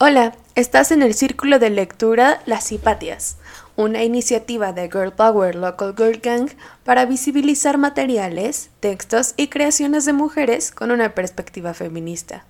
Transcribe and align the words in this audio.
Hola, 0.00 0.36
estás 0.54 0.92
en 0.92 1.02
el 1.02 1.12
círculo 1.12 1.58
de 1.58 1.70
lectura 1.70 2.40
Las 2.46 2.70
Hipatias, 2.70 3.36
una 3.74 4.04
iniciativa 4.04 4.72
de 4.72 4.88
Girl 4.88 5.12
Power 5.12 5.56
Local 5.56 5.92
Girl 5.96 6.20
Gang 6.20 6.50
para 6.84 7.04
visibilizar 7.04 7.78
materiales, 7.78 8.70
textos 8.78 9.34
y 9.36 9.48
creaciones 9.48 10.04
de 10.04 10.12
mujeres 10.12 10.70
con 10.70 10.92
una 10.92 11.16
perspectiva 11.16 11.74
feminista. 11.74 12.44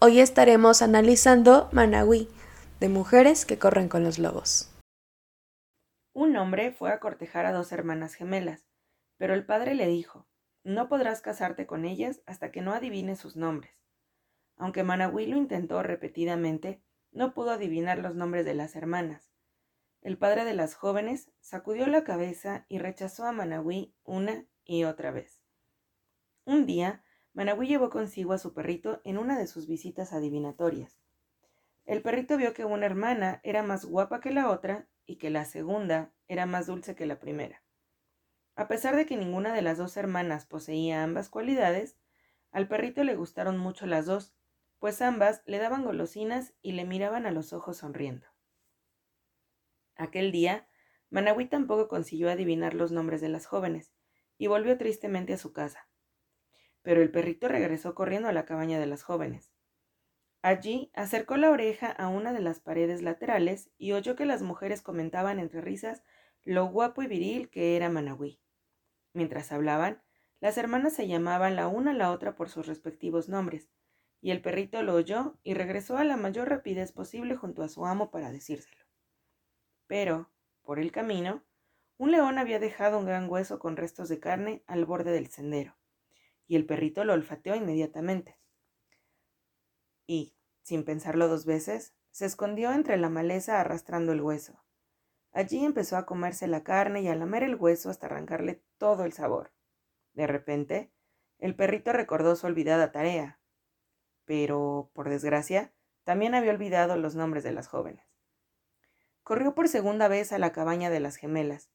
Hoy 0.00 0.20
estaremos 0.20 0.82
analizando 0.82 1.70
Manawi, 1.72 2.28
de 2.78 2.90
mujeres 2.90 3.46
que 3.46 3.58
corren 3.58 3.88
con 3.88 4.04
los 4.04 4.18
lobos. 4.18 4.70
Un 6.12 6.36
hombre 6.36 6.72
fue 6.72 6.92
a 6.92 7.00
cortejar 7.00 7.46
a 7.46 7.52
dos 7.52 7.72
hermanas 7.72 8.12
gemelas, 8.12 8.66
pero 9.16 9.32
el 9.32 9.46
padre 9.46 9.74
le 9.74 9.86
dijo, 9.86 10.26
no 10.62 10.90
podrás 10.90 11.22
casarte 11.22 11.66
con 11.66 11.86
ellas 11.86 12.20
hasta 12.26 12.50
que 12.50 12.60
no 12.60 12.74
adivines 12.74 13.18
sus 13.18 13.34
nombres. 13.34 13.81
Aunque 14.62 14.84
Manawi 14.84 15.26
lo 15.26 15.36
intentó 15.36 15.82
repetidamente, 15.82 16.84
no 17.10 17.34
pudo 17.34 17.50
adivinar 17.50 17.98
los 17.98 18.14
nombres 18.14 18.44
de 18.44 18.54
las 18.54 18.76
hermanas. 18.76 19.32
El 20.02 20.18
padre 20.18 20.44
de 20.44 20.54
las 20.54 20.76
jóvenes 20.76 21.32
sacudió 21.40 21.88
la 21.88 22.04
cabeza 22.04 22.64
y 22.68 22.78
rechazó 22.78 23.24
a 23.24 23.32
Manawi 23.32 23.92
una 24.04 24.46
y 24.64 24.84
otra 24.84 25.10
vez. 25.10 25.42
Un 26.44 26.64
día, 26.64 27.02
Manawi 27.32 27.66
llevó 27.66 27.90
consigo 27.90 28.34
a 28.34 28.38
su 28.38 28.54
perrito 28.54 29.00
en 29.02 29.18
una 29.18 29.36
de 29.36 29.48
sus 29.48 29.66
visitas 29.66 30.12
adivinatorias. 30.12 31.00
El 31.84 32.00
perrito 32.00 32.36
vio 32.36 32.54
que 32.54 32.64
una 32.64 32.86
hermana 32.86 33.40
era 33.42 33.64
más 33.64 33.84
guapa 33.84 34.20
que 34.20 34.30
la 34.30 34.48
otra 34.48 34.86
y 35.06 35.16
que 35.16 35.30
la 35.30 35.44
segunda 35.44 36.12
era 36.28 36.46
más 36.46 36.68
dulce 36.68 36.94
que 36.94 37.06
la 37.06 37.18
primera. 37.18 37.64
A 38.54 38.68
pesar 38.68 38.94
de 38.94 39.06
que 39.06 39.16
ninguna 39.16 39.52
de 39.54 39.62
las 39.62 39.78
dos 39.78 39.96
hermanas 39.96 40.46
poseía 40.46 41.02
ambas 41.02 41.28
cualidades, 41.30 41.96
al 42.52 42.68
perrito 42.68 43.02
le 43.02 43.16
gustaron 43.16 43.58
mucho 43.58 43.86
las 43.86 44.06
dos 44.06 44.36
pues 44.82 45.00
ambas 45.00 45.44
le 45.46 45.58
daban 45.58 45.84
golosinas 45.84 46.54
y 46.60 46.72
le 46.72 46.84
miraban 46.84 47.24
a 47.24 47.30
los 47.30 47.52
ojos 47.52 47.76
sonriendo. 47.76 48.26
Aquel 49.94 50.32
día, 50.32 50.68
Manawi 51.08 51.46
tampoco 51.46 51.86
consiguió 51.86 52.28
adivinar 52.28 52.74
los 52.74 52.90
nombres 52.90 53.20
de 53.20 53.28
las 53.28 53.46
jóvenes, 53.46 53.94
y 54.38 54.48
volvió 54.48 54.76
tristemente 54.76 55.34
a 55.34 55.38
su 55.38 55.52
casa. 55.52 55.88
Pero 56.82 57.00
el 57.00 57.12
perrito 57.12 57.46
regresó 57.46 57.94
corriendo 57.94 58.28
a 58.28 58.32
la 58.32 58.44
cabaña 58.44 58.80
de 58.80 58.86
las 58.86 59.04
jóvenes. 59.04 59.52
Allí 60.42 60.90
acercó 60.94 61.36
la 61.36 61.52
oreja 61.52 61.86
a 61.86 62.08
una 62.08 62.32
de 62.32 62.40
las 62.40 62.58
paredes 62.58 63.02
laterales 63.02 63.70
y 63.78 63.92
oyó 63.92 64.16
que 64.16 64.26
las 64.26 64.42
mujeres 64.42 64.82
comentaban 64.82 65.38
entre 65.38 65.60
risas 65.60 66.02
lo 66.42 66.66
guapo 66.66 67.04
y 67.04 67.06
viril 67.06 67.50
que 67.50 67.76
era 67.76 67.88
Manawi. 67.88 68.40
Mientras 69.12 69.52
hablaban, 69.52 70.02
las 70.40 70.58
hermanas 70.58 70.92
se 70.92 71.06
llamaban 71.06 71.54
la 71.54 71.68
una 71.68 71.92
a 71.92 71.94
la 71.94 72.10
otra 72.10 72.34
por 72.34 72.48
sus 72.48 72.66
respectivos 72.66 73.28
nombres, 73.28 73.70
y 74.22 74.30
el 74.30 74.40
perrito 74.40 74.82
lo 74.82 74.94
oyó 74.94 75.36
y 75.42 75.54
regresó 75.54 75.98
a 75.98 76.04
la 76.04 76.16
mayor 76.16 76.48
rapidez 76.48 76.92
posible 76.92 77.34
junto 77.34 77.64
a 77.64 77.68
su 77.68 77.84
amo 77.84 78.12
para 78.12 78.30
decírselo. 78.30 78.86
Pero, 79.88 80.30
por 80.62 80.78
el 80.78 80.92
camino, 80.92 81.42
un 81.98 82.12
león 82.12 82.38
había 82.38 82.60
dejado 82.60 82.98
un 82.98 83.04
gran 83.04 83.28
hueso 83.28 83.58
con 83.58 83.76
restos 83.76 84.08
de 84.08 84.20
carne 84.20 84.62
al 84.68 84.84
borde 84.86 85.10
del 85.10 85.26
sendero, 85.26 85.76
y 86.46 86.54
el 86.54 86.64
perrito 86.64 87.04
lo 87.04 87.14
olfateó 87.14 87.56
inmediatamente. 87.56 88.38
Y, 90.06 90.36
sin 90.62 90.84
pensarlo 90.84 91.26
dos 91.26 91.44
veces, 91.44 91.92
se 92.12 92.24
escondió 92.24 92.72
entre 92.72 92.98
la 92.98 93.08
maleza 93.08 93.60
arrastrando 93.60 94.12
el 94.12 94.20
hueso. 94.20 94.62
Allí 95.32 95.64
empezó 95.64 95.96
a 95.96 96.06
comerse 96.06 96.46
la 96.46 96.62
carne 96.62 97.02
y 97.02 97.08
a 97.08 97.16
lamer 97.16 97.42
el 97.42 97.56
hueso 97.56 97.90
hasta 97.90 98.06
arrancarle 98.06 98.62
todo 98.78 99.04
el 99.04 99.12
sabor. 99.12 99.52
De 100.12 100.28
repente, 100.28 100.92
el 101.38 101.56
perrito 101.56 101.92
recordó 101.92 102.36
su 102.36 102.46
olvidada 102.46 102.92
tarea, 102.92 103.40
pero, 104.24 104.90
por 104.92 105.08
desgracia, 105.08 105.72
también 106.04 106.34
había 106.34 106.52
olvidado 106.52 106.96
los 106.96 107.14
nombres 107.14 107.44
de 107.44 107.52
las 107.52 107.68
jóvenes. 107.68 108.04
Corrió 109.22 109.54
por 109.54 109.68
segunda 109.68 110.08
vez 110.08 110.32
a 110.32 110.38
la 110.38 110.52
cabaña 110.52 110.90
de 110.90 111.00
las 111.00 111.16
gemelas. 111.16 111.70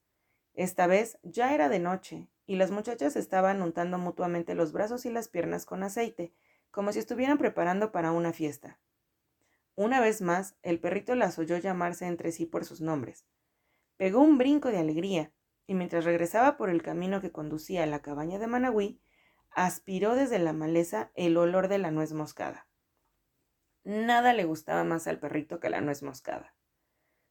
Esta 0.53 0.87
vez 0.87 1.17
ya 1.23 1.53
era 1.53 1.69
de 1.69 1.79
noche, 1.79 2.27
y 2.45 2.55
las 2.55 2.71
muchachas 2.71 3.15
estaban 3.15 3.61
untando 3.61 3.97
mutuamente 3.97 4.55
los 4.55 4.71
brazos 4.71 5.05
y 5.05 5.09
las 5.09 5.27
piernas 5.27 5.65
con 5.65 5.83
aceite, 5.83 6.33
como 6.71 6.91
si 6.91 6.99
estuvieran 6.99 7.37
preparando 7.37 7.91
para 7.91 8.11
una 8.11 8.33
fiesta. 8.33 8.79
Una 9.75 10.01
vez 10.01 10.21
más, 10.21 10.55
el 10.63 10.79
perrito 10.79 11.15
las 11.15 11.37
oyó 11.37 11.57
llamarse 11.57 12.07
entre 12.07 12.31
sí 12.31 12.45
por 12.45 12.65
sus 12.65 12.81
nombres. 12.81 13.25
Pegó 13.95 14.21
un 14.21 14.37
brinco 14.37 14.69
de 14.69 14.79
alegría, 14.79 15.31
y 15.67 15.75
mientras 15.75 16.05
regresaba 16.05 16.57
por 16.57 16.69
el 16.69 16.81
camino 16.81 17.21
que 17.21 17.31
conducía 17.31 17.83
a 17.83 17.87
la 17.87 18.01
cabaña 18.01 18.39
de 18.39 18.47
Managüí, 18.47 18.99
aspiró 19.57 20.13
desde 20.13 20.37
la 20.37 20.53
maleza 20.53 21.09
el 21.15 21.35
olor 21.35 21.67
de 21.67 21.79
la 21.79 21.89
nuez 21.89 22.13
moscada. 22.13 22.67
Nada 23.83 24.31
le 24.33 24.43
gustaba 24.43 24.83
más 24.83 25.07
al 25.07 25.19
perrito 25.19 25.59
que 25.59 25.71
la 25.71 25.81
nuez 25.81 26.03
moscada. 26.03 26.53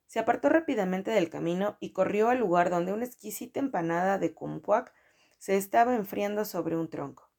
Se 0.06 0.19
apartó 0.19 0.48
rápidamente 0.48 1.12
del 1.12 1.31
camino 1.31 1.76
y 1.78 1.92
corrió 1.92 2.28
al 2.28 2.38
lugar 2.38 2.69
donde 2.69 2.92
una 2.92 3.04
exquisita 3.04 3.60
empanada 3.60 4.19
de 4.19 4.34
kumquat 4.34 4.91
se 5.38 5.56
estaba 5.56 5.94
enfriando 5.94 6.44
sobre 6.44 6.76
un 6.76 6.91
tronco. 6.91 7.31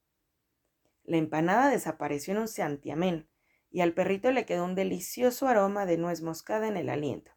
La 1.04 1.18
empanada 1.18 1.70
desapareció 1.70 2.34
en 2.36 2.40
un 2.40 2.48
santiamén 2.48 3.28
y 3.70 3.82
al 3.82 3.94
perrito 3.94 4.32
le 4.32 4.46
quedó 4.46 4.64
un 4.64 4.76
delicioso 4.76 5.50
aroma 5.50 5.86
de 5.86 5.98
nuez 5.98 6.22
moscada 6.22 6.66
en 6.66 6.78
el 6.78 6.88
aliento. 6.88 7.34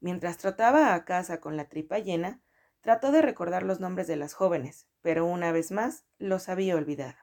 Mientras 0.00 0.36
trotaba 0.36 0.94
a 0.94 1.04
casa 1.04 1.40
con 1.40 1.56
la 1.56 1.68
tripa 1.68 2.00
llena, 2.00 2.42
Trató 2.80 3.12
de 3.12 3.22
recordar 3.22 3.62
los 3.62 3.80
nombres 3.80 4.06
de 4.06 4.16
las 4.16 4.34
jóvenes, 4.34 4.86
pero 5.02 5.26
una 5.26 5.52
vez 5.52 5.70
más 5.70 6.04
los 6.18 6.48
había 6.48 6.76
olvidado. 6.76 7.16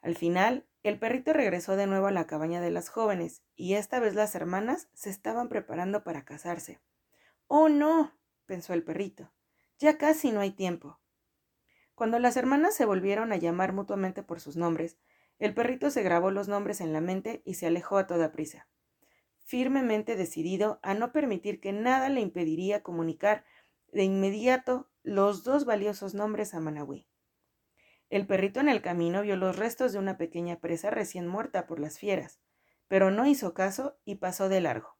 Al 0.00 0.16
final, 0.16 0.66
el 0.82 0.98
perrito 0.98 1.32
regresó 1.32 1.76
de 1.76 1.86
nuevo 1.86 2.06
a 2.06 2.12
la 2.12 2.26
cabaña 2.26 2.60
de 2.60 2.70
las 2.70 2.88
jóvenes, 2.88 3.42
y 3.54 3.74
esta 3.74 4.00
vez 4.00 4.14
las 4.14 4.34
hermanas 4.34 4.88
se 4.94 5.10
estaban 5.10 5.48
preparando 5.48 6.02
para 6.02 6.24
casarse. 6.24 6.80
Oh, 7.46 7.68
no, 7.68 8.18
pensó 8.46 8.74
el 8.74 8.82
perrito, 8.82 9.30
ya 9.78 9.98
casi 9.98 10.32
no 10.32 10.40
hay 10.40 10.50
tiempo. 10.50 10.98
Cuando 11.94 12.18
las 12.18 12.36
hermanas 12.36 12.74
se 12.74 12.84
volvieron 12.84 13.32
a 13.32 13.36
llamar 13.36 13.72
mutuamente 13.72 14.22
por 14.22 14.40
sus 14.40 14.56
nombres, 14.56 14.98
el 15.38 15.54
perrito 15.54 15.90
se 15.90 16.02
grabó 16.02 16.30
los 16.30 16.48
nombres 16.48 16.80
en 16.80 16.92
la 16.92 17.00
mente 17.00 17.42
y 17.44 17.54
se 17.54 17.66
alejó 17.66 17.98
a 17.98 18.06
toda 18.06 18.32
prisa, 18.32 18.66
firmemente 19.44 20.16
decidido 20.16 20.80
a 20.82 20.94
no 20.94 21.12
permitir 21.12 21.60
que 21.60 21.72
nada 21.72 22.08
le 22.08 22.20
impediría 22.20 22.82
comunicar 22.82 23.44
de 23.92 24.04
inmediato 24.04 24.90
los 25.02 25.44
dos 25.44 25.64
valiosos 25.64 26.14
nombres 26.14 26.54
a 26.54 26.60
Managüí. 26.60 27.06
El 28.08 28.26
perrito 28.26 28.60
en 28.60 28.68
el 28.68 28.82
camino 28.82 29.22
vio 29.22 29.36
los 29.36 29.56
restos 29.56 29.92
de 29.92 29.98
una 29.98 30.16
pequeña 30.16 30.60
presa 30.60 30.90
recién 30.90 31.26
muerta 31.26 31.66
por 31.66 31.78
las 31.78 31.98
fieras, 31.98 32.40
pero 32.88 33.10
no 33.10 33.26
hizo 33.26 33.54
caso 33.54 33.98
y 34.04 34.16
pasó 34.16 34.48
de 34.48 34.60
largo. 34.60 34.96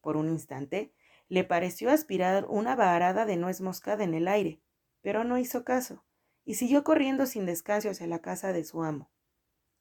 Por 0.00 0.16
un 0.16 0.28
instante 0.28 0.92
le 1.28 1.44
pareció 1.44 1.90
aspirar 1.90 2.46
una 2.48 2.74
varada 2.74 3.24
de 3.24 3.36
nuez 3.36 3.60
moscada 3.60 4.04
en 4.04 4.14
el 4.14 4.26
aire, 4.26 4.60
pero 5.00 5.24
no 5.24 5.38
hizo 5.38 5.64
caso, 5.64 6.04
y 6.44 6.54
siguió 6.54 6.82
corriendo 6.82 7.26
sin 7.26 7.46
descanso 7.46 7.90
hacia 7.90 8.06
la 8.06 8.20
casa 8.20 8.52
de 8.52 8.64
su 8.64 8.82
amo. 8.82 9.12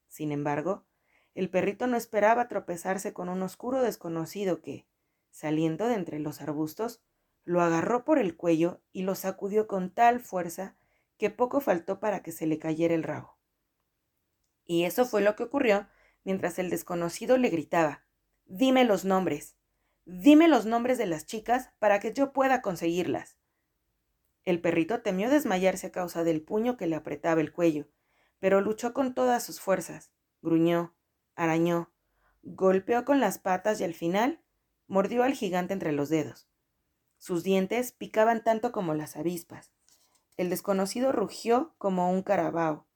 Sin 0.07 0.31
embargo, 0.31 0.85
el 1.33 1.49
perrito 1.49 1.87
no 1.87 1.97
esperaba 1.97 2.47
tropezarse 2.47 3.13
con 3.13 3.29
un 3.29 3.41
oscuro 3.41 3.81
desconocido 3.81 4.61
que, 4.61 4.87
saliendo 5.31 5.87
de 5.87 5.95
entre 5.95 6.19
los 6.19 6.41
arbustos, 6.41 7.01
lo 7.49 7.61
agarró 7.61 8.05
por 8.05 8.19
el 8.19 8.37
cuello 8.37 8.79
y 8.91 9.01
lo 9.01 9.15
sacudió 9.15 9.65
con 9.65 9.89
tal 9.89 10.19
fuerza 10.19 10.75
que 11.17 11.31
poco 11.31 11.61
faltó 11.61 11.99
para 11.99 12.21
que 12.21 12.31
se 12.31 12.45
le 12.45 12.59
cayera 12.59 12.93
el 12.93 13.01
rabo. 13.01 13.39
Y 14.65 14.83
eso 14.83 15.03
fue 15.03 15.21
lo 15.21 15.35
que 15.35 15.41
ocurrió 15.41 15.87
mientras 16.23 16.59
el 16.59 16.69
desconocido 16.69 17.39
le 17.39 17.49
gritaba 17.49 18.05
Dime 18.45 18.85
los 18.85 19.03
nombres. 19.03 19.55
Dime 20.05 20.47
los 20.47 20.67
nombres 20.67 20.99
de 20.99 21.07
las 21.07 21.25
chicas 21.25 21.71
para 21.79 21.99
que 21.99 22.13
yo 22.13 22.33
pueda 22.33 22.61
conseguirlas. 22.61 23.39
El 24.45 24.61
perrito 24.61 25.01
temió 25.01 25.31
desmayarse 25.31 25.87
a 25.87 25.91
causa 25.91 26.23
del 26.23 26.43
puño 26.43 26.77
que 26.77 26.85
le 26.85 26.97
apretaba 26.97 27.41
el 27.41 27.51
cuello, 27.51 27.87
pero 28.37 28.61
luchó 28.61 28.93
con 28.93 29.15
todas 29.15 29.43
sus 29.43 29.59
fuerzas, 29.59 30.11
gruñó, 30.43 30.93
arañó, 31.33 31.91
golpeó 32.43 33.05
con 33.05 33.19
las 33.19 33.39
patas 33.39 33.81
y 33.81 33.85
al 33.85 33.95
final 33.95 34.39
mordió 34.85 35.23
al 35.23 35.33
gigante 35.33 35.73
entre 35.73 35.93
los 35.93 36.09
dedos. 36.09 36.48
Sus 37.19 37.43
dientes 37.43 37.91
picaban 37.91 38.43
tanto 38.43 38.71
como 38.71 38.93
las 38.93 39.17
avispas. 39.17 39.71
El 40.37 40.49
desconocido 40.49 41.11
rugió 41.11 41.75
como 41.77 42.09
un 42.09 42.23
carabao, 42.23 42.87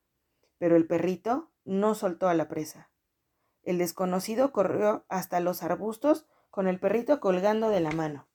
pero 0.58 0.78
el 0.78 0.88
perrito 0.88 1.52
no 1.66 1.94
soltó 1.94 2.30
a 2.30 2.34
la 2.34 2.48
presa. 2.48 2.90
El 3.64 3.78
desconocido 3.78 4.54
corrió 4.54 5.06
hasta 5.10 5.42
los 5.42 5.62
arbustos 5.62 6.26
con 6.50 6.68
el 6.68 6.80
perrito 6.80 7.20
colgando 7.20 7.70
de 7.70 7.82
la 7.82 7.92
mano. 7.92 8.30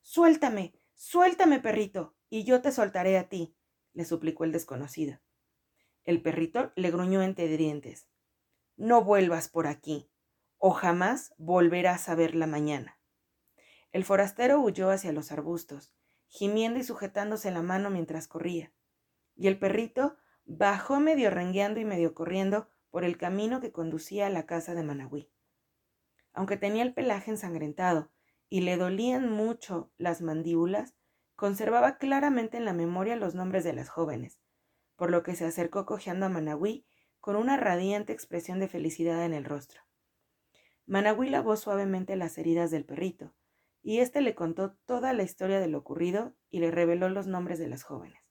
Suéltame, 0.00 0.74
suéltame, 0.94 1.60
perrito, 1.60 2.14
y 2.30 2.44
yo 2.44 2.62
te 2.62 2.72
soltaré 2.72 3.18
a 3.18 3.28
ti, 3.28 3.54
le 3.92 4.06
suplicó 4.06 4.44
el 4.44 4.52
desconocido. 4.52 5.20
El 6.04 6.22
perrito 6.22 6.72
le 6.74 6.90
gruñó 6.90 7.20
entre 7.20 7.54
dientes. 7.54 8.08
No 8.76 9.04
vuelvas 9.04 9.48
por 9.48 9.66
aquí, 9.66 10.10
o 10.56 10.70
jamás 10.70 11.34
volverás 11.36 12.08
a 12.08 12.14
ver 12.14 12.34
la 12.34 12.46
mañana. 12.46 12.98
El 13.92 14.04
forastero 14.04 14.60
huyó 14.60 14.90
hacia 14.90 15.12
los 15.12 15.32
arbustos, 15.32 15.94
gimiendo 16.26 16.78
y 16.78 16.84
sujetándose 16.84 17.50
la 17.50 17.62
mano 17.62 17.90
mientras 17.90 18.26
corría, 18.26 18.72
y 19.36 19.48
el 19.48 19.58
perrito 19.58 20.16
bajó 20.44 20.98
medio 20.98 21.30
rengueando 21.30 21.78
y 21.78 21.84
medio 21.84 22.14
corriendo 22.14 22.68
por 22.90 23.04
el 23.04 23.16
camino 23.18 23.60
que 23.60 23.72
conducía 23.72 24.26
a 24.26 24.30
la 24.30 24.46
casa 24.46 24.74
de 24.74 24.82
Managüí. 24.82 25.30
aunque 26.34 26.56
tenía 26.56 26.82
el 26.82 26.94
pelaje 26.94 27.30
ensangrentado 27.30 28.10
y 28.48 28.62
le 28.62 28.78
dolían 28.78 29.30
mucho 29.30 29.92
las 29.98 30.22
mandíbulas, 30.22 30.94
conservaba 31.36 31.98
claramente 31.98 32.56
en 32.56 32.64
la 32.64 32.72
memoria 32.72 33.16
los 33.16 33.34
nombres 33.34 33.64
de 33.64 33.74
las 33.74 33.90
jóvenes, 33.90 34.40
por 34.96 35.10
lo 35.10 35.22
que 35.22 35.34
se 35.34 35.44
acercó 35.44 35.84
cojeando 35.84 36.24
a 36.26 36.28
Managüí 36.30 36.86
con 37.20 37.36
una 37.36 37.56
radiante 37.58 38.12
expresión 38.12 38.60
de 38.60 38.68
felicidad 38.68 39.24
en 39.24 39.34
el 39.34 39.44
rostro. 39.44 39.82
Managüí 40.86 41.28
lavó 41.28 41.56
suavemente 41.56 42.16
las 42.16 42.38
heridas 42.38 42.70
del 42.70 42.84
perrito, 42.84 43.34
y 43.82 43.98
éste 43.98 44.20
le 44.20 44.34
contó 44.34 44.74
toda 44.86 45.12
la 45.12 45.24
historia 45.24 45.60
de 45.60 45.68
lo 45.68 45.78
ocurrido 45.78 46.34
y 46.50 46.60
le 46.60 46.70
reveló 46.70 47.08
los 47.08 47.26
nombres 47.26 47.58
de 47.58 47.68
las 47.68 47.82
jóvenes. 47.82 48.22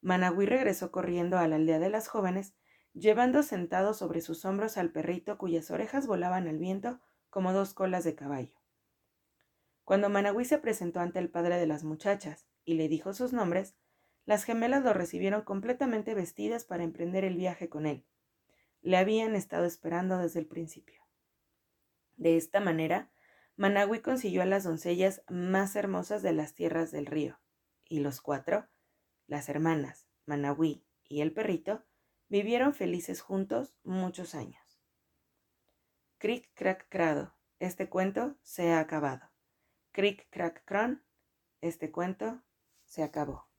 Managüí 0.00 0.46
regresó 0.46 0.90
corriendo 0.90 1.38
a 1.38 1.46
la 1.46 1.56
aldea 1.56 1.78
de 1.78 1.90
las 1.90 2.08
jóvenes, 2.08 2.54
llevando 2.92 3.42
sentado 3.42 3.94
sobre 3.94 4.20
sus 4.20 4.44
hombros 4.44 4.76
al 4.76 4.90
perrito 4.90 5.38
cuyas 5.38 5.70
orejas 5.70 6.06
volaban 6.06 6.48
al 6.48 6.58
viento 6.58 7.00
como 7.30 7.52
dos 7.52 7.72
colas 7.74 8.04
de 8.04 8.14
caballo. 8.14 8.54
Cuando 9.84 10.08
Managüí 10.08 10.44
se 10.44 10.58
presentó 10.58 11.00
ante 11.00 11.18
el 11.18 11.30
padre 11.30 11.58
de 11.58 11.66
las 11.66 11.84
muchachas 11.84 12.46
y 12.64 12.74
le 12.74 12.88
dijo 12.88 13.12
sus 13.12 13.32
nombres, 13.32 13.76
las 14.24 14.44
gemelas 14.44 14.82
lo 14.82 14.92
recibieron 14.92 15.42
completamente 15.42 16.14
vestidas 16.14 16.64
para 16.64 16.84
emprender 16.84 17.24
el 17.24 17.36
viaje 17.36 17.68
con 17.68 17.86
él. 17.86 18.06
Le 18.80 18.96
habían 18.96 19.36
estado 19.36 19.64
esperando 19.64 20.18
desde 20.18 20.40
el 20.40 20.46
principio. 20.46 21.02
De 22.16 22.36
esta 22.36 22.60
manera, 22.60 23.11
Managüí 23.56 24.00
consiguió 24.00 24.42
a 24.42 24.46
las 24.46 24.64
doncellas 24.64 25.22
más 25.28 25.76
hermosas 25.76 26.22
de 26.22 26.32
las 26.32 26.54
tierras 26.54 26.90
del 26.90 27.06
río, 27.06 27.38
y 27.84 28.00
los 28.00 28.20
cuatro, 28.20 28.68
las 29.26 29.48
hermanas, 29.48 30.06
Managüí 30.26 30.86
y 31.08 31.20
el 31.20 31.32
perrito, 31.32 31.84
vivieron 32.28 32.72
felices 32.72 33.20
juntos 33.20 33.74
muchos 33.84 34.34
años. 34.34 34.80
Cric 36.18 36.50
crack 36.54 36.88
crado, 36.88 37.34
este 37.58 37.88
cuento 37.88 38.36
se 38.42 38.72
ha 38.72 38.80
acabado. 38.80 39.30
Cric 39.90 40.28
crack 40.30 40.64
cron, 40.64 41.04
este 41.60 41.90
cuento 41.90 42.42
se 42.86 43.02
acabó. 43.02 43.51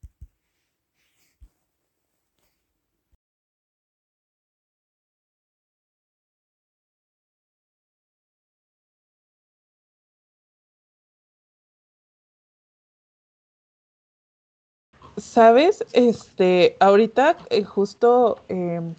Sabes, 15.17 15.85
este, 15.93 16.75
ahorita 16.79 17.37
eh, 17.51 17.63
justo, 17.63 18.45
em, 18.49 18.95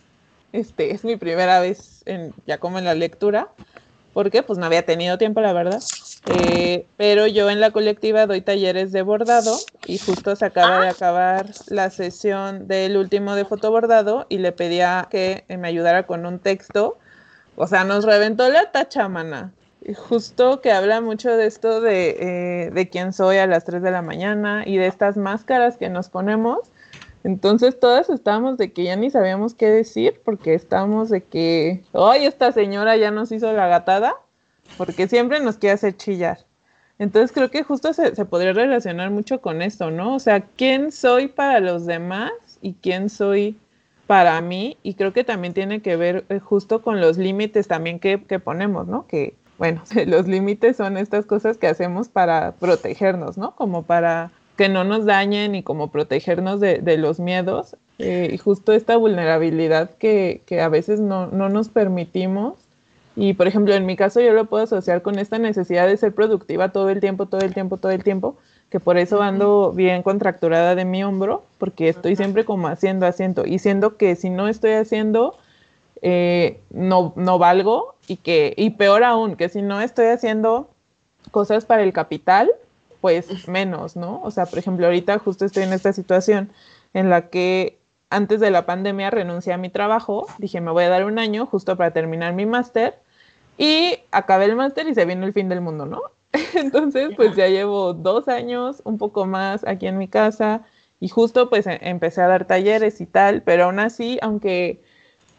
este, 0.52 0.92
es 0.94 1.04
mi 1.04 1.16
primera 1.16 1.58
vez 1.60 2.02
en, 2.06 2.34
ya 2.46 2.58
como 2.60 2.78
en 2.78 2.84
la 2.84 2.94
lectura, 2.94 3.52
porque 4.12 4.42
pues 4.44 4.58
no 4.58 4.66
había 4.66 4.86
tenido 4.86 5.18
tiempo, 5.18 5.40
la 5.40 5.52
verdad. 5.52 5.84
Eh, 6.26 6.88
pero 6.96 7.26
yo 7.26 7.50
en 7.50 7.60
la 7.60 7.72
colectiva 7.72 8.26
doy 8.26 8.42
talleres 8.42 8.92
de 8.92 9.02
bordado 9.02 9.72
y 9.82 9.98
justo 9.98 10.36
se 10.36 10.44
acaba 10.46 10.78
de 10.80 10.88
acabar 10.88 11.58
la 11.66 11.90
sesión 11.90 12.68
del 12.68 12.96
último 12.96 13.34
de 13.36 13.44
fotobordado 13.44 14.26
y 14.30 14.38
le 14.38 14.52
pedía 14.52 15.08
que 15.10 15.44
me 15.48 15.68
ayudara 15.68 16.06
con 16.06 16.26
un 16.26 16.40
texto. 16.40 16.98
O 17.56 17.66
sea, 17.66 17.84
nos 17.84 18.04
reventó 18.04 18.48
la 18.50 18.72
tachamana 18.72 19.54
justo 19.92 20.60
que 20.60 20.72
habla 20.72 21.00
mucho 21.00 21.36
de 21.36 21.46
esto 21.46 21.80
de, 21.80 22.16
eh, 22.18 22.70
de 22.70 22.88
quién 22.88 23.12
soy 23.12 23.36
a 23.36 23.46
las 23.46 23.64
3 23.64 23.82
de 23.82 23.90
la 23.90 24.02
mañana 24.02 24.62
y 24.66 24.78
de 24.78 24.86
estas 24.86 25.16
máscaras 25.16 25.76
que 25.76 25.90
nos 25.90 26.08
ponemos. 26.08 26.58
Entonces 27.22 27.78
todas 27.78 28.10
estábamos 28.10 28.58
de 28.58 28.72
que 28.72 28.84
ya 28.84 28.96
ni 28.96 29.10
sabíamos 29.10 29.54
qué 29.54 29.70
decir 29.70 30.20
porque 30.24 30.54
estábamos 30.54 31.10
de 31.10 31.22
que, 31.22 31.82
hoy 31.92 32.24
esta 32.26 32.52
señora 32.52 32.96
ya 32.96 33.10
nos 33.10 33.32
hizo 33.32 33.52
la 33.52 33.66
gatada 33.66 34.14
porque 34.76 35.08
siempre 35.08 35.40
nos 35.40 35.56
quiere 35.56 35.74
hacer 35.74 35.96
chillar. 35.96 36.38
Entonces 36.98 37.32
creo 37.32 37.50
que 37.50 37.62
justo 37.62 37.92
se, 37.92 38.14
se 38.14 38.24
podría 38.24 38.52
relacionar 38.52 39.10
mucho 39.10 39.40
con 39.40 39.62
esto, 39.62 39.90
¿no? 39.90 40.14
O 40.14 40.18
sea, 40.18 40.40
¿quién 40.40 40.92
soy 40.92 41.28
para 41.28 41.60
los 41.60 41.86
demás 41.86 42.32
y 42.62 42.74
quién 42.74 43.08
soy 43.10 43.58
para 44.06 44.40
mí? 44.40 44.76
Y 44.82 44.94
creo 44.94 45.12
que 45.12 45.24
también 45.24 45.54
tiene 45.54 45.80
que 45.80 45.96
ver 45.96 46.24
eh, 46.28 46.38
justo 46.38 46.82
con 46.82 47.00
los 47.00 47.18
límites 47.18 47.68
también 47.68 47.98
que, 47.98 48.22
que 48.22 48.38
ponemos, 48.38 48.86
¿no? 48.86 49.06
Que, 49.06 49.34
bueno, 49.64 49.82
los 50.06 50.28
límites 50.28 50.76
son 50.76 50.98
estas 50.98 51.24
cosas 51.24 51.56
que 51.56 51.66
hacemos 51.66 52.08
para 52.08 52.52
protegernos, 52.52 53.38
¿no? 53.38 53.52
Como 53.52 53.82
para 53.82 54.30
que 54.58 54.68
no 54.68 54.84
nos 54.84 55.06
dañen 55.06 55.54
y 55.54 55.62
como 55.62 55.90
protegernos 55.90 56.60
de, 56.60 56.96
los 56.98 57.18
miedos. 57.18 57.74
Eh, 57.98 58.28
y 58.30 58.36
justo 58.36 58.74
esta 58.74 58.98
vulnerabilidad 58.98 59.90
que, 59.96 60.42
que 60.44 60.60
a 60.60 60.68
veces 60.68 61.00
no, 61.00 61.28
no, 61.28 61.48
nos 61.48 61.70
permitimos. 61.70 62.54
Y 63.16 63.32
por 63.32 63.46
ejemplo, 63.46 63.74
en 63.74 63.86
mi 63.86 63.96
caso 63.96 64.20
yo 64.20 64.34
lo 64.34 64.44
puedo 64.44 64.64
asociar 64.64 65.00
con 65.00 65.18
esta 65.18 65.38
necesidad 65.38 65.86
de 65.86 65.96
ser 65.96 66.14
productiva 66.14 66.70
todo 66.70 66.90
el 66.90 67.00
tiempo, 67.00 67.24
todo 67.24 67.40
el 67.40 67.54
tiempo, 67.54 67.78
todo 67.78 67.92
el 67.92 68.04
tiempo, 68.04 68.36
que 68.68 68.80
por 68.80 68.98
eso 68.98 69.22
ando 69.22 69.72
bien 69.72 70.02
contracturada 70.02 70.74
de 70.74 70.84
mi 70.84 71.02
hombro, 71.04 71.42
porque 71.56 71.88
estoy 71.88 72.16
siempre 72.16 72.44
como 72.44 72.68
haciendo, 72.68 73.06
haciendo, 73.06 73.46
y 73.46 73.58
siendo 73.60 73.96
que 73.96 74.14
si 74.14 74.28
no 74.28 74.46
estoy 74.46 74.72
haciendo, 74.72 75.38
eh, 76.06 76.60
no, 76.68 77.14
no 77.16 77.38
valgo 77.38 77.94
y 78.06 78.16
que, 78.16 78.52
y 78.58 78.70
peor 78.70 79.04
aún, 79.04 79.36
que 79.36 79.48
si 79.48 79.62
no 79.62 79.80
estoy 79.80 80.08
haciendo 80.08 80.68
cosas 81.30 81.64
para 81.64 81.82
el 81.82 81.94
capital, 81.94 82.52
pues 83.00 83.48
menos, 83.48 83.96
¿no? 83.96 84.20
O 84.22 84.30
sea, 84.30 84.44
por 84.44 84.58
ejemplo, 84.58 84.84
ahorita 84.84 85.18
justo 85.18 85.46
estoy 85.46 85.62
en 85.62 85.72
esta 85.72 85.94
situación 85.94 86.50
en 86.92 87.08
la 87.08 87.30
que 87.30 87.78
antes 88.10 88.40
de 88.40 88.50
la 88.50 88.66
pandemia 88.66 89.08
renuncié 89.08 89.54
a 89.54 89.56
mi 89.56 89.70
trabajo, 89.70 90.26
dije, 90.36 90.60
me 90.60 90.72
voy 90.72 90.84
a 90.84 90.90
dar 90.90 91.06
un 91.06 91.18
año 91.18 91.46
justo 91.46 91.74
para 91.78 91.92
terminar 91.92 92.34
mi 92.34 92.44
máster 92.44 92.98
y 93.56 93.96
acabé 94.10 94.44
el 94.44 94.56
máster 94.56 94.86
y 94.86 94.94
se 94.94 95.06
vino 95.06 95.24
el 95.24 95.32
fin 95.32 95.48
del 95.48 95.62
mundo, 95.62 95.86
¿no? 95.86 96.02
Entonces, 96.54 97.12
pues 97.16 97.34
ya 97.34 97.48
llevo 97.48 97.94
dos 97.94 98.28
años, 98.28 98.82
un 98.84 98.98
poco 98.98 99.24
más 99.24 99.66
aquí 99.66 99.86
en 99.86 99.96
mi 99.96 100.08
casa 100.08 100.66
y 101.00 101.08
justo 101.08 101.48
pues 101.48 101.66
e, 101.66 101.78
empecé 101.80 102.20
a 102.20 102.28
dar 102.28 102.44
talleres 102.44 103.00
y 103.00 103.06
tal, 103.06 103.40
pero 103.40 103.64
aún 103.64 103.78
así, 103.78 104.18
aunque 104.20 104.82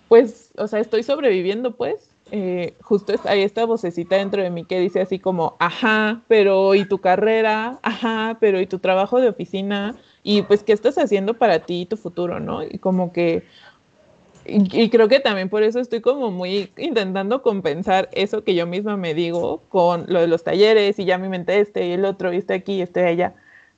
pues, 0.07 0.51
o 0.57 0.67
sea, 0.67 0.79
estoy 0.79 1.03
sobreviviendo, 1.03 1.75
pues. 1.75 2.09
Eh, 2.31 2.73
justo 2.81 3.13
hay 3.25 3.43
esta 3.43 3.65
vocecita 3.65 4.15
dentro 4.15 4.41
de 4.41 4.49
mí 4.49 4.65
que 4.65 4.79
dice 4.79 4.99
así 4.99 5.19
como, 5.19 5.55
ajá, 5.59 6.23
pero 6.27 6.73
¿y 6.73 6.85
tu 6.85 6.99
carrera? 6.99 7.79
Ajá, 7.83 8.37
pero 8.39 8.59
¿y 8.59 8.65
tu 8.65 8.79
trabajo 8.79 9.21
de 9.21 9.29
oficina? 9.29 9.95
Y 10.23 10.41
pues, 10.41 10.63
¿qué 10.63 10.73
estás 10.73 10.97
haciendo 10.97 11.35
para 11.35 11.59
ti 11.59 11.81
y 11.81 11.85
tu 11.85 11.97
futuro, 11.97 12.39
no? 12.39 12.63
Y 12.63 12.79
como 12.79 13.13
que, 13.13 13.43
y, 14.45 14.89
creo 14.89 15.07
que 15.07 15.19
también 15.19 15.49
por 15.49 15.63
eso 15.63 15.79
estoy 15.79 16.01
como 16.01 16.31
muy 16.31 16.71
intentando 16.77 17.41
compensar 17.41 18.09
eso 18.11 18.43
que 18.43 18.53
yo 18.53 18.67
misma 18.67 18.95
me 18.95 19.13
digo 19.13 19.63
con 19.69 20.05
lo 20.07 20.21
de 20.21 20.27
los 20.27 20.43
talleres 20.43 20.99
y 20.99 21.05
ya 21.05 21.17
mi 21.17 21.29
mente 21.29 21.59
este 21.59 21.87
y 21.87 21.91
el 21.93 22.05
otro 22.05 22.31
y 22.31 22.37
este 22.37 22.53
aquí 22.53 22.73
y 22.73 22.81
este 22.81 23.05
allá 23.05 23.33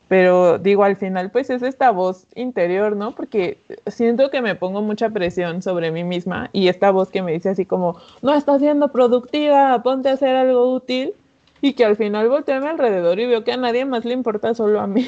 pero 0.07 0.57
digo, 0.57 0.83
al 0.83 0.95
final 0.95 1.31
pues 1.31 1.49
es 1.49 1.61
esta 1.61 1.91
voz 1.91 2.27
interior, 2.35 2.95
¿no? 2.95 3.13
Porque 3.13 3.57
siento 3.87 4.29
que 4.29 4.41
me 4.41 4.55
pongo 4.55 4.81
mucha 4.81 5.09
presión 5.09 5.61
sobre 5.61 5.91
mí 5.91 6.03
misma 6.03 6.49
y 6.53 6.69
esta 6.69 6.91
voz 6.91 7.09
que 7.09 7.21
me 7.21 7.33
dice 7.33 7.49
así 7.49 7.65
como, 7.65 7.99
no 8.21 8.33
estás 8.33 8.61
siendo 8.61 8.91
productiva, 8.91 9.81
ponte 9.83 10.09
a 10.09 10.13
hacer 10.13 10.35
algo 10.35 10.73
útil 10.73 11.13
y 11.61 11.73
que 11.73 11.85
al 11.85 11.97
final 11.97 12.29
volteo 12.29 12.55
a 12.55 12.59
mi 12.61 12.67
alrededor 12.67 13.19
y 13.19 13.25
veo 13.25 13.43
que 13.43 13.51
a 13.51 13.57
nadie 13.57 13.85
más 13.85 14.05
le 14.05 14.13
importa 14.13 14.53
solo 14.53 14.79
a 14.79 14.87
mí. 14.87 15.07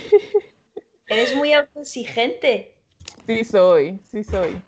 Eres 1.07 1.35
muy 1.35 1.53
autoexigente. 1.53 2.75
Sí 3.25 3.43
soy, 3.43 3.99
sí 4.03 4.23
soy. 4.23 4.61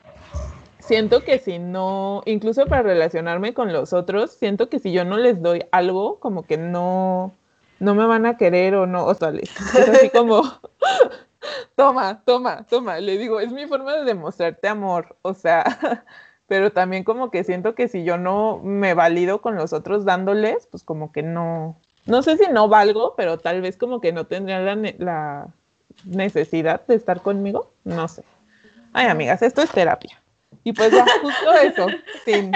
Siento 0.80 1.24
que 1.24 1.40
si 1.40 1.60
no, 1.60 2.24
incluso 2.26 2.66
para 2.66 2.82
relacionarme 2.82 3.54
con 3.54 3.72
los 3.72 3.94
otros, 3.94 4.32
siento 4.32 4.68
que 4.68 4.80
si 4.80 4.92
yo 4.92 5.06
no 5.06 5.18
les 5.18 5.42
doy 5.42 5.64
algo, 5.72 6.20
como 6.20 6.44
que 6.44 6.58
no, 6.58 7.34
no 7.82 7.96
me 7.96 8.06
van 8.06 8.28
a 8.28 8.38
querer 8.38 8.76
o 8.76 8.86
no, 8.86 9.06
o 9.06 9.16
sea, 9.16 9.30
es 9.30 9.90
así 9.90 10.10
como, 10.12 10.44
toma, 11.76 12.22
toma, 12.24 12.64
toma, 12.70 13.00
le 13.00 13.18
digo, 13.18 13.40
es 13.40 13.52
mi 13.52 13.66
forma 13.66 13.96
de 13.96 14.04
demostrarte 14.04 14.68
amor, 14.68 15.18
o 15.24 15.34
sea, 15.34 15.66
pero 16.48 16.72
también 16.72 17.04
como 17.04 17.32
que 17.32 17.44
siento 17.44 17.74
que 17.74 17.88
si 17.88 18.04
yo 18.04 18.20
no 18.20 18.60
me 18.64 18.94
valido 18.94 19.42
con 19.42 19.56
los 19.56 19.74
otros 19.74 20.06
dándoles, 20.06 20.68
pues 20.68 20.84
como 20.84 21.12
que 21.12 21.24
no, 21.24 21.76
no 22.06 22.22
sé 22.22 22.38
si 22.38 22.52
no 22.52 22.68
valgo, 22.68 23.16
pero 23.18 23.40
tal 23.40 23.62
vez 23.62 23.78
como 23.78 24.00
que 24.00 24.14
no 24.14 24.28
tendrían 24.28 24.66
la, 24.66 24.94
la 25.00 25.48
necesidad 26.06 26.86
de 26.86 26.94
estar 26.94 27.22
conmigo, 27.22 27.72
no 27.84 28.08
sé. 28.08 28.24
Ay, 28.94 29.08
amigas, 29.08 29.42
esto 29.42 29.64
es 29.64 29.72
terapia. 29.72 30.22
Y 30.64 30.74
pues 30.74 30.92
ya, 30.92 31.06
justo 31.22 31.54
eso, 31.54 31.88
fin, 32.26 32.52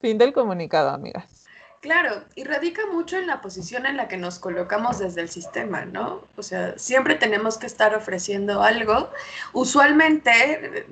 fin 0.00 0.18
del 0.18 0.32
comunicado, 0.32 0.90
amigas. 0.90 1.41
Claro, 1.82 2.22
y 2.36 2.44
radica 2.44 2.82
mucho 2.86 3.16
en 3.18 3.26
la 3.26 3.40
posición 3.40 3.86
en 3.86 3.96
la 3.96 4.06
que 4.06 4.16
nos 4.16 4.38
colocamos 4.38 5.00
desde 5.00 5.20
el 5.20 5.28
sistema, 5.28 5.84
¿no? 5.84 6.22
O 6.36 6.42
sea, 6.44 6.78
siempre 6.78 7.16
tenemos 7.16 7.58
que 7.58 7.66
estar 7.66 7.92
ofreciendo 7.96 8.62
algo. 8.62 9.10
Usualmente 9.52 10.30
eh, 10.30 10.86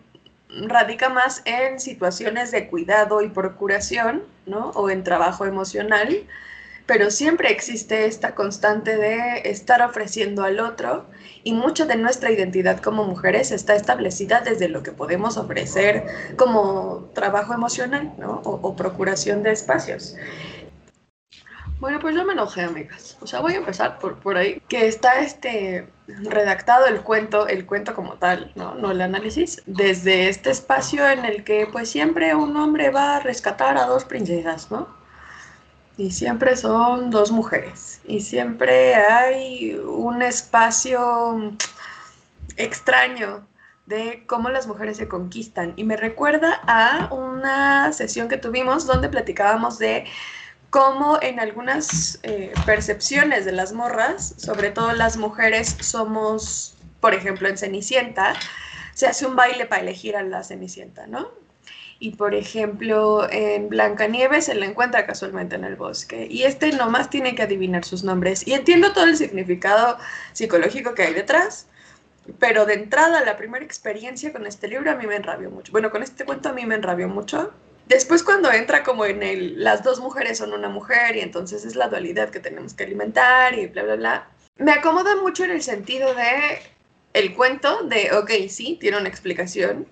radica 0.66 1.08
más 1.08 1.42
en 1.44 1.78
situaciones 1.78 2.50
de 2.50 2.66
cuidado 2.66 3.22
y 3.22 3.28
procuración, 3.28 4.24
¿no? 4.46 4.70
O 4.70 4.90
en 4.90 5.04
trabajo 5.04 5.44
emocional, 5.46 6.26
pero 6.86 7.12
siempre 7.12 7.52
existe 7.52 8.06
esta 8.06 8.34
constante 8.34 8.96
de 8.96 9.42
estar 9.44 9.82
ofreciendo 9.82 10.42
al 10.42 10.58
otro 10.58 11.06
y 11.44 11.52
mucha 11.52 11.86
de 11.86 11.94
nuestra 11.94 12.32
identidad 12.32 12.80
como 12.80 13.04
mujeres 13.04 13.52
está 13.52 13.76
establecida 13.76 14.40
desde 14.40 14.68
lo 14.68 14.82
que 14.82 14.90
podemos 14.90 15.36
ofrecer 15.36 16.04
como 16.36 17.10
trabajo 17.14 17.54
emocional, 17.54 18.12
¿no? 18.18 18.42
O, 18.44 18.58
o 18.68 18.74
procuración 18.74 19.44
de 19.44 19.52
espacios. 19.52 20.16
Bueno, 21.80 21.98
pues 21.98 22.14
yo 22.14 22.26
me 22.26 22.34
enojé, 22.34 22.60
amigas. 22.60 23.16
O 23.22 23.26
sea, 23.26 23.40
voy 23.40 23.54
a 23.54 23.56
empezar 23.56 23.98
por, 23.98 24.18
por 24.18 24.36
ahí. 24.36 24.60
Que 24.68 24.86
está 24.86 25.20
este 25.20 25.88
redactado 26.06 26.86
el 26.86 27.00
cuento, 27.00 27.48
el 27.48 27.64
cuento 27.64 27.94
como 27.94 28.14
tal, 28.14 28.52
¿no? 28.54 28.74
No 28.74 28.90
el 28.90 29.00
análisis, 29.00 29.62
desde 29.64 30.28
este 30.28 30.50
espacio 30.50 31.08
en 31.08 31.24
el 31.24 31.42
que 31.42 31.66
pues 31.72 31.88
siempre 31.88 32.34
un 32.34 32.54
hombre 32.58 32.90
va 32.90 33.16
a 33.16 33.20
rescatar 33.20 33.78
a 33.78 33.86
dos 33.86 34.04
princesas, 34.04 34.70
¿no? 34.70 34.88
Y 35.96 36.10
siempre 36.10 36.54
son 36.56 37.10
dos 37.10 37.30
mujeres. 37.30 38.02
Y 38.04 38.20
siempre 38.20 38.94
hay 38.96 39.74
un 39.76 40.20
espacio 40.20 41.56
extraño 42.56 43.46
de 43.86 44.24
cómo 44.26 44.50
las 44.50 44.66
mujeres 44.66 44.98
se 44.98 45.08
conquistan. 45.08 45.72
Y 45.76 45.84
me 45.84 45.96
recuerda 45.96 46.60
a 46.66 47.08
una 47.12 47.92
sesión 47.94 48.28
que 48.28 48.36
tuvimos 48.36 48.86
donde 48.86 49.08
platicábamos 49.08 49.78
de 49.78 50.04
cómo 50.70 51.18
en 51.20 51.40
algunas 51.40 52.20
eh, 52.22 52.52
percepciones 52.64 53.44
de 53.44 53.52
las 53.52 53.72
morras, 53.72 54.34
sobre 54.36 54.70
todo 54.70 54.92
las 54.92 55.16
mujeres, 55.16 55.76
somos, 55.80 56.76
por 57.00 57.12
ejemplo, 57.14 57.48
en 57.48 57.58
Cenicienta, 57.58 58.34
se 58.94 59.06
hace 59.06 59.26
un 59.26 59.36
baile 59.36 59.66
para 59.66 59.82
elegir 59.82 60.16
a 60.16 60.22
la 60.22 60.44
Cenicienta, 60.44 61.06
¿no? 61.06 61.28
Y 62.02 62.12
por 62.12 62.34
ejemplo, 62.34 63.28
en 63.30 63.68
Blancanieves 63.68 64.46
se 64.46 64.54
la 64.54 64.64
encuentra 64.64 65.04
casualmente 65.04 65.56
en 65.56 65.64
el 65.64 65.76
bosque. 65.76 66.26
Y 66.30 66.44
este 66.44 66.72
nomás 66.72 67.10
tiene 67.10 67.34
que 67.34 67.42
adivinar 67.42 67.84
sus 67.84 68.04
nombres. 68.04 68.46
Y 68.46 68.54
entiendo 68.54 68.94
todo 68.94 69.04
el 69.04 69.18
significado 69.18 69.98
psicológico 70.32 70.94
que 70.94 71.02
hay 71.02 71.12
detrás. 71.12 71.66
Pero 72.38 72.64
de 72.64 72.74
entrada, 72.74 73.22
la 73.22 73.36
primera 73.36 73.64
experiencia 73.64 74.32
con 74.32 74.46
este 74.46 74.68
libro 74.68 74.90
a 74.90 74.94
mí 74.94 75.06
me 75.06 75.16
enrabió 75.16 75.50
mucho. 75.50 75.72
Bueno, 75.72 75.90
con 75.90 76.02
este 76.02 76.24
cuento 76.24 76.48
a 76.48 76.52
mí 76.54 76.64
me 76.64 76.76
enrabió 76.76 77.06
mucho. 77.06 77.52
Después 77.90 78.22
cuando 78.22 78.52
entra 78.52 78.84
como 78.84 79.04
en 79.04 79.24
el, 79.24 79.64
las 79.64 79.82
dos 79.82 79.98
mujeres 79.98 80.38
son 80.38 80.52
una 80.52 80.68
mujer 80.68 81.16
y 81.16 81.20
entonces 81.22 81.64
es 81.64 81.74
la 81.74 81.88
dualidad 81.88 82.30
que 82.30 82.38
tenemos 82.38 82.72
que 82.72 82.84
alimentar 82.84 83.58
y 83.58 83.66
bla, 83.66 83.82
bla, 83.82 83.96
bla, 83.96 84.28
me 84.58 84.70
acomoda 84.70 85.16
mucho 85.16 85.42
en 85.42 85.50
el 85.50 85.60
sentido 85.60 86.14
de 86.14 86.60
el 87.14 87.34
cuento 87.34 87.82
de, 87.82 88.12
ok, 88.12 88.30
sí, 88.48 88.78
tiene 88.80 88.96
una 88.96 89.08
explicación, 89.08 89.88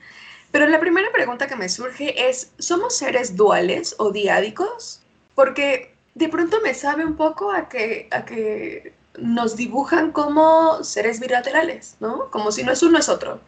pero 0.53 0.69
la 0.69 0.79
primera 0.79 1.11
pregunta 1.11 1.49
que 1.49 1.57
me 1.57 1.69
surge 1.69 2.29
es, 2.29 2.53
¿somos 2.61 2.97
seres 2.97 3.35
duales 3.35 3.97
o 3.99 4.13
diádicos? 4.13 5.03
Porque 5.35 5.93
de 6.15 6.29
pronto 6.29 6.61
me 6.63 6.75
sabe 6.75 7.05
un 7.05 7.17
poco 7.17 7.51
a 7.51 7.69
que, 7.69 8.07
a 8.13 8.25
que 8.25 8.95
nos 9.19 9.57
dibujan 9.57 10.13
como 10.13 10.85
seres 10.85 11.19
bilaterales, 11.19 11.97
¿no? 11.99 12.31
Como 12.31 12.53
si 12.53 12.63
no 12.63 12.71
es 12.71 12.83
uno 12.85 12.99
es 12.99 13.09
otro. 13.09 13.41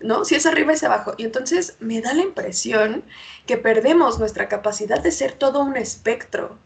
¿No? 0.00 0.24
Si 0.24 0.34
es 0.34 0.46
arriba 0.46 0.72
es 0.72 0.82
abajo. 0.82 1.14
Y 1.16 1.24
entonces 1.24 1.76
me 1.80 2.00
da 2.00 2.14
la 2.14 2.22
impresión 2.22 3.04
que 3.46 3.56
perdemos 3.56 4.18
nuestra 4.18 4.48
capacidad 4.48 5.00
de 5.00 5.12
ser 5.12 5.32
todo 5.32 5.60
un 5.60 5.76
espectro, 5.76 6.56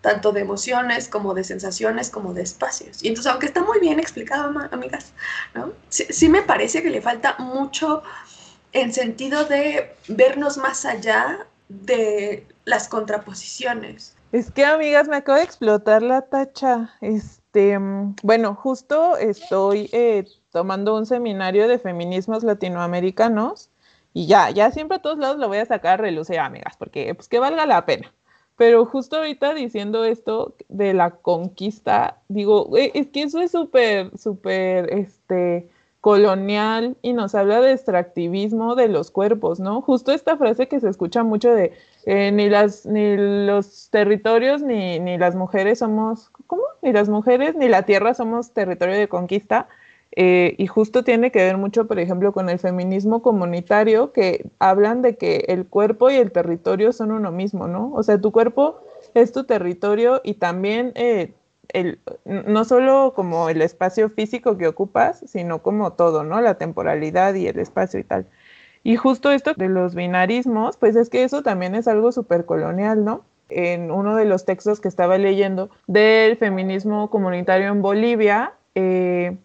tanto 0.00 0.32
de 0.32 0.40
emociones 0.40 1.08
como 1.08 1.34
de 1.34 1.44
sensaciones 1.44 2.10
como 2.10 2.34
de 2.34 2.42
espacios. 2.42 3.02
Y 3.02 3.08
entonces, 3.08 3.32
aunque 3.32 3.46
está 3.46 3.62
muy 3.62 3.80
bien 3.80 3.98
explicado, 3.98 4.52
amigas, 4.70 5.12
¿no? 5.54 5.72
Sí, 5.88 6.28
me 6.28 6.42
parece 6.42 6.82
que 6.82 6.90
le 6.90 7.00
falta 7.00 7.36
mucho 7.38 8.02
en 8.72 8.92
sentido 8.92 9.44
de 9.44 9.94
vernos 10.08 10.56
más 10.58 10.84
allá 10.84 11.46
de 11.68 12.46
las 12.64 12.88
contraposiciones. 12.88 14.14
Es 14.32 14.50
que, 14.50 14.64
amigas, 14.64 15.08
me 15.08 15.16
acaba 15.16 15.38
de 15.38 15.44
explotar 15.44 16.02
la 16.02 16.22
tacha. 16.22 16.90
Este, 17.00 17.78
bueno, 18.22 18.54
justo 18.56 19.16
estoy 19.16 19.88
eh, 19.92 20.24
tomando 20.54 20.96
un 20.96 21.04
seminario 21.04 21.66
de 21.66 21.80
feminismos 21.80 22.44
latinoamericanos 22.44 23.70
y 24.12 24.28
ya, 24.28 24.50
ya 24.50 24.70
siempre 24.70 24.98
a 24.98 25.02
todos 25.02 25.18
lados 25.18 25.38
lo 25.38 25.48
voy 25.48 25.58
a 25.58 25.66
sacar 25.66 25.94
a 25.94 26.02
relucir, 26.04 26.38
amigas, 26.38 26.76
porque 26.78 27.12
pues 27.16 27.28
que 27.28 27.40
valga 27.40 27.66
la 27.66 27.84
pena. 27.84 28.12
Pero 28.56 28.86
justo 28.86 29.16
ahorita 29.16 29.52
diciendo 29.52 30.04
esto 30.04 30.54
de 30.68 30.94
la 30.94 31.10
conquista, 31.10 32.20
digo, 32.28 32.70
es 32.76 33.08
que 33.08 33.24
eso 33.24 33.40
es 33.40 33.50
súper, 33.50 34.16
súper, 34.16 34.92
este, 34.94 35.68
colonial 36.00 36.96
y 37.02 37.14
nos 37.14 37.34
habla 37.34 37.60
de 37.60 37.72
extractivismo 37.72 38.76
de 38.76 38.86
los 38.86 39.10
cuerpos, 39.10 39.58
¿no? 39.58 39.80
Justo 39.80 40.12
esta 40.12 40.36
frase 40.36 40.68
que 40.68 40.78
se 40.78 40.88
escucha 40.88 41.24
mucho 41.24 41.52
de 41.52 41.72
eh, 42.06 42.30
ni 42.30 42.48
las, 42.48 42.86
ni 42.86 43.16
los 43.16 43.90
territorios 43.90 44.62
ni, 44.62 45.00
ni 45.00 45.18
las 45.18 45.34
mujeres 45.34 45.80
somos, 45.80 46.30
¿cómo? 46.46 46.62
Ni 46.80 46.92
las 46.92 47.08
mujeres 47.08 47.56
ni 47.56 47.68
la 47.68 47.82
tierra 47.82 48.14
somos 48.14 48.52
territorio 48.52 48.94
de 48.96 49.08
conquista 49.08 49.66
eh, 50.16 50.54
y 50.58 50.66
justo 50.68 51.02
tiene 51.02 51.32
que 51.32 51.40
ver 51.40 51.56
mucho, 51.56 51.86
por 51.86 51.98
ejemplo, 51.98 52.32
con 52.32 52.48
el 52.48 52.60
feminismo 52.60 53.20
comunitario, 53.20 54.12
que 54.12 54.46
hablan 54.60 55.02
de 55.02 55.16
que 55.16 55.44
el 55.48 55.66
cuerpo 55.66 56.08
y 56.10 56.14
el 56.14 56.30
territorio 56.30 56.92
son 56.92 57.10
uno 57.10 57.32
mismo, 57.32 57.66
¿no? 57.66 57.92
O 57.92 58.02
sea, 58.04 58.20
tu 58.20 58.30
cuerpo 58.30 58.80
es 59.14 59.32
tu 59.32 59.44
territorio 59.44 60.20
y 60.22 60.34
también 60.34 60.92
eh, 60.94 61.34
el, 61.70 61.98
no 62.24 62.64
solo 62.64 63.12
como 63.16 63.48
el 63.48 63.60
espacio 63.60 64.08
físico 64.08 64.56
que 64.56 64.68
ocupas, 64.68 65.24
sino 65.26 65.62
como 65.62 65.94
todo, 65.94 66.22
¿no? 66.22 66.40
La 66.40 66.54
temporalidad 66.58 67.34
y 67.34 67.48
el 67.48 67.58
espacio 67.58 67.98
y 67.98 68.04
tal. 68.04 68.26
Y 68.84 68.96
justo 68.96 69.32
esto 69.32 69.54
de 69.54 69.68
los 69.68 69.96
binarismos, 69.96 70.76
pues 70.76 70.94
es 70.94 71.10
que 71.10 71.24
eso 71.24 71.42
también 71.42 71.74
es 71.74 71.88
algo 71.88 72.12
súper 72.12 72.44
colonial, 72.44 73.04
¿no? 73.04 73.24
En 73.48 73.90
uno 73.90 74.14
de 74.14 74.26
los 74.26 74.44
textos 74.44 74.80
que 74.80 74.88
estaba 74.88 75.18
leyendo 75.18 75.70
del 75.88 76.36
feminismo 76.36 77.10
comunitario 77.10 77.68
en 77.68 77.82
Bolivia, 77.82 78.52
eh, 78.74 79.36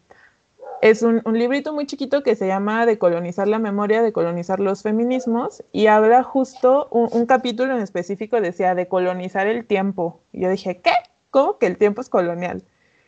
es 0.81 1.01
un, 1.01 1.21
librito 1.33 1.73
muy 1.73 1.85
chiquito 1.85 2.23
que 2.23 2.35
se 2.35 2.47
llama 2.47 2.85
Decolonizar 2.85 3.47
la 3.47 3.59
memoria, 3.59 4.01
decolonizar 4.01 4.59
los 4.59 4.81
feminismos, 4.81 5.63
y 5.71 5.87
habla 5.87 6.23
justo, 6.23 6.87
un, 6.91 7.25
capítulo 7.25 7.75
en 7.75 7.81
específico 7.81 8.39
decía 8.39 8.75
decolonizar 8.75 9.47
el 9.47 9.65
tiempo. 9.65 10.21
Y 10.31 10.41
yo 10.41 10.49
dije, 10.49 10.79
¿qué? 10.81 10.91
¿Cómo 11.31 11.57
que 11.57 11.67
el 11.67 11.77
tiempo 11.77 12.01
es 12.01 12.09
colonial? 12.09 12.63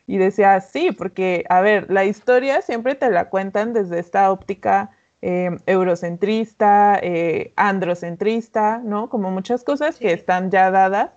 Y 0.08 0.18
decía, 0.18 0.60
sí, 0.62 0.92
porque, 0.92 1.46
a 1.50 1.62
ver, 1.62 1.90
la 1.90 2.06
historia 2.06 2.62
siempre 2.62 2.96
te 2.96 3.10
la 3.10 3.30
cuentan 3.30 3.74
desde 3.74 4.00
esta 4.00 4.32
óptica 4.32 4.92
eh, 5.22 5.52
eurocentrista, 5.66 7.00
eh, 7.02 7.54
androcentrista, 7.56 8.80
¿no? 8.80 9.10
Como 9.10 9.32
muchas 9.32 9.64
cosas 9.64 9.98
que 9.98 10.12
están 10.12 10.52
ya 10.52 10.72
dadas, 10.72 11.12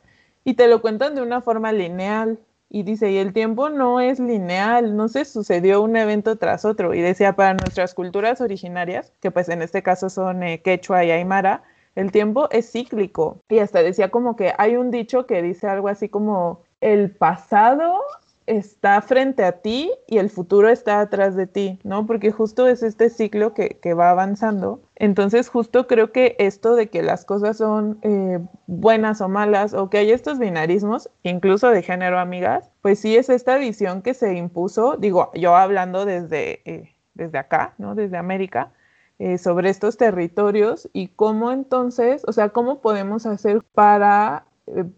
y 0.45 0.55
te 0.55 0.69
lo 0.69 0.81
cuentan 0.83 1.15
de 1.15 1.23
una 1.23 1.41
forma 1.41 1.73
lineal. 1.73 2.39
Y 2.69 2.83
dice, 2.83 3.11
y 3.11 3.19
el 3.19 3.33
tiempo 3.33 3.69
no 3.69 4.01
es 4.01 4.19
lineal, 4.19 4.97
no 4.97 5.09
se 5.09 5.25
sucedió 5.25 5.83
un 5.83 5.97
evento 5.97 6.37
tras 6.37 6.65
otro. 6.65 6.95
Y 6.95 7.01
decía, 7.01 7.37
para 7.37 7.55
nuestras 7.55 7.95
culturas 7.95 8.41
originarias, 8.41 9.13
que 9.21 9.31
pues 9.31 9.49
en 9.49 9.63
este 9.63 9.83
caso 9.83 10.11
son 10.11 10.43
eh, 10.43 10.61
quechua 10.63 11.05
y 11.05 11.11
aymara, 11.11 11.63
el 11.95 12.11
tiempo 12.11 12.49
es 12.51 12.73
cíclico. 12.73 13.41
Y 13.49 13.61
hasta 13.61 13.83
decía 13.83 14.11
como 14.11 14.35
que 14.37 14.53
hay 14.59 14.77
un 14.77 14.91
dicho 14.91 15.27
que 15.27 15.43
dice 15.43 15.69
algo 15.69 15.89
así 15.89 16.09
como, 16.09 16.63
el 16.81 17.11
pasado 17.13 17.99
está 18.47 19.01
frente 19.01 19.45
a 19.45 19.53
ti 19.53 19.91
y 20.07 20.19
el 20.19 20.31
futuro 20.31 20.69
está 20.69 21.01
atrás 21.01 21.35
de 21.37 21.47
ti, 21.47 21.79
¿no? 21.83 22.07
Porque 22.07 22.31
justo 22.31 22.67
es 22.67 22.83
este 22.83 23.11
ciclo 23.11 23.55
que, 23.55 23.95
va 23.95 24.11
avanzando. 24.11 24.83
Entonces, 24.97 25.49
justo 25.49 25.87
creo 25.87 26.13
que 26.13 26.37
esto 26.39 26.75
de 26.75 26.89
que 26.89 27.03
las 27.03 27.25
cosas 27.25 27.57
son 27.57 27.99
eh, 28.03 28.41
buenas 28.67 29.21
o 29.21 29.29
malas, 29.29 29.75
o 29.75 29.89
que 29.91 29.99
hay 29.99 30.11
estos 30.11 30.39
binarismos, 30.39 31.11
incluso 31.23 31.71
de 31.71 31.83
género, 31.83 32.19
amigas, 32.19 32.71
pues 32.83 32.99
sí 32.99 33.17
es 33.17 33.29
esta 33.29 33.57
visión 33.57 34.03
que 34.03 34.15
se 34.15 34.35
impuso, 34.35 34.97
digo, 34.97 35.31
yo 35.35 35.57
hablando 35.57 36.05
desde, 36.05 36.61
eh, 36.65 36.95
desde 37.15 37.39
acá, 37.39 37.75
¿no? 37.79 37.95
Desde 37.95 38.17
América, 38.17 38.73
eh, 39.21 39.39
sobre 39.39 39.71
estos 39.71 39.97
territorios 39.97 40.91
y 40.93 41.09
cómo 41.09 41.53
entonces, 41.53 42.25
o 42.27 42.33
sea, 42.33 42.49
cómo 42.49 42.81
podemos 42.81 43.27
hacer 43.27 43.63
para 43.73 44.45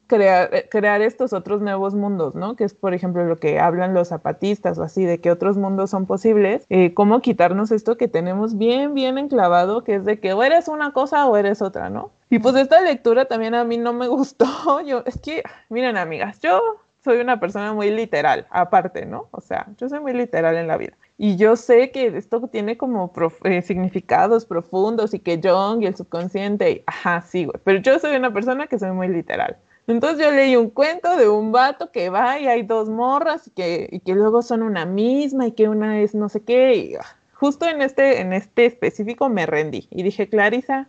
crear, 0.06 0.54
eh, 0.54 0.68
crear 0.70 1.02
estos 1.02 1.32
otros 1.32 1.60
nuevos 1.60 1.94
mundos, 1.94 2.34
¿no? 2.34 2.56
Que 2.56 2.64
es, 2.64 2.74
por 2.74 2.94
ejemplo, 2.94 3.24
lo 3.24 3.38
que 3.38 3.58
hablan 3.58 3.94
los 3.94 4.08
zapatistas 4.08 4.78
o 4.78 4.82
así, 4.82 5.04
de 5.04 5.20
que 5.20 5.30
otros 5.30 5.56
mundos 5.56 5.90
son 5.90 6.06
posibles. 6.06 6.66
Eh, 6.70 6.94
¿Cómo 6.94 7.20
quitarnos 7.20 7.72
esto 7.72 7.96
que 7.96 8.08
tenemos 8.08 8.58
bien, 8.58 8.94
bien 8.94 9.18
enclavado, 9.18 9.84
que 9.84 9.96
es 9.96 10.04
de 10.04 10.20
que 10.20 10.32
o 10.32 10.42
eres 10.42 10.68
una 10.68 10.92
cosa 10.92 11.26
o 11.26 11.36
eres 11.36 11.62
otra, 11.62 11.90
¿no? 11.90 12.10
Y 12.30 12.38
pues 12.38 12.56
esta 12.56 12.80
lectura 12.80 13.26
también 13.26 13.54
a 13.54 13.64
mí 13.64 13.78
no 13.78 13.92
me 13.92 14.08
gustó. 14.08 14.46
Yo, 14.82 15.02
es 15.06 15.18
que, 15.20 15.42
miren, 15.68 15.96
amigas, 15.96 16.40
yo 16.40 16.60
soy 17.04 17.18
una 17.20 17.38
persona 17.38 17.72
muy 17.72 17.90
literal, 17.90 18.46
aparte, 18.50 19.06
¿no? 19.06 19.28
O 19.30 19.40
sea, 19.40 19.66
yo 19.78 19.88
soy 19.88 20.00
muy 20.00 20.12
literal 20.12 20.56
en 20.56 20.66
la 20.66 20.76
vida. 20.76 20.94
Y 21.18 21.36
yo 21.36 21.56
sé 21.56 21.90
que 21.90 22.08
esto 22.08 22.46
tiene 22.48 22.76
como 22.76 23.10
eh, 23.44 23.62
significados 23.62 24.44
profundos 24.44 25.14
y 25.14 25.20
que 25.20 25.40
Jung 25.42 25.82
y 25.82 25.86
el 25.86 25.96
subconsciente, 25.96 26.84
ajá, 26.86 27.22
sí, 27.22 27.46
güey. 27.46 27.58
Pero 27.64 27.80
yo 27.80 27.98
soy 27.98 28.16
una 28.16 28.32
persona 28.32 28.66
que 28.66 28.78
soy 28.78 28.90
muy 28.92 29.08
literal. 29.08 29.56
Entonces 29.86 30.24
yo 30.24 30.30
leí 30.32 30.56
un 30.56 30.70
cuento 30.70 31.16
de 31.16 31.28
un 31.28 31.52
vato 31.52 31.90
que 31.92 32.10
va 32.10 32.38
y 32.38 32.48
hay 32.48 32.62
dos 32.64 32.88
morras 32.88 33.46
y 33.46 33.50
que, 33.50 33.88
y 33.90 34.00
que 34.00 34.14
luego 34.14 34.42
son 34.42 34.62
una 34.62 34.84
misma 34.84 35.46
y 35.46 35.52
que 35.52 35.68
una 35.68 36.00
es 36.00 36.14
no 36.14 36.28
sé 36.28 36.42
qué. 36.44 36.74
Y 36.74 36.94
ah, 36.96 37.04
justo 37.32 37.66
en 37.66 37.80
este, 37.82 38.20
en 38.20 38.32
este 38.32 38.66
específico 38.66 39.28
me 39.28 39.46
rendí 39.46 39.86
y 39.90 40.02
dije, 40.02 40.28
Clarisa, 40.28 40.88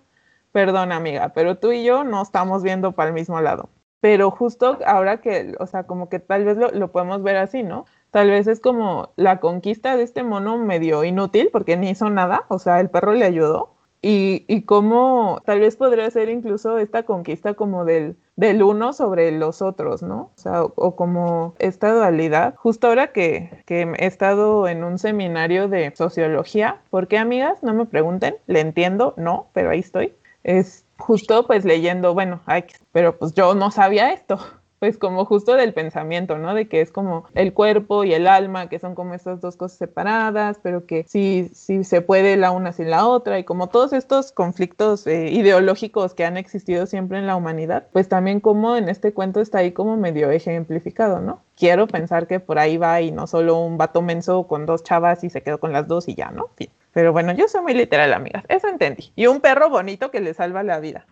perdón 0.52 0.92
amiga, 0.92 1.30
pero 1.30 1.58
tú 1.58 1.72
y 1.72 1.84
yo 1.84 2.04
no 2.04 2.22
estamos 2.22 2.64
viendo 2.64 2.94
para 2.94 3.10
el 3.10 3.14
mismo 3.16 3.40
lado. 3.40 3.70
Pero 4.02 4.32
justo 4.32 4.80
ahora 4.86 5.22
que, 5.22 5.56
o 5.60 5.68
sea, 5.68 5.84
como 5.84 6.10
que 6.10 6.20
tal 6.20 6.44
vez 6.46 6.58
lo, 6.58 6.72
lo 6.72 6.92
podemos 6.92 7.24
ver 7.24 7.38
así, 7.38 7.64
¿no? 7.64 7.86
Tal 8.12 8.30
vez 8.30 8.48
es 8.48 8.60
como 8.60 9.10
la 9.16 9.40
conquista 9.40 9.98
de 9.98 10.04
este 10.04 10.24
mono 10.24 10.58
medio 10.58 11.04
inútil 11.04 11.50
porque 11.52 11.78
ni 11.78 11.90
hizo 11.90 12.10
nada, 12.10 12.46
o 12.48 12.60
sea, 12.60 12.80
el 12.80 12.90
perro 12.90 13.14
le 13.14 13.26
ayudó. 13.26 13.74
Y, 14.02 14.46
y 14.48 14.62
cómo 14.62 15.42
tal 15.46 15.60
vez 15.60 15.76
podría 15.76 16.10
ser 16.12 16.30
incluso 16.30 16.78
esta 16.78 17.04
conquista 17.04 17.56
como 17.56 17.84
del, 17.84 18.16
del 18.36 18.62
uno 18.62 18.94
sobre 18.94 19.32
los 19.32 19.62
otros, 19.64 20.04
¿no? 20.04 20.32
O 20.36 20.40
sea, 20.40 20.64
o, 20.64 20.96
como 20.96 21.56
esta 21.58 21.92
dualidad. 21.94 22.56
Justo 22.56 22.88
ahora 22.88 23.12
que, 23.12 23.64
que, 23.66 23.92
he 23.98 24.06
estado 24.06 24.68
en 24.68 24.84
un 24.84 25.00
seminario 25.00 25.68
de 25.68 25.94
sociología, 25.96 26.80
¿por 26.92 27.08
qué 27.08 27.18
amigas? 27.18 27.64
No 27.64 27.74
me 27.74 27.86
pregunten, 27.86 28.38
le 28.46 28.62
entiendo, 28.62 29.16
no, 29.18 29.48
pero 29.54 29.72
ahí 29.72 29.80
estoy. 29.80 30.14
Es 30.44 30.86
justo 30.98 31.46
pues 31.48 31.66
leyendo, 31.66 32.14
bueno, 32.14 32.42
ay, 32.46 32.66
pero 32.92 33.18
pues 33.18 33.34
yo 33.34 33.56
no 33.56 33.72
sabía 33.72 34.14
esto 34.14 34.40
pues 34.80 34.98
como 34.98 35.26
justo 35.26 35.56
del 35.56 35.74
pensamiento, 35.74 36.38
¿no? 36.38 36.54
De 36.54 36.68
que 36.68 36.82
es 36.82 36.92
como 36.92 37.26
el 37.34 37.54
cuerpo 37.54 38.04
y 38.04 38.14
el 38.14 38.28
alma, 38.28 38.70
que 38.70 38.80
son 38.80 38.96
como 38.96 39.14
estas 39.14 39.42
dos 39.42 39.56
cosas 39.56 39.78
separadas, 39.78 40.60
pero 40.62 40.86
que 40.86 41.06
sí, 41.08 41.50
sí 41.54 41.84
se 41.84 42.02
puede 42.02 42.38
la 42.38 42.52
una 42.52 42.74
sin 42.74 42.90
la 42.90 43.08
otra, 43.08 43.40
y 43.40 43.44
como 43.44 43.68
todos 43.68 43.94
estos 43.94 44.32
conflictos 44.32 45.08
eh, 45.08 45.30
ideológicos 45.32 46.14
que 46.14 46.26
han 46.26 46.38
existido 46.38 46.86
siempre 46.86 47.18
en 47.20 47.28
la 47.28 47.36
humanidad, 47.36 47.88
pues 47.92 48.08
también 48.10 48.40
como 48.40 48.76
en 48.76 48.90
este 48.90 49.14
cuento 49.14 49.42
está 49.42 49.60
ahí 49.60 49.72
como 49.72 49.98
medio 49.98 50.30
ejemplificado, 50.32 51.20
¿no? 51.20 51.42
Quiero 51.56 51.88
pensar 51.88 52.28
que 52.28 52.40
por 52.40 52.60
ahí 52.60 52.78
va 52.78 53.02
y 53.02 53.12
no 53.12 53.26
solo 53.28 53.60
un 53.60 53.78
vato 53.78 54.02
menso 54.02 54.48
con 54.48 54.66
dos 54.66 54.84
chavas 54.84 55.24
y 55.24 55.30
se 55.30 55.42
quedó 55.42 55.60
con 55.60 55.74
las 55.74 55.88
dos 55.88 56.08
y 56.08 56.16
ya, 56.16 56.30
¿no? 56.32 56.50
Pero 56.98 57.14
bueno, 57.14 57.32
yo 57.32 57.48
soy 57.48 57.62
muy 57.62 57.76
literal, 57.76 58.12
amigas, 58.12 58.44
eso 58.48 58.68
entendí. 58.68 59.12
Y 59.16 59.28
un 59.28 59.40
perro 59.40 59.70
bonito 59.70 60.10
que 60.10 60.20
le 60.20 60.34
salva 60.34 60.64
la 60.64 60.80
vida. 60.80 61.06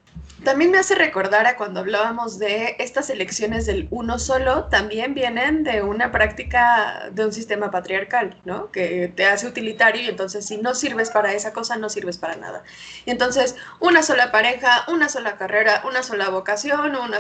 También 0.44 0.72
me 0.72 0.80
hace 0.80 0.96
recordar 0.96 1.46
a 1.46 1.58
cuando 1.58 1.82
hablábamos 1.82 2.40
de 2.40 2.76
estas 2.80 3.12
elecciones 3.12 3.68
del 3.68 3.88
uno 3.92 4.18
solo, 4.18 4.64
también 4.64 5.14
vienen 5.14 5.64
de 5.64 5.84
una 5.84 6.12
práctica 6.12 7.12
de 7.12 7.26
un 7.26 7.32
sistema 7.32 7.70
patriarcal, 7.70 8.36
¿no? 8.46 8.72
Que 8.72 9.14
te 9.16 9.28
hace 9.28 9.46
utilitario 9.46 10.02
y 10.02 10.08
entonces 10.08 10.48
si 10.48 10.58
no 10.58 10.74
sirves 10.74 11.12
para 11.12 11.34
esa 11.34 11.54
cosa, 11.54 11.78
no 11.78 11.88
sirves 11.90 12.18
para 12.18 12.36
nada. 12.36 12.64
Y 13.06 13.12
entonces, 13.12 13.56
una 13.80 14.02
sola 14.02 14.32
pareja, 14.32 14.86
una 14.88 15.08
sola 15.08 15.38
carrera, 15.38 15.84
una 15.88 16.02
sola 16.02 16.30
vocación, 16.30 16.96
una 16.96 17.20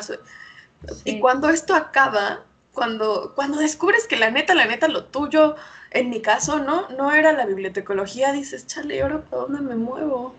Y 1.03 1.19
cuando 1.19 1.51
esto 1.51 1.75
acaba, 1.75 2.39
cuando, 2.75 3.33
cuando 3.33 3.57
descubres 3.57 4.05
que 4.05 4.17
la 4.17 4.29
neta, 4.29 4.53
la 4.53 4.67
neta, 4.67 4.87
lo 4.87 5.05
tuyo, 5.05 5.55
en 5.89 6.09
mi 6.11 6.21
caso, 6.21 6.59
¿no? 6.59 6.87
No 6.89 7.11
era 7.11 7.31
la 7.31 7.47
bibliotecología, 7.47 8.31
dices, 8.33 8.67
chale, 8.67 9.01
¿ahora 9.01 9.21
para 9.21 9.43
dónde 9.43 9.61
me 9.61 9.75
muevo? 9.75 10.35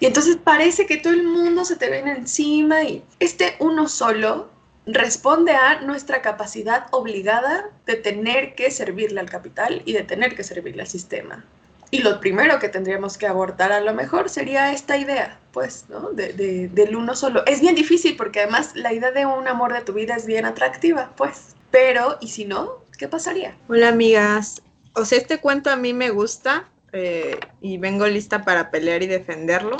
Y 0.00 0.06
entonces 0.06 0.36
parece 0.42 0.86
que 0.86 0.96
todo 0.96 1.12
el 1.12 1.24
mundo 1.24 1.64
se 1.64 1.76
te 1.76 1.90
viene 1.90 2.12
encima 2.12 2.82
y 2.82 3.04
este 3.20 3.56
uno 3.58 3.88
solo 3.88 4.48
responde 4.86 5.52
a 5.52 5.80
nuestra 5.82 6.22
capacidad 6.22 6.86
obligada 6.92 7.70
de 7.84 7.96
tener 7.96 8.54
que 8.54 8.70
servirle 8.70 9.20
al 9.20 9.28
capital 9.28 9.82
y 9.84 9.92
de 9.92 10.02
tener 10.02 10.34
que 10.34 10.44
servirle 10.44 10.82
al 10.82 10.88
sistema. 10.88 11.44
Y 11.90 12.00
lo 12.00 12.20
primero 12.20 12.58
que 12.58 12.68
tendríamos 12.68 13.16
que 13.16 13.26
abordar 13.26 13.72
a 13.72 13.80
lo 13.80 13.94
mejor 13.94 14.28
sería 14.28 14.72
esta 14.72 14.96
idea, 14.96 15.38
pues, 15.52 15.86
¿no? 15.88 16.10
De, 16.10 16.68
del 16.68 16.96
uno 16.96 17.14
solo. 17.14 17.44
Es 17.46 17.60
bien 17.60 17.74
difícil 17.74 18.16
porque 18.16 18.40
además 18.40 18.72
la 18.74 18.92
idea 18.92 19.10
de 19.10 19.24
un 19.24 19.48
amor 19.48 19.72
de 19.72 19.80
tu 19.80 19.94
vida 19.94 20.14
es 20.14 20.26
bien 20.26 20.44
atractiva, 20.44 21.12
pues. 21.16 21.54
Pero, 21.70 22.18
¿y 22.20 22.28
si 22.28 22.44
no? 22.44 22.84
¿Qué 22.96 23.08
pasaría? 23.08 23.56
Hola, 23.68 23.88
amigas. 23.88 24.62
O 24.94 25.04
sea, 25.04 25.18
este 25.18 25.38
cuento 25.38 25.70
a 25.70 25.76
mí 25.76 25.92
me 25.92 26.10
gusta 26.10 26.68
eh, 26.92 27.38
y 27.60 27.78
vengo 27.78 28.06
lista 28.06 28.44
para 28.44 28.70
pelear 28.70 29.02
y 29.02 29.06
defenderlo. 29.06 29.76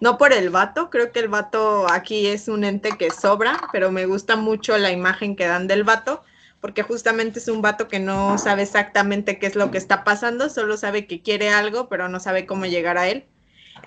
No 0.00 0.18
por 0.18 0.32
el 0.32 0.50
vato, 0.50 0.90
creo 0.90 1.10
que 1.10 1.20
el 1.20 1.28
vato 1.28 1.90
aquí 1.90 2.28
es 2.28 2.48
un 2.48 2.64
ente 2.64 2.90
que 2.96 3.10
sobra, 3.10 3.60
pero 3.72 3.90
me 3.90 4.06
gusta 4.06 4.36
mucho 4.36 4.78
la 4.78 4.92
imagen 4.92 5.34
que 5.34 5.46
dan 5.46 5.66
del 5.66 5.82
vato, 5.82 6.22
porque 6.60 6.82
justamente 6.82 7.40
es 7.40 7.48
un 7.48 7.62
vato 7.62 7.88
que 7.88 7.98
no 7.98 8.38
sabe 8.38 8.62
exactamente 8.62 9.40
qué 9.40 9.46
es 9.46 9.56
lo 9.56 9.72
que 9.72 9.78
está 9.78 10.04
pasando, 10.04 10.50
solo 10.50 10.76
sabe 10.76 11.06
que 11.06 11.20
quiere 11.20 11.50
algo, 11.50 11.88
pero 11.88 12.08
no 12.08 12.20
sabe 12.20 12.46
cómo 12.46 12.66
llegar 12.66 12.96
a 12.96 13.08
él. 13.08 13.24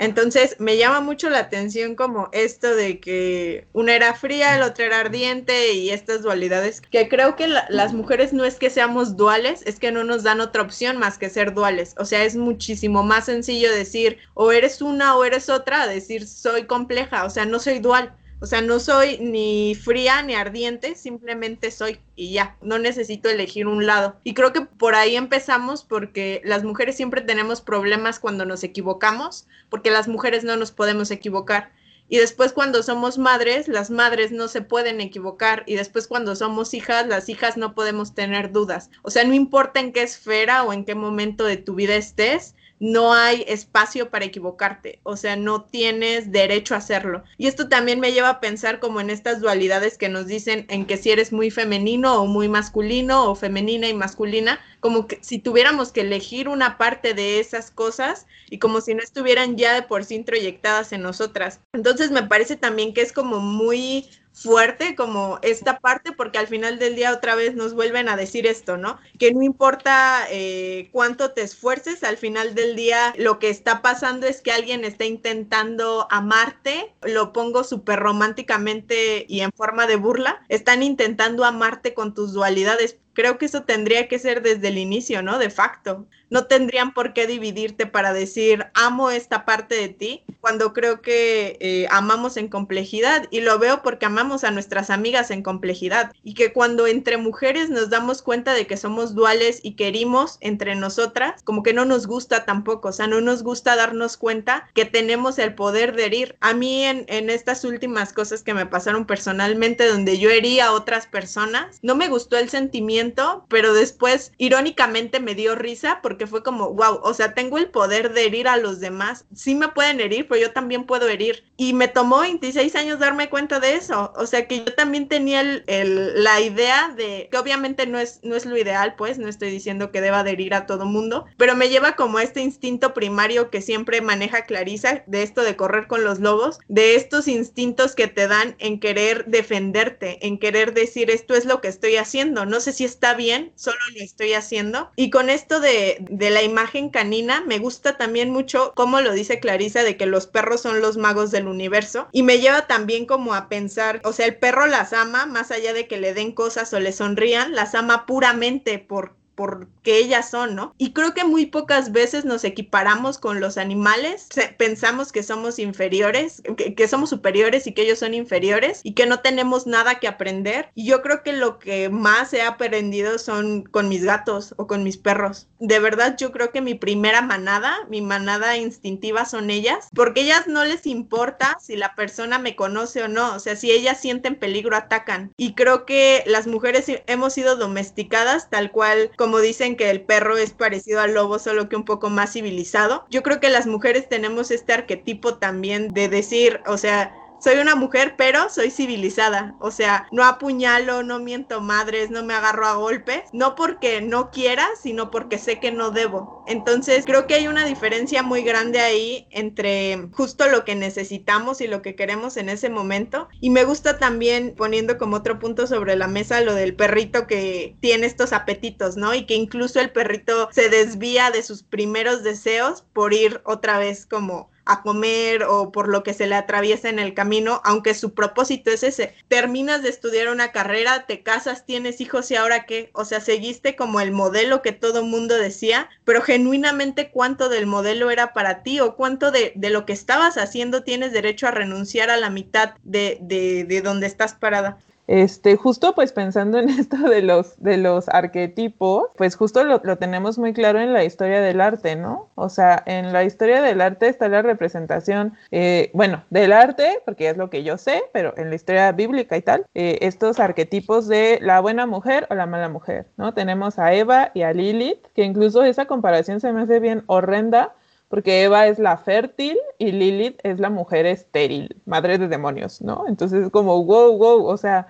Entonces 0.02 0.56
me 0.58 0.78
llama 0.78 1.00
mucho 1.00 1.30
la 1.30 1.38
atención 1.38 1.94
como 1.94 2.30
esto 2.32 2.76
de 2.76 3.00
que 3.00 3.68
una 3.72 3.94
era 3.94 4.16
fría, 4.16 4.56
el 4.56 4.64
otro 4.64 4.84
era 4.84 5.00
ardiente 5.00 5.74
y 5.74 5.92
estas 5.92 6.24
dualidades, 6.24 6.82
que 6.82 7.08
creo 7.08 7.36
que 7.36 7.48
las 7.48 7.94
mujeres 7.94 8.34
no 8.34 8.44
es 8.44 8.56
que 8.56 8.72
seamos 8.72 9.16
duales, 9.16 9.62
es 9.68 9.80
que 9.80 9.92
no 9.92 10.04
nos 10.04 10.24
dan 10.24 10.42
otra 10.42 10.64
opción 10.64 10.98
más 10.98 11.20
que 11.20 11.30
ser 11.30 11.54
duales. 11.54 11.94
O 12.00 12.06
sea, 12.06 12.24
es 12.24 12.36
muchísimo 12.36 13.04
más 13.04 13.26
sencillo 13.26 13.72
decir 13.72 14.18
o 14.34 14.52
eres 14.52 14.82
una 14.82 15.16
o 15.16 15.24
eres 15.24 15.50
otra, 15.50 15.86
decir 15.86 16.28
soy 16.28 16.66
compleja, 16.66 17.24
o 17.24 17.30
sea, 17.30 17.46
no 17.46 17.60
soy 17.60 17.78
dual. 17.78 18.16
O 18.44 18.48
sea, 18.48 18.62
no 18.62 18.80
soy 18.80 19.20
ni 19.20 19.76
fría 19.76 20.24
ni 20.24 20.34
ardiente, 20.34 20.96
simplemente 20.96 21.70
soy 21.70 22.00
y 22.16 22.34
ya, 22.34 22.58
no 22.64 22.80
necesito 22.80 23.30
elegir 23.30 23.68
un 23.68 23.86
lado. 23.86 24.16
Y 24.24 24.34
creo 24.34 24.52
que 24.52 24.62
por 24.62 24.96
ahí 24.96 25.16
empezamos 25.16 25.84
porque 25.84 26.42
las 26.44 26.64
mujeres 26.64 26.98
siempre 26.98 27.22
tenemos 27.22 27.62
problemas 27.62 28.20
cuando 28.20 28.44
nos 28.44 28.64
equivocamos, 28.64 29.48
porque 29.70 29.92
las 29.92 30.08
mujeres 30.08 30.44
no 30.44 30.58
nos 30.58 30.72
podemos 30.72 31.12
equivocar. 31.12 31.72
Y 32.10 32.18
después 32.18 32.52
cuando 32.52 32.82
somos 32.82 33.20
madres, 33.20 33.68
las 33.68 33.92
madres 33.92 34.32
no 34.32 34.48
se 34.48 34.64
pueden 34.64 35.02
equivocar. 35.02 35.64
Y 35.68 35.76
después 35.76 36.08
cuando 36.08 36.36
somos 36.36 36.74
hijas, 36.74 37.06
las 37.06 37.30
hijas 37.30 37.58
no 37.58 37.76
podemos 37.76 38.16
tener 38.16 38.52
dudas. 38.52 38.90
O 39.04 39.12
sea, 39.12 39.24
no 39.24 39.36
importa 39.36 39.80
en 39.80 39.94
qué 39.94 40.02
esfera 40.02 40.64
o 40.64 40.74
en 40.74 40.84
qué 40.84 40.96
momento 40.96 41.46
de 41.46 41.58
tu 41.58 41.76
vida 41.76 41.96
estés, 41.96 42.56
no 42.82 43.14
hay 43.14 43.46
espacio 43.48 44.10
para 44.10 44.26
equivocarte, 44.26 45.00
o 45.04 45.16
sea, 45.16 45.36
no 45.36 45.66
tienes 45.66 46.32
derecho 46.32 46.74
a 46.74 46.80
hacerlo. 46.80 47.24
Y 47.38 47.46
esto 47.46 47.70
también 47.70 48.00
me 48.00 48.12
lleva 48.12 48.30
a 48.30 48.40
pensar 48.40 48.80
como 48.80 49.00
en 49.00 49.12
estas 49.12 49.40
dualidades 49.40 50.00
que 50.00 50.10
nos 50.10 50.26
dicen 50.26 50.66
en 50.68 50.88
que 50.88 50.98
si 50.98 51.12
eres 51.12 51.32
muy 51.32 51.52
femenino 51.52 52.20
o 52.20 52.26
muy 52.26 52.50
masculino 52.50 53.30
o 53.30 53.36
femenina 53.36 53.88
y 53.88 53.94
masculina, 53.94 54.60
como 54.80 55.06
que 55.06 55.20
si 55.22 55.38
tuviéramos 55.38 55.92
que 55.92 56.02
elegir 56.02 56.50
una 56.50 56.80
parte 56.80 57.14
de 57.14 57.40
esas 57.40 57.70
cosas 57.70 58.26
y 58.50 58.58
como 58.58 58.82
si 58.82 58.96
no 58.96 59.04
estuvieran 59.04 59.58
ya 59.58 59.76
de 59.76 59.84
por 59.84 60.04
sí 60.04 60.16
introyectadas 60.16 60.92
en 60.92 61.04
nosotras. 61.04 61.60
Entonces 61.74 62.10
me 62.10 62.24
parece 62.24 62.56
también 62.56 62.96
que 62.96 63.02
es 63.02 63.14
como 63.14 63.40
muy 63.40 64.10
fuerte 64.34 64.96
como 64.96 65.40
esta 65.42 65.80
parte, 65.80 66.12
porque 66.12 66.38
al 66.38 66.48
final 66.48 66.80
del 66.80 66.96
día 66.96 67.14
otra 67.14 67.36
vez 67.36 67.56
nos 67.56 67.74
vuelven 67.74 68.10
a 68.10 68.16
decir 68.16 68.48
esto, 68.48 68.78
¿no? 68.78 69.00
Que 69.20 69.34
no 69.34 69.42
importa 69.42 70.26
eh, 70.30 70.90
cuánto 70.92 71.32
te 71.32 71.42
esfuerces, 71.42 72.04
al 72.04 72.18
final 72.18 72.56
del 72.56 72.76
día 72.76 73.14
lo 73.18 73.40
que 73.40 73.50
está 73.50 73.82
pasando 73.82 74.28
es 74.28 74.42
que 74.42 74.52
alguien 74.52 74.86
está 74.86 75.06
intentando 75.06 76.08
amarte, 76.10 76.94
lo 77.02 77.34
pongo 77.34 77.64
súper 77.64 78.00
románticamente 78.00 79.26
y 79.28 79.42
en 79.42 79.52
forma 79.52 79.88
de 79.88 79.96
burla, 79.96 80.44
están 80.50 80.84
intentando 80.84 81.46
amarte 81.46 81.94
con 81.94 82.14
tus 82.14 82.34
dualidades, 82.34 82.98
Creo 83.14 83.38
que 83.38 83.46
eso 83.46 83.64
tendría 83.64 84.08
que 84.08 84.20
ser 84.20 84.42
desde 84.42 84.70
el 84.70 84.78
inicio, 84.78 85.22
¿no? 85.22 85.38
De 85.38 85.50
facto. 85.50 86.08
No 86.32 86.48
tendrían 86.48 86.94
por 86.94 87.14
qué 87.14 87.28
dividirte 87.28 87.86
para 87.86 88.14
decir, 88.14 88.66
amo 88.74 89.12
esta 89.12 89.46
parte 89.46 89.76
de 89.76 89.90
ti, 89.90 90.24
cuando 90.40 90.74
creo 90.74 91.02
que 91.02 91.58
eh, 91.60 91.88
amamos 91.92 92.38
en 92.38 92.48
complejidad. 92.48 93.28
Y 93.30 93.42
lo 93.42 93.60
veo 93.60 93.84
porque 93.84 94.08
amamos 94.08 94.44
a 94.44 94.50
nuestras 94.50 94.90
amigas 94.90 95.30
en 95.30 95.44
complejidad. 95.44 96.12
Y 96.24 96.34
que 96.34 96.52
cuando 96.52 96.88
entre 96.88 97.18
mujeres 97.18 97.70
nos 97.70 97.92
damos 97.92 98.24
cuenta 98.24 98.54
de 98.54 98.66
que 98.66 98.78
somos 98.78 99.14
duales 99.14 99.60
y 99.62 99.76
querimos 99.76 100.38
entre 100.42 100.74
nosotras, 100.76 101.44
como 101.44 101.62
que 101.62 101.74
no 101.74 101.86
nos 101.86 102.08
gusta 102.08 102.46
tampoco. 102.46 102.90
O 102.90 102.94
sea, 102.94 103.06
no 103.06 103.22
nos 103.22 103.44
gusta 103.44 103.76
darnos 103.76 104.18
cuenta 104.18 104.68
que 104.74 104.86
tenemos 104.86 105.38
el 105.38 105.54
poder 105.54 105.96
de 105.96 106.06
herir. 106.06 106.36
A 106.42 106.54
mí 106.54 106.84
en, 106.84 107.06
en 107.08 107.30
estas 107.30 107.64
últimas 107.64 108.14
cosas 108.14 108.42
que 108.42 108.56
me 108.56 108.66
pasaron 108.66 109.06
personalmente, 109.06 109.88
donde 109.88 110.18
yo 110.18 110.32
hería 110.32 110.68
a 110.68 110.72
otras 110.72 111.06
personas, 111.06 111.78
no 111.84 111.96
me 111.96 112.08
gustó 112.08 112.38
el 112.38 112.50
sentimiento 112.50 113.12
pero 113.48 113.74
después 113.74 114.32
irónicamente 114.38 115.20
me 115.20 115.36
dio 115.36 115.56
risa 115.56 116.00
porque 116.02 116.21
fue 116.28 116.44
como, 116.44 116.74
wow, 116.74 117.00
o 117.04 117.14
sea, 117.14 117.34
tengo 117.34 117.58
el 117.58 117.70
poder 117.70 118.14
de 118.14 118.26
herir 118.26 118.48
a 118.48 118.58
los 118.58 118.80
demás. 118.80 119.26
Sí 119.34 119.56
me 119.56 119.70
pueden 119.70 120.00
herir, 120.00 120.28
pero 120.28 120.42
yo 120.42 120.52
también 120.52 120.86
puedo 120.86 121.08
herir. 121.08 121.44
Y 121.58 121.74
me 121.74 121.88
tomó 121.88 122.20
26 122.22 122.76
años 122.76 123.00
darme 123.00 123.30
cuenta 123.30 123.60
de 123.60 123.76
eso. 123.76 124.14
O 124.16 124.26
sea, 124.26 124.48
que 124.48 124.60
yo 124.60 124.74
también 124.76 125.08
tenía 125.08 125.42
el, 125.42 126.24
la 126.24 126.42
idea 126.42 126.94
de 126.96 127.28
que 127.32 127.38
obviamente 127.38 127.88
no 127.88 128.00
es, 128.00 128.20
no 128.24 128.36
es 128.36 128.46
lo 128.46 128.58
ideal, 128.58 128.96
pues, 128.96 129.18
no 129.18 129.28
estoy 129.28 129.52
diciendo 129.52 129.92
que 129.92 130.02
deba 130.02 130.24
de 130.24 130.32
herir 130.32 130.54
a 130.54 130.66
todo 130.66 130.86
mundo, 130.86 131.26
pero 131.38 131.56
me 131.56 131.70
lleva 131.70 131.96
como 131.96 132.20
este 132.20 132.42
instinto 132.42 132.94
primario 132.94 133.50
que 133.50 133.62
siempre 133.62 134.02
maneja 134.02 134.46
Clarisa, 134.46 135.04
de 135.08 135.24
esto 135.24 135.44
de 135.44 135.56
correr 135.56 135.88
con 135.88 136.04
los 136.04 136.20
lobos, 136.20 136.60
de 136.68 136.96
estos 136.96 137.28
instintos 137.28 137.96
que 137.96 138.08
te 138.08 138.28
dan 138.28 138.56
en 138.60 138.80
querer 138.80 139.26
defenderte, 139.26 140.26
en 140.26 140.40
querer 140.40 140.74
decir 140.74 141.10
esto 141.10 141.36
es 141.36 141.46
lo 141.46 141.62
que 141.62 141.68
estoy 141.68 141.96
haciendo. 141.96 142.46
No 142.46 142.60
sé 142.60 142.74
si 142.74 142.86
está 142.86 143.14
bien, 143.14 143.52
solo 143.56 143.78
lo 143.96 144.04
estoy 144.04 144.34
haciendo. 144.34 144.92
Y 144.96 145.10
con 145.10 145.30
esto 145.30 145.60
de, 145.60 146.04
de 146.12 146.30
la 146.30 146.44
imagen 146.44 146.90
canina, 146.90 147.42
me 147.42 147.58
gusta 147.58 147.98
también 147.98 148.32
mucho 148.32 148.74
cómo 148.76 149.00
lo 149.00 149.14
dice 149.14 149.40
Clarisa 149.40 149.82
de 149.82 149.96
que 149.96 150.06
los 150.06 150.28
perros 150.28 150.62
son 150.62 150.82
los 150.82 150.98
magos 150.98 151.32
del 151.32 151.48
universo. 151.48 152.10
Y 152.12 152.24
me 152.24 152.40
lleva 152.40 152.68
también 152.68 153.06
como 153.06 153.34
a 153.34 153.48
pensar, 153.48 154.02
o 154.04 154.12
sea, 154.12 154.26
el 154.26 154.36
perro 154.36 154.68
las 154.68 154.92
ama, 154.92 155.26
más 155.26 155.52
allá 155.52 155.74
de 155.74 155.88
que 155.88 155.98
le 155.98 156.14
den 156.14 156.34
cosas 156.34 156.74
o 156.74 156.80
le 156.82 156.92
sonrían, 156.92 157.56
las 157.56 157.76
ama 157.76 158.06
puramente 158.06 158.78
por 158.78 159.21
porque 159.36 159.98
ellas 159.98 160.30
son, 160.30 160.56
¿no? 160.56 160.74
Y 160.78 160.94
creo 160.94 161.14
que 161.14 161.24
muy 161.24 161.46
pocas 161.46 161.92
veces 161.92 162.26
nos 162.26 162.44
equiparamos 162.44 163.18
con 163.18 163.40
los 163.40 163.58
animales, 163.58 164.28
pensamos 164.58 165.12
que 165.12 165.24
somos 165.24 165.60
inferiores, 165.60 166.42
que, 166.58 166.76
que, 166.76 166.88
somos 166.88 167.10
superiores 167.10 167.68
y 167.68 167.74
que 167.74 167.84
ellos 167.84 168.00
son 168.00 168.14
inferiores 168.14 168.82
y 168.84 168.94
que 168.94 169.06
no 169.06 169.20
tenemos 169.22 169.68
nada 169.68 170.00
que 170.00 170.08
aprender. 170.08 170.70
Y 170.76 170.86
yo 170.86 171.02
creo 171.02 171.24
que 171.24 171.34
lo 171.34 171.60
que 171.60 171.90
más 171.90 172.34
he 172.34 172.42
aprendido 172.42 173.18
son 173.18 173.64
con 173.64 173.90
mis 173.90 174.04
gatos 174.04 174.54
o 174.58 174.68
con 174.68 174.84
mis 174.84 174.98
perros. 174.98 175.48
De 175.60 175.80
verdad, 175.80 176.16
yo 176.18 176.32
creo 176.32 176.52
que 176.52 176.62
mi 176.62 176.76
primera 176.76 177.22
manada, 177.22 177.76
mi 177.90 178.02
manada 178.02 178.58
instintiva 178.58 179.26
son 179.26 179.50
ellas, 179.50 179.90
porque 179.94 180.22
ellas 180.22 180.48
no 180.48 180.66
les 180.66 180.86
importa 180.86 181.58
si 181.60 181.76
la 181.76 181.96
persona 181.96 182.40
me 182.40 182.56
conoce 182.56 183.04
o 183.04 183.08
no, 183.08 183.36
o 183.36 183.40
sea, 183.40 183.56
si 183.56 183.72
ellas 183.72 184.00
sienten 184.00 184.36
peligro, 184.36 184.76
atacan. 184.76 185.32
Y 185.38 185.54
creo 185.54 185.86
que 185.86 186.24
las 186.26 186.48
mujeres 186.48 186.86
hemos 187.08 187.34
sido 187.34 187.56
domesticadas 187.56 188.50
tal 188.50 188.72
cual 188.72 189.12
como 189.22 189.40
dicen 189.40 189.76
que 189.76 189.92
el 189.92 190.02
perro 190.02 190.36
es 190.36 190.50
parecido 190.50 191.00
al 191.00 191.14
lobo, 191.14 191.38
solo 191.38 191.70
que 191.70 191.76
un 191.76 191.86
poco 191.86 192.10
más 192.10 192.34
civilizado. 192.34 193.06
Yo 193.12 193.22
creo 193.22 193.40
que 193.40 193.50
las 193.50 193.68
mujeres 193.68 194.10
tenemos 194.10 194.50
este 194.50 194.74
arquetipo 194.74 195.36
también 195.36 195.90
de 195.90 196.10
decir, 196.10 196.60
o 196.66 196.76
sea, 196.76 197.14
soy 197.42 197.58
una 197.58 197.76
mujer, 197.76 198.14
pero 198.18 198.50
soy 198.50 198.70
civilizada. 198.70 199.56
O 199.60 199.72
sea, 199.72 200.08
no 200.12 200.24
apuñalo, 200.24 201.04
no 201.04 201.20
miento 201.20 201.60
madres, 201.60 202.12
no 202.12 202.24
me 202.24 202.36
agarro 202.36 202.68
a 202.68 202.76
golpes. 202.76 203.24
No 203.34 203.56
porque 203.56 204.02
no 204.02 204.30
quiera, 204.30 204.68
sino 204.80 205.10
porque 205.10 205.40
sé 205.40 205.60
que 205.60 205.72
no 205.72 205.90
debo. 205.90 206.46
Entonces, 206.48 207.06
creo 207.06 207.26
que 207.26 207.34
hay 207.34 207.48
una 207.48 207.66
diferencia 207.66 208.22
muy 208.22 208.44
grande 208.44 208.80
ahí 208.80 209.28
entre 209.32 210.08
justo 210.12 210.48
lo 210.50 210.64
que 210.66 210.76
necesitamos 210.76 211.62
y 211.62 211.68
lo 211.68 211.82
que 211.82 211.96
queremos 211.96 212.38
en 212.38 212.50
ese 212.50 212.70
momento. 212.70 213.28
Y 213.40 213.50
me 213.50 213.64
gusta 213.64 213.98
también 213.98 214.54
poniendo 214.56 215.00
como 215.00 215.18
otro 215.18 215.40
punto 215.40 215.66
sobre 215.66 215.96
la 215.96 216.08
mesa 216.08 216.42
lo 216.42 216.54
del 216.54 216.76
perrito 216.76 217.26
que 217.26 217.76
tiene 217.80 218.06
estos 218.06 218.34
apetitos, 218.34 218.98
¿no? 218.98 219.16
Y 219.16 219.26
que 219.26 219.36
incluso 219.36 219.80
el 219.80 219.92
perrito 219.92 220.50
se 220.52 220.70
desvía 220.70 221.32
de 221.32 221.42
sus 221.42 221.64
primeros 221.64 222.24
deseos 222.24 222.84
por 222.94 223.14
ir 223.14 223.42
otra 223.46 223.80
vez 223.80 224.06
como 224.06 224.52
a 224.72 224.82
comer 224.84 225.44
o 225.44 225.72
por 225.72 225.90
lo 225.90 226.02
que 226.02 226.14
se 226.14 226.28
le 226.28 226.36
atraviesa 226.36 226.90
en 226.90 227.00
el 227.00 227.14
camino, 227.14 227.62
aunque 227.66 227.94
su 227.94 228.14
propósito 228.14 228.72
es 228.72 228.84
ese. 228.84 229.14
Terminas 229.28 229.84
de 229.84 229.90
estudiar 229.90 230.30
una 230.30 230.52
carrera, 230.52 231.06
te 231.06 231.24
casas, 231.24 231.66
tienes 231.66 232.00
hijos 232.00 232.32
y 232.32 232.36
ahora 232.36 232.66
qué? 232.66 232.90
O 232.94 233.04
sea, 233.04 233.20
seguiste 233.20 233.76
como 233.76 234.00
el 234.00 234.12
modelo 234.12 234.62
que 234.62 234.72
todo 234.72 235.04
mundo 235.04 235.36
decía, 235.36 235.90
pero 236.06 236.22
genuinamente 236.22 237.12
cuánto 237.12 237.50
del 237.50 237.66
modelo 237.66 238.12
era 238.12 238.32
para 238.34 238.64
ti 238.64 238.80
o 238.80 238.96
cuánto 238.96 239.32
de, 239.32 239.52
de 239.56 239.70
lo 239.70 239.86
que 239.86 239.94
estabas 239.94 240.38
haciendo 240.38 240.84
tienes 240.84 241.12
derecho 241.12 241.48
a 241.48 241.52
renunciar 241.52 242.10
a 242.10 242.18
la 242.18 242.30
mitad 242.30 242.76
de, 242.84 243.18
de, 243.22 243.66
de 243.66 243.82
donde 243.82 244.08
estás 244.08 244.34
parada. 244.34 244.78
Este, 245.08 245.56
justo 245.58 245.94
pues 245.94 246.14
pensando 246.14 246.60
en 246.60 246.70
esto 246.80 246.98
de 246.98 247.22
los, 247.22 247.62
de 247.62 247.78
los 247.78 248.08
arquetipos, 248.10 249.10
pues 249.18 249.36
justo 249.36 249.64
lo, 249.64 249.82
lo, 249.84 249.98
tenemos 249.98 250.38
muy 250.38 250.54
claro 250.54 250.80
en 250.80 250.94
la 250.94 251.04
historia 251.04 251.42
del 251.42 251.62
arte, 251.62 251.96
¿no? 251.96 252.30
O 252.36 252.50
sea, 252.50 252.82
en 252.86 253.12
la 253.14 253.24
historia 253.24 253.62
del 253.62 253.82
arte 253.82 254.08
está 254.08 254.30
la 254.30 254.42
representación, 254.42 255.34
eh, 255.52 255.92
bueno, 255.94 256.24
del 256.30 256.54
arte, 256.54 257.02
porque 257.06 257.30
es 257.30 257.38
lo 257.38 257.50
que 257.50 257.64
yo 257.64 257.78
sé, 257.78 258.04
pero 258.14 258.34
en 258.38 258.50
la 258.50 258.56
historia 258.56 258.92
bíblica 258.92 259.38
y 259.38 259.42
tal, 259.42 259.66
eh, 259.74 260.00
estos 260.02 260.40
arquetipos 260.40 261.08
de 261.08 261.40
la 261.42 261.60
buena 261.60 261.86
mujer 261.86 262.28
o 262.30 262.36
la 262.36 262.46
mala 262.46 262.70
mujer, 262.70 263.08
¿no? 263.18 263.34
Tenemos 263.34 263.80
a 263.80 263.94
Eva 263.94 264.32
y 264.34 264.44
a 264.44 264.54
Lilith, 264.54 265.06
que 265.14 265.24
incluso 265.24 265.64
esa 265.64 265.86
comparación 265.86 266.40
se 266.40 266.54
me 266.54 266.62
hace 266.62 266.80
bien 266.80 267.04
horrenda, 267.08 267.74
porque 268.12 268.44
Eva 268.44 268.68
es 268.68 268.78
la 268.78 268.98
fértil 268.98 269.58
y 269.80 269.94
Lilith 269.94 270.40
es 270.44 270.60
la 270.60 270.70
mujer 270.70 271.06
estéril, 271.08 271.82
madre 271.86 272.18
de 272.18 272.28
demonios, 272.28 272.82
¿no? 272.82 273.06
Entonces 273.08 273.46
es 273.46 273.50
como, 273.50 273.84
wow, 273.84 274.18
wow, 274.18 274.46
o 274.46 274.58
sea, 274.58 274.88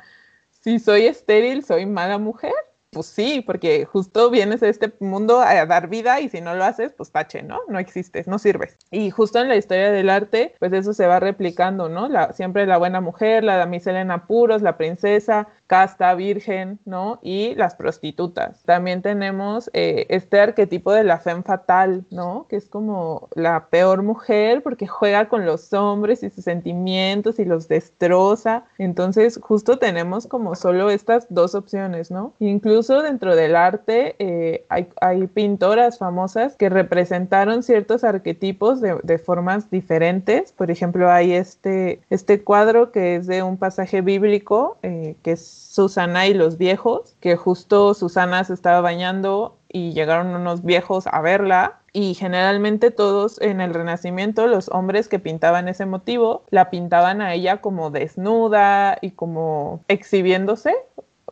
si 0.50 0.80
soy 0.80 1.06
estéril, 1.06 1.64
soy 1.64 1.86
mala 1.86 2.18
mujer. 2.18 2.54
Pues 2.90 3.06
sí, 3.06 3.42
porque 3.46 3.86
justo 3.86 4.30
vienes 4.30 4.62
a 4.64 4.68
este 4.68 4.92
mundo 5.00 5.40
a 5.40 5.66
dar 5.66 5.88
vida 5.88 6.20
y 6.20 6.28
si 6.28 6.42
no 6.42 6.56
lo 6.56 6.66
haces, 6.66 6.92
pues 6.92 7.10
tache, 7.10 7.42
¿no? 7.42 7.62
No 7.70 7.80
existes, 7.80 8.28
no 8.28 8.38
sirves. 8.38 8.78
Y 8.90 9.12
justo 9.12 9.40
en 9.40 9.48
la 9.48 9.56
historia 9.56 9.92
del 9.92 10.10
arte, 10.10 10.56
pues 10.60 10.74
eso 10.74 10.94
se 10.94 11.08
va 11.08 11.22
replicando, 11.22 11.88
¿no? 11.88 12.10
La, 12.10 12.34
siempre 12.34 12.66
la 12.66 12.78
buena 12.78 13.00
mujer, 13.00 13.46
la 13.46 13.56
damisela 13.56 14.02
en 14.02 14.12
apuros, 14.12 14.62
la 14.62 14.76
princesa, 14.76 15.48
casta, 15.72 16.14
virgen, 16.16 16.80
¿no? 16.84 17.20
Y 17.22 17.56
las 17.56 17.76
prostitutas. 17.76 18.62
También 18.66 19.02
tenemos 19.02 19.70
eh, 19.72 20.06
este 20.10 20.42
arquetipo 20.42 20.92
de 20.92 21.06
la 21.06 21.18
femme 21.18 21.44
fatal, 21.44 22.04
¿no? 22.12 22.46
Que 22.50 22.58
es 22.58 22.68
como 22.68 23.30
la 23.36 23.68
peor 23.70 24.04
mujer 24.04 24.64
porque 24.64 24.86
juega 24.86 25.30
con 25.30 25.46
los 25.46 25.72
hombres 25.72 26.24
y 26.24 26.30
sus 26.30 26.44
sentimientos 26.44 27.40
y 27.40 27.46
los 27.46 27.70
destroza. 27.70 28.66
Entonces, 28.80 29.40
justo 29.42 29.80
tenemos 29.80 30.28
como 30.28 30.56
solo 30.56 30.90
estas 30.90 31.28
dos 31.30 31.56
opciones, 31.56 32.12
¿no? 32.12 32.34
Incluso 32.40 33.02
dentro 33.02 33.38
del 33.38 33.56
arte 33.56 34.18
eh, 34.20 34.66
hay, 34.68 34.90
hay, 35.00 35.28
pintoras 35.28 36.00
famosas 36.00 36.58
que 36.58 36.68
representaron 36.68 37.64
ciertos 37.64 38.04
arquetipos 38.04 38.82
de, 38.82 38.98
de, 39.04 39.18
formas 39.18 39.72
diferentes. 39.72 40.52
Por 40.52 40.70
ejemplo, 40.70 41.10
hay 41.10 41.32
este, 41.32 42.02
este 42.10 42.44
cuadro 42.44 42.92
que 42.92 43.16
es 43.16 43.26
de 43.26 43.42
un 43.42 43.56
pasaje 43.56 44.02
bíblico 44.02 44.76
eh, 44.84 45.16
que 45.24 45.32
es 45.32 45.61
Susana 45.69 46.28
y 46.28 46.34
los 46.34 46.58
viejos, 46.58 47.15
que 47.19 47.36
justo 47.38 47.93
Susana 47.93 48.43
se 48.43 48.54
estaba 48.54 48.82
bañando 48.82 49.58
y 49.69 49.93
llegaron 49.93 50.36
unos 50.36 50.63
viejos 50.63 51.08
a 51.08 51.21
verla. 51.21 51.78
Y 51.93 52.13
generalmente 52.13 52.89
todos 52.89 53.39
en 53.41 53.60
el 53.60 53.74
Renacimiento, 53.74 54.47
los 54.47 54.69
hombres 54.69 55.10
que 55.10 55.19
pintaban 55.19 55.67
ese 55.67 55.86
motivo, 55.86 56.43
la 56.50 56.69
pintaban 56.69 57.21
a 57.21 57.34
ella 57.34 57.58
como 57.60 57.91
desnuda 57.91 58.97
y 59.02 59.12
como 59.12 59.84
exhibiéndose, 59.89 60.74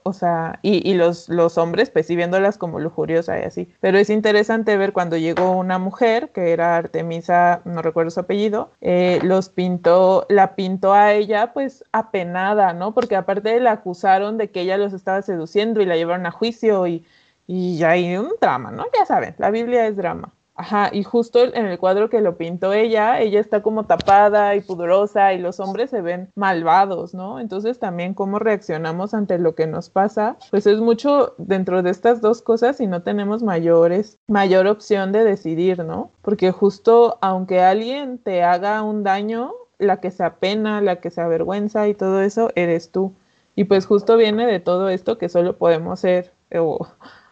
o 0.03 0.13
sea, 0.13 0.59
y, 0.62 0.88
y 0.89 0.93
los, 0.95 1.29
los, 1.29 1.57
hombres 1.57 1.89
percibiéndolas 1.89 2.57
como 2.57 2.79
lujuriosa 2.79 3.39
y 3.39 3.43
así. 3.43 3.69
Pero 3.79 3.97
es 3.97 4.09
interesante 4.09 4.77
ver 4.77 4.93
cuando 4.93 5.17
llegó 5.17 5.51
una 5.51 5.77
mujer, 5.79 6.29
que 6.33 6.51
era 6.51 6.77
Artemisa, 6.77 7.62
no 7.65 7.81
recuerdo 7.81 8.12
su 8.12 8.19
apellido, 8.19 8.71
eh, 8.81 9.19
los 9.23 9.49
pintó, 9.49 10.25
la 10.29 10.55
pintó 10.55 10.93
a 10.93 11.13
ella 11.13 11.53
pues 11.53 11.83
apenada, 11.91 12.73
¿no? 12.73 12.93
Porque 12.93 13.15
aparte 13.15 13.59
la 13.59 13.73
acusaron 13.73 14.38
de 14.38 14.51
que 14.51 14.62
ella 14.62 14.77
los 14.77 14.93
estaba 14.93 15.21
seduciendo 15.21 15.81
y 15.81 15.85
la 15.85 15.95
llevaron 15.95 16.25
a 16.25 16.31
juicio 16.31 16.88
y, 16.88 17.05
y 17.47 17.77
ya 17.77 17.91
hay 17.91 18.15
un 18.15 18.31
drama, 18.41 18.71
¿no? 18.71 18.85
Ya 18.97 19.05
saben, 19.05 19.35
la 19.38 19.51
Biblia 19.51 19.88
es 19.88 19.95
drama. 19.97 20.33
Ajá, 20.59 20.89
y 20.91 21.03
justo 21.03 21.41
en 21.41 21.67
el 21.67 21.79
cuadro 21.79 22.09
que 22.09 22.19
lo 22.19 22.35
pintó 22.35 22.73
ella, 22.73 23.21
ella 23.21 23.39
está 23.39 23.61
como 23.61 23.85
tapada 23.85 24.57
y 24.57 24.59
pudorosa 24.59 25.33
y 25.33 25.39
los 25.39 25.61
hombres 25.61 25.89
se 25.89 26.01
ven 26.01 26.33
malvados, 26.35 27.13
¿no? 27.13 27.39
Entonces 27.39 27.79
también 27.79 28.13
cómo 28.13 28.39
reaccionamos 28.39 29.13
ante 29.13 29.39
lo 29.39 29.55
que 29.55 29.67
nos 29.67 29.89
pasa, 29.89 30.35
pues 30.51 30.67
es 30.67 30.81
mucho 30.81 31.33
dentro 31.37 31.81
de 31.81 31.91
estas 31.91 32.19
dos 32.19 32.41
cosas 32.41 32.81
y 32.81 32.87
no 32.87 33.03
tenemos 33.03 33.41
mayores, 33.41 34.19
mayor 34.27 34.67
opción 34.67 35.13
de 35.13 35.23
decidir, 35.23 35.85
¿no? 35.85 36.11
Porque 36.21 36.51
justo 36.51 37.17
aunque 37.21 37.61
alguien 37.61 38.17
te 38.17 38.43
haga 38.43 38.83
un 38.83 39.03
daño, 39.03 39.53
la 39.77 40.01
que 40.01 40.11
se 40.11 40.25
apena, 40.25 40.81
la 40.81 40.97
que 40.97 41.09
se 41.09 41.21
avergüenza 41.21 41.87
y 41.87 41.93
todo 41.93 42.21
eso, 42.21 42.51
eres 42.55 42.91
tú. 42.91 43.13
Y 43.55 43.63
pues 43.63 43.85
justo 43.85 44.17
viene 44.17 44.45
de 44.45 44.59
todo 44.59 44.89
esto 44.89 45.17
que 45.17 45.29
solo 45.29 45.57
podemos 45.57 46.01
ser 46.01 46.33
o, 46.53 46.85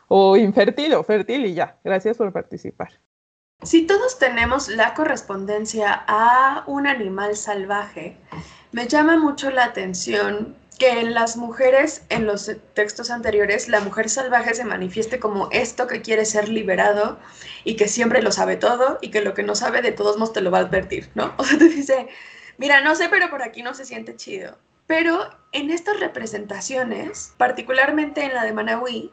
o 0.07 0.37
infértil 0.37 0.93
o 0.93 1.03
fértil 1.03 1.45
y 1.45 1.55
ya. 1.55 1.77
Gracias 1.83 2.15
por 2.15 2.31
participar. 2.31 2.91
Si 3.63 3.87
todos 3.87 4.19
tenemos 4.19 4.67
la 4.67 4.93
correspondencia 4.93 6.03
a 6.07 6.63
un 6.67 6.85
animal 6.85 7.35
salvaje, 7.35 8.15
me 8.71 8.87
llama 8.87 9.17
mucho 9.17 9.49
la 9.49 9.65
atención 9.65 10.55
que 10.77 10.99
en 10.99 11.15
las 11.15 11.37
mujeres, 11.37 12.03
en 12.09 12.27
los 12.27 12.51
textos 12.75 13.09
anteriores, 13.09 13.67
la 13.67 13.79
mujer 13.79 14.09
salvaje 14.09 14.53
se 14.53 14.63
manifieste 14.63 15.19
como 15.19 15.49
esto 15.51 15.87
que 15.87 16.03
quiere 16.03 16.23
ser 16.23 16.49
liberado 16.49 17.17
y 17.63 17.75
que 17.75 17.87
siempre 17.87 18.21
lo 18.21 18.31
sabe 18.31 18.57
todo 18.57 18.99
y 19.01 19.09
que 19.09 19.21
lo 19.21 19.33
que 19.33 19.41
no 19.41 19.55
sabe 19.55 19.81
de 19.81 19.91
todos 19.91 20.17
modos 20.17 20.33
te 20.33 20.41
lo 20.41 20.51
va 20.51 20.59
a 20.59 20.61
advertir, 20.61 21.09
¿no? 21.15 21.33
O 21.37 21.43
sea, 21.43 21.57
te 21.57 21.67
dice, 21.67 22.09
mira, 22.59 22.81
no 22.81 22.93
sé, 22.93 23.09
pero 23.09 23.31
por 23.31 23.41
aquí 23.41 23.63
no 23.63 23.73
se 23.73 23.85
siente 23.85 24.15
chido. 24.15 24.55
Pero 24.85 25.31
en 25.51 25.71
estas 25.71 25.99
representaciones, 25.99 27.33
particularmente 27.37 28.23
en 28.23 28.35
la 28.35 28.45
de 28.45 28.53
Manawi, 28.53 29.11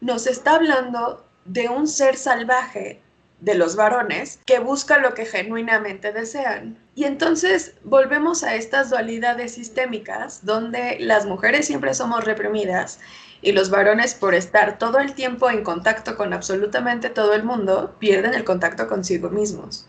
nos 0.00 0.26
está 0.26 0.56
hablando 0.56 1.24
de 1.44 1.68
un 1.68 1.86
ser 1.86 2.16
salvaje 2.16 3.03
de 3.44 3.54
los 3.54 3.76
varones 3.76 4.40
que 4.46 4.58
busca 4.58 4.98
lo 4.98 5.14
que 5.14 5.26
genuinamente 5.26 6.12
desean. 6.12 6.78
Y 6.94 7.04
entonces 7.04 7.74
volvemos 7.84 8.42
a 8.42 8.54
estas 8.54 8.90
dualidades 8.90 9.54
sistémicas 9.54 10.44
donde 10.46 10.96
las 11.00 11.26
mujeres 11.26 11.66
siempre 11.66 11.92
somos 11.94 12.24
reprimidas 12.24 13.00
y 13.42 13.52
los 13.52 13.68
varones 13.68 14.14
por 14.14 14.34
estar 14.34 14.78
todo 14.78 14.98
el 14.98 15.14
tiempo 15.14 15.50
en 15.50 15.62
contacto 15.62 16.16
con 16.16 16.32
absolutamente 16.32 17.10
todo 17.10 17.34
el 17.34 17.44
mundo 17.44 17.94
pierden 17.98 18.32
el 18.32 18.44
contacto 18.44 18.88
consigo 18.88 19.28
mismos 19.28 19.86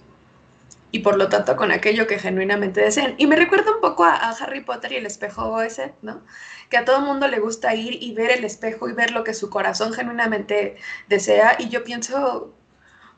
y 0.92 1.00
por 1.00 1.18
lo 1.18 1.28
tanto 1.28 1.58
con 1.58 1.72
aquello 1.72 2.08
que 2.08 2.20
genuinamente 2.20 2.80
desean. 2.80 3.16
Y 3.18 3.28
me 3.28 3.36
recuerda 3.36 3.72
un 3.72 3.82
poco 3.82 4.06
a, 4.06 4.16
a 4.16 4.30
Harry 4.32 4.62
Potter 4.62 4.94
y 4.94 4.96
el 4.96 5.06
espejo 5.06 5.62
ese, 5.62 5.94
¿no? 6.02 6.22
Que 6.70 6.78
a 6.78 6.86
todo 6.86 7.02
mundo 7.02 7.28
le 7.28 7.40
gusta 7.40 7.76
ir 7.76 8.02
y 8.02 8.14
ver 8.14 8.32
el 8.32 8.46
espejo 8.46 8.88
y 8.88 8.94
ver 8.94 9.12
lo 9.12 9.26
que 9.26 9.34
su 9.34 9.50
corazón 9.50 9.92
genuinamente 9.92 10.78
desea. 11.10 11.58
Y 11.60 11.68
yo 11.68 11.84
pienso, 11.84 12.54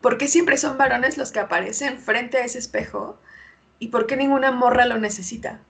¿Por 0.01 0.17
qué 0.17 0.27
siempre 0.27 0.57
son 0.57 0.77
varones 0.77 1.17
los 1.17 1.31
que 1.31 1.39
aparecen 1.39 1.99
frente 1.99 2.37
a 2.37 2.45
ese 2.45 2.59
espejo? 2.59 3.19
¿Y 3.79 3.87
por 3.89 4.07
qué 4.07 4.17
ninguna 4.17 4.51
morra 4.51 4.85
lo 4.85 4.97
necesita? 4.97 5.67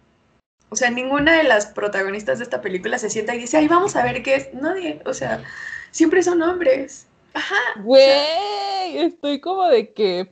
O 0.70 0.76
sea, 0.76 0.90
ninguna 0.92 1.38
de 1.38 1.44
las 1.44 1.68
protagonistas 1.68 2.40
de 2.40 2.44
esta 2.46 2.62
película 2.62 2.98
se 3.00 3.10
sienta 3.10 3.36
y 3.36 3.40
dice, 3.40 3.58
ay, 3.58 3.68
vamos 3.68 3.96
a 3.96 4.04
ver 4.04 4.22
qué 4.24 4.36
es. 4.36 4.54
Nadie, 4.54 5.02
o 5.06 5.14
sea, 5.14 5.44
siempre 5.92 6.24
son 6.24 6.42
hombres. 6.42 7.08
Ajá. 7.34 7.56
Güey, 7.76 8.98
estoy 8.98 9.40
como 9.40 9.68
de 9.68 9.94
que... 9.94 10.30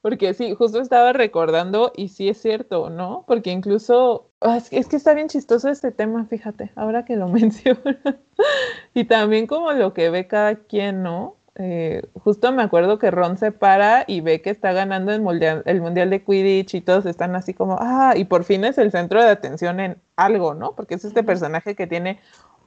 porque 0.00 0.32
sí, 0.34 0.54
justo 0.54 0.80
estaba 0.80 1.12
recordando 1.12 1.92
y 1.96 2.08
sí 2.08 2.28
es 2.28 2.40
cierto, 2.40 2.90
¿no? 2.90 3.24
Porque 3.26 3.50
incluso... 3.50 4.32
ah, 4.40 4.56
Es 4.56 4.70
que, 4.70 4.78
es 4.78 4.88
que 4.88 4.96
está 4.96 5.14
bien 5.14 5.28
chistoso 5.28 5.68
este 5.68 5.92
tema, 5.92 6.24
fíjate, 6.26 6.72
ahora 6.76 7.04
que 7.04 7.16
lo 7.16 7.28
mencionas. 7.30 7.96
y 8.94 9.04
también 9.04 9.46
como 9.46 9.72
lo 9.72 9.92
que 9.94 10.10
ve 10.10 10.26
cada 10.28 10.56
quien, 10.64 11.02
¿no? 11.02 11.37
Eh, 11.60 12.02
justo 12.14 12.52
me 12.52 12.62
acuerdo 12.62 13.00
que 13.00 13.10
Ron 13.10 13.36
se 13.36 13.50
para 13.50 14.04
y 14.06 14.20
ve 14.20 14.40
que 14.42 14.50
está 14.50 14.72
ganando 14.72 15.12
el 15.12 15.20
mundial, 15.20 15.64
el 15.66 15.80
mundial 15.80 16.08
de 16.08 16.22
Quidditch 16.22 16.74
y 16.74 16.80
todos 16.80 17.04
están 17.04 17.34
así 17.34 17.52
como, 17.52 17.76
ah, 17.80 18.14
y 18.16 18.24
por 18.26 18.44
fin 18.44 18.64
es 18.64 18.78
el 18.78 18.92
centro 18.92 19.20
de 19.20 19.30
atención 19.30 19.80
en 19.80 20.00
algo, 20.14 20.54
¿no? 20.54 20.76
Porque 20.76 20.94
es 20.94 21.04
este 21.04 21.24
personaje 21.24 21.74
que 21.74 21.88
tiene 21.88 22.20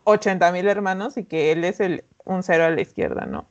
80 0.04 0.51
mil 0.51 0.67
hermanos 0.67 1.17
y 1.17 1.23
que 1.23 1.54
él 1.54 1.63
es 1.63 1.80
el, 1.80 2.04
un 2.25 2.43
cero 2.43 2.65
a 2.65 2.69
la 2.69 2.82
izquierda, 2.82 3.25
¿no? 3.25 3.47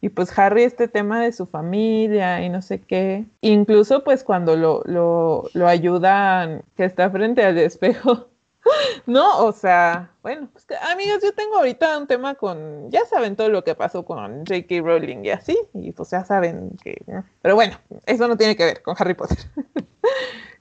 Y 0.00 0.10
pues 0.10 0.38
Harry 0.38 0.62
este 0.64 0.86
tema 0.86 1.20
de 1.22 1.32
su 1.32 1.46
familia 1.46 2.42
y 2.44 2.48
no 2.50 2.62
sé 2.62 2.80
qué. 2.80 3.24
Incluso 3.40 4.04
pues 4.04 4.22
cuando 4.22 4.54
lo, 4.56 4.82
lo, 4.84 5.48
lo 5.54 5.66
ayudan, 5.66 6.62
que 6.76 6.84
está 6.84 7.10
frente 7.10 7.42
al 7.44 7.58
espejo. 7.58 8.28
No, 9.06 9.44
o 9.44 9.52
sea, 9.52 10.10
bueno, 10.22 10.48
pues 10.52 10.64
que, 10.64 10.74
amigas, 10.76 11.20
yo 11.22 11.32
tengo 11.34 11.56
ahorita 11.56 11.98
un 11.98 12.06
tema 12.06 12.34
con, 12.34 12.90
ya 12.90 13.04
saben 13.06 13.36
todo 13.36 13.48
lo 13.48 13.64
que 13.64 13.74
pasó 13.74 14.04
con 14.04 14.46
J.K. 14.46 14.80
Rowling 14.82 15.24
y 15.24 15.30
así, 15.30 15.58
y 15.74 15.92
pues 15.92 16.10
ya 16.10 16.24
saben 16.24 16.76
que, 16.82 16.96
pero 17.42 17.54
bueno, 17.54 17.78
eso 18.06 18.28
no 18.28 18.36
tiene 18.36 18.56
que 18.56 18.64
ver 18.64 18.82
con 18.82 18.94
Harry 18.98 19.14
Potter. 19.14 19.38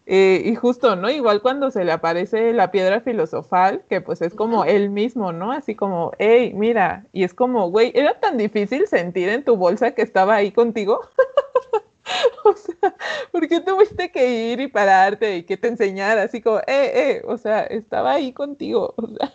Eh, 0.06 0.42
y 0.44 0.56
justo, 0.56 0.98
¿no? 0.98 1.10
Igual 1.10 1.42
cuando 1.42 1.72
se 1.72 1.86
le 1.86 1.94
aparece 1.94 2.52
la 2.52 2.72
piedra 2.72 3.00
filosofal, 3.00 3.86
que 3.90 4.02
pues 4.02 4.22
es 4.22 4.34
como 4.34 4.66
él 4.66 4.90
mismo, 4.90 5.32
¿no? 5.32 5.54
Así 5.54 5.76
como, 5.76 6.12
hey, 6.20 6.52
mira, 6.54 7.06
y 7.14 7.24
es 7.24 7.34
como, 7.34 7.70
güey, 7.70 7.94
era 7.96 8.20
tan 8.20 8.38
difícil 8.38 8.86
sentir 8.88 9.30
en 9.30 9.46
tu 9.46 9.56
bolsa 9.56 9.92
que 9.92 10.02
estaba 10.02 10.36
ahí 10.36 10.52
contigo. 10.52 11.00
o 12.44 12.54
sea, 12.56 12.96
¿por 13.32 13.48
qué 13.48 13.60
tuviste 13.60 14.12
que 14.12 14.52
ir 14.52 14.60
y 14.60 14.68
pararte 14.68 15.38
y 15.38 15.44
que 15.44 15.58
te 15.58 15.68
enseñara 15.68 16.24
así 16.24 16.42
como, 16.42 16.60
eh, 16.60 16.64
eh, 16.68 17.22
o 17.26 17.38
sea, 17.38 17.64
estaba 17.64 18.14
ahí 18.14 18.34
contigo, 18.34 18.94
o 18.98 19.08
sea, 19.08 19.32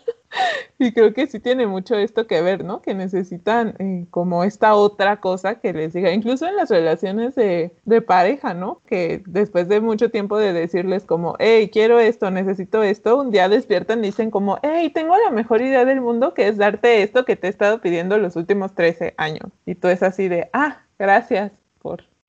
y 0.77 0.91
creo 0.93 1.13
que 1.13 1.27
sí 1.27 1.39
tiene 1.39 1.65
mucho 1.65 1.95
esto 1.95 2.27
que 2.27 2.41
ver, 2.41 2.63
¿no? 2.63 2.81
Que 2.81 2.93
necesitan 2.93 3.75
eh, 3.79 4.05
como 4.11 4.43
esta 4.43 4.75
otra 4.75 5.19
cosa 5.19 5.59
que 5.59 5.73
les 5.73 5.93
diga, 5.93 6.11
incluso 6.11 6.45
en 6.47 6.55
las 6.55 6.69
relaciones 6.69 7.35
de, 7.35 7.73
de 7.85 8.01
pareja, 8.01 8.53
¿no? 8.53 8.81
Que 8.85 9.23
después 9.25 9.67
de 9.67 9.81
mucho 9.81 10.11
tiempo 10.11 10.37
de 10.37 10.53
decirles 10.53 11.03
como, 11.05 11.35
hey, 11.39 11.69
quiero 11.73 11.99
esto, 11.99 12.29
necesito 12.31 12.83
esto, 12.83 13.17
un 13.17 13.31
día 13.31 13.49
despiertan 13.49 13.99
y 13.99 14.07
dicen 14.07 14.31
como, 14.31 14.59
hey, 14.61 14.91
tengo 14.93 15.17
la 15.17 15.31
mejor 15.31 15.61
idea 15.61 15.83
del 15.83 16.01
mundo 16.01 16.33
que 16.33 16.47
es 16.47 16.57
darte 16.57 17.01
esto 17.01 17.25
que 17.25 17.35
te 17.35 17.47
he 17.47 17.49
estado 17.49 17.81
pidiendo 17.81 18.17
los 18.17 18.35
últimos 18.35 18.75
13 18.75 19.15
años. 19.17 19.51
Y 19.65 19.75
tú 19.75 19.87
es 19.87 20.03
así 20.03 20.27
de, 20.27 20.49
ah, 20.53 20.83
gracias 20.99 21.51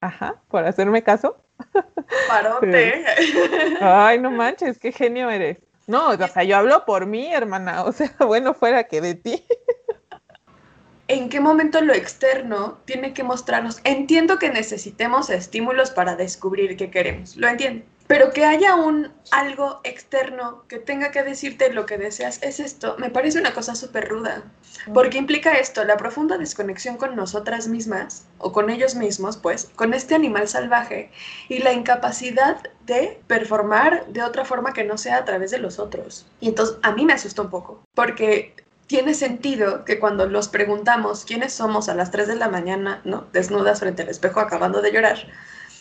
ajá, 0.00 0.40
por 0.48 0.64
hacerme 0.64 1.02
caso. 1.02 1.36
Parote. 2.28 3.04
Ay, 3.80 4.18
no 4.18 4.30
manches, 4.30 4.78
qué 4.78 4.92
genio 4.92 5.30
eres. 5.30 5.58
No, 5.86 6.10
o 6.10 6.16
sea, 6.16 6.44
yo 6.44 6.56
hablo 6.56 6.84
por 6.84 7.06
mí, 7.06 7.32
hermana. 7.32 7.84
O 7.84 7.92
sea, 7.92 8.12
bueno, 8.26 8.54
fuera 8.54 8.84
que 8.84 9.00
de 9.00 9.14
ti. 9.14 9.44
¿En 11.08 11.28
qué 11.28 11.40
momento 11.40 11.80
lo 11.80 11.92
externo 11.92 12.78
tiene 12.84 13.12
que 13.12 13.24
mostrarnos? 13.24 13.80
Entiendo 13.82 14.38
que 14.38 14.50
necesitemos 14.50 15.28
estímulos 15.28 15.90
para 15.90 16.14
descubrir 16.14 16.76
qué 16.76 16.90
queremos, 16.90 17.36
lo 17.36 17.48
entiendo. 17.48 17.84
Pero 18.10 18.32
que 18.32 18.44
haya 18.44 18.74
un 18.74 19.12
algo 19.30 19.80
externo 19.84 20.64
que 20.66 20.80
tenga 20.80 21.12
que 21.12 21.22
decirte 21.22 21.72
lo 21.72 21.86
que 21.86 21.96
deseas 21.96 22.42
es 22.42 22.58
esto, 22.58 22.96
me 22.98 23.08
parece 23.08 23.38
una 23.38 23.54
cosa 23.54 23.76
súper 23.76 24.08
ruda. 24.08 24.42
Porque 24.92 25.16
implica 25.16 25.52
esto, 25.52 25.84
la 25.84 25.96
profunda 25.96 26.36
desconexión 26.36 26.96
con 26.96 27.14
nosotras 27.14 27.68
mismas, 27.68 28.26
o 28.38 28.50
con 28.50 28.68
ellos 28.68 28.96
mismos, 28.96 29.36
pues, 29.36 29.70
con 29.76 29.94
este 29.94 30.16
animal 30.16 30.48
salvaje, 30.48 31.12
y 31.48 31.60
la 31.60 31.72
incapacidad 31.72 32.56
de 32.84 33.22
performar 33.28 34.04
de 34.08 34.24
otra 34.24 34.44
forma 34.44 34.72
que 34.72 34.82
no 34.82 34.98
sea 34.98 35.18
a 35.18 35.24
través 35.24 35.52
de 35.52 35.58
los 35.58 35.78
otros. 35.78 36.26
Y 36.40 36.48
entonces 36.48 36.78
a 36.82 36.90
mí 36.90 37.04
me 37.04 37.12
asusta 37.12 37.42
un 37.42 37.50
poco, 37.50 37.80
porque 37.94 38.56
tiene 38.88 39.14
sentido 39.14 39.84
que 39.84 40.00
cuando 40.00 40.26
los 40.26 40.48
preguntamos 40.48 41.24
quiénes 41.24 41.52
somos 41.52 41.88
a 41.88 41.94
las 41.94 42.10
3 42.10 42.26
de 42.26 42.34
la 42.34 42.48
mañana, 42.48 43.02
¿no? 43.04 43.28
Desnudas 43.32 43.78
frente 43.78 44.02
al 44.02 44.08
espejo 44.08 44.40
acabando 44.40 44.82
de 44.82 44.90
llorar, 44.90 45.28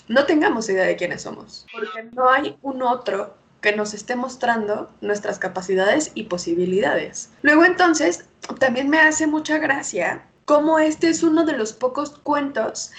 no 0.10 0.26
tengamos 0.26 0.67
idea 0.69 0.86
de 0.86 0.98
quiénes 0.98 1.22
somos, 1.22 1.65
porque 1.72 2.04
no 2.12 2.30
hay 2.30 2.58
un 2.62 2.82
otro 2.82 3.38
que 3.62 3.76
nos 3.76 3.93
esté 3.93 4.15
mostrando 4.15 4.89
nuestras 5.02 5.38
capacidades 5.38 6.12
y 6.15 6.24
posibilidades. 6.24 7.30
Luego 7.43 7.63
entonces, 7.63 8.26
también 8.60 8.89
me 8.89 9.00
hace 9.00 9.28
mucha 9.28 9.60
gracia 9.60 10.26
cómo 10.45 10.80
este 10.80 11.10
es 11.10 11.24
uno 11.24 11.45
de 11.45 11.54
los 11.54 11.74
pocos 11.74 12.17
cuentos 12.24 12.91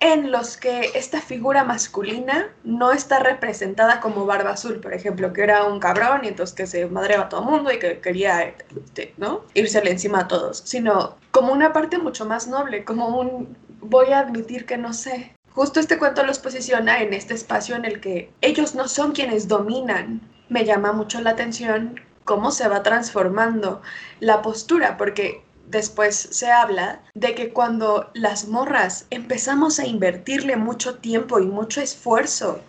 en 0.00 0.30
los 0.30 0.56
que 0.56 0.90
esta 0.94 1.20
figura 1.20 1.64
masculina 1.64 2.48
no 2.62 2.92
está 2.92 3.20
representada 3.20 4.00
como 4.00 4.26
Barba 4.26 4.50
Azul, 4.50 4.80
por 4.80 4.92
ejemplo, 4.92 5.32
que 5.32 5.42
era 5.42 5.64
un 5.64 5.80
cabrón 5.80 6.20
y 6.24 6.28
entonces 6.28 6.54
que 6.54 6.66
se 6.66 6.86
madreaba 6.86 7.24
a 7.24 7.28
todo 7.28 7.42
el 7.42 7.46
mundo 7.46 7.72
y 7.72 7.78
que 7.78 8.00
quería 8.00 8.42
este, 8.42 9.14
¿no? 9.16 9.44
irsele 9.54 9.90
encima 9.90 10.20
a 10.20 10.28
todos, 10.28 10.62
sino 10.64 11.16
como 11.30 11.52
una 11.52 11.72
parte 11.72 11.98
mucho 11.98 12.26
más 12.26 12.48
noble, 12.48 12.84
como 12.84 13.18
un 13.18 13.56
voy 13.80 14.12
a 14.12 14.20
admitir 14.20 14.66
que 14.66 14.78
no 14.78 14.92
sé. 14.92 15.33
Justo 15.54 15.78
este 15.78 15.98
cuento 15.98 16.24
los 16.24 16.40
posiciona 16.40 17.00
en 17.00 17.14
este 17.14 17.32
espacio 17.32 17.76
en 17.76 17.84
el 17.84 18.00
que 18.00 18.32
ellos 18.40 18.74
no 18.74 18.88
son 18.88 19.12
quienes 19.12 19.46
dominan. 19.46 20.20
Me 20.48 20.64
llama 20.64 20.92
mucho 20.92 21.20
la 21.20 21.30
atención 21.30 22.00
cómo 22.24 22.50
se 22.50 22.66
va 22.66 22.82
transformando 22.82 23.80
la 24.18 24.42
postura, 24.42 24.96
porque 24.96 25.44
después 25.68 26.16
se 26.16 26.50
habla 26.50 27.02
de 27.14 27.36
que 27.36 27.52
cuando 27.52 28.10
las 28.14 28.48
morras 28.48 29.06
empezamos 29.10 29.78
a 29.78 29.86
invertirle 29.86 30.56
mucho 30.56 30.96
tiempo 30.96 31.38
y 31.38 31.46
mucho 31.46 31.80
esfuerzo 31.80 32.60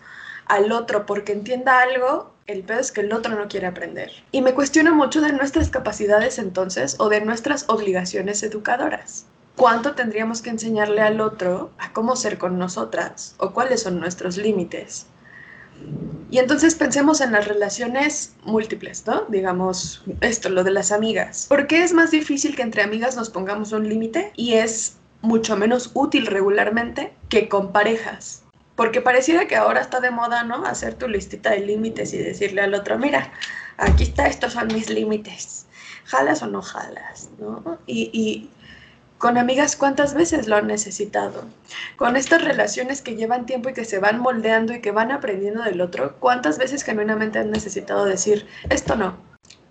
al 0.46 0.72
otro 0.72 1.08
porque 1.08 1.32
entienda 1.32 1.82
algo, 1.82 2.36
el 2.46 2.62
peor 2.62 2.82
es 2.82 2.92
que 2.92 3.02
el 3.02 3.14
otro 3.14 3.34
no 3.34 3.48
quiere 3.48 3.66
aprender. 3.66 4.12
Y 4.32 4.44
me 4.44 4.54
cuestiono 4.54 4.94
mucho 4.94 5.22
de 5.22 5.34
nuestras 5.34 5.72
capacidades 5.72 6.38
entonces 6.38 6.98
o 7.00 7.10
de 7.10 7.22
nuestras 7.22 7.66
obligaciones 7.68 8.44
educadoras. 8.44 9.26
¿Cuánto 9.56 9.96
tendríamos 9.96 10.42
que 10.42 10.50
enseñarle 10.50 11.02
al 11.02 11.22
otro 11.22 11.72
a 11.78 11.94
cómo 11.94 12.16
ser 12.16 12.38
con 12.38 12.60
nosotras 12.60 13.36
o 13.38 13.52
cuáles 13.52 13.84
son 13.84 14.00
nuestros 14.00 14.36
límites? 14.38 15.08
Y 16.30 16.40
entonces 16.40 16.76
pensemos 16.76 17.22
en 17.22 17.32
las 17.32 17.48
relaciones 17.48 18.36
múltiples, 18.44 19.06
¿no? 19.06 19.26
Digamos, 19.30 20.04
esto, 20.22 20.50
lo 20.50 20.64
de 20.64 20.72
las 20.72 20.92
amigas. 20.92 21.46
¿Por 21.48 21.68
qué 21.68 21.84
es 21.84 21.94
más 21.94 22.12
difícil 22.12 22.56
que 22.56 22.64
entre 22.64 22.84
amigas 22.84 23.16
nos 23.16 23.30
pongamos 23.30 23.72
un 23.72 23.88
límite 23.88 24.34
y 24.36 24.54
es 24.54 24.98
mucho 25.22 25.56
menos 25.56 25.92
útil 25.94 26.26
regularmente 26.26 27.14
que 27.30 27.48
con 27.48 27.72
parejas? 27.72 28.44
Porque 28.76 29.00
pareciera 29.00 29.48
que 29.48 29.56
ahora 29.56 29.80
está 29.80 30.02
de 30.02 30.12
moda, 30.12 30.44
¿no? 30.44 30.66
Hacer 30.66 30.96
tu 30.96 31.08
listita 31.08 31.52
de 31.52 31.62
límites 31.62 32.14
y 32.14 32.18
decirle 32.18 32.62
al 32.62 32.74
otro, 32.74 32.98
mira, 32.98 33.32
aquí 33.78 34.04
está, 34.04 34.28
estos 34.28 34.54
son 34.54 34.68
mis 34.68 34.90
límites. 34.90 35.68
¿Jalas 36.06 36.44
o 36.44 36.48
no 36.48 36.62
jalas? 36.62 37.30
¿no? 37.40 37.80
Y, 37.88 38.10
y 38.14 38.50
con 39.26 39.40
amigas, 39.40 39.76
¿cuántas 39.76 40.14
veces 40.14 40.48
lo 40.48 40.56
han 40.56 40.68
necesitado? 40.68 41.46
Con 41.96 42.16
estas 42.16 42.44
relaciones 42.44 43.02
que 43.02 43.16
llevan 43.16 43.48
tiempo 43.48 43.70
y 43.70 43.74
que 43.74 43.84
se 43.84 43.98
van 43.98 44.20
moldeando 44.20 44.72
y 44.72 44.82
que 44.82 44.92
van 44.92 45.12
aprendiendo 45.12 45.64
del 45.64 45.82
otro, 45.82 46.18
¿cuántas 46.20 46.60
veces 46.60 46.84
genuinamente 46.84 47.40
han 47.40 47.50
necesitado 47.50 48.06
decir, 48.06 48.46
esto 48.70 48.96
no? 48.96 49.18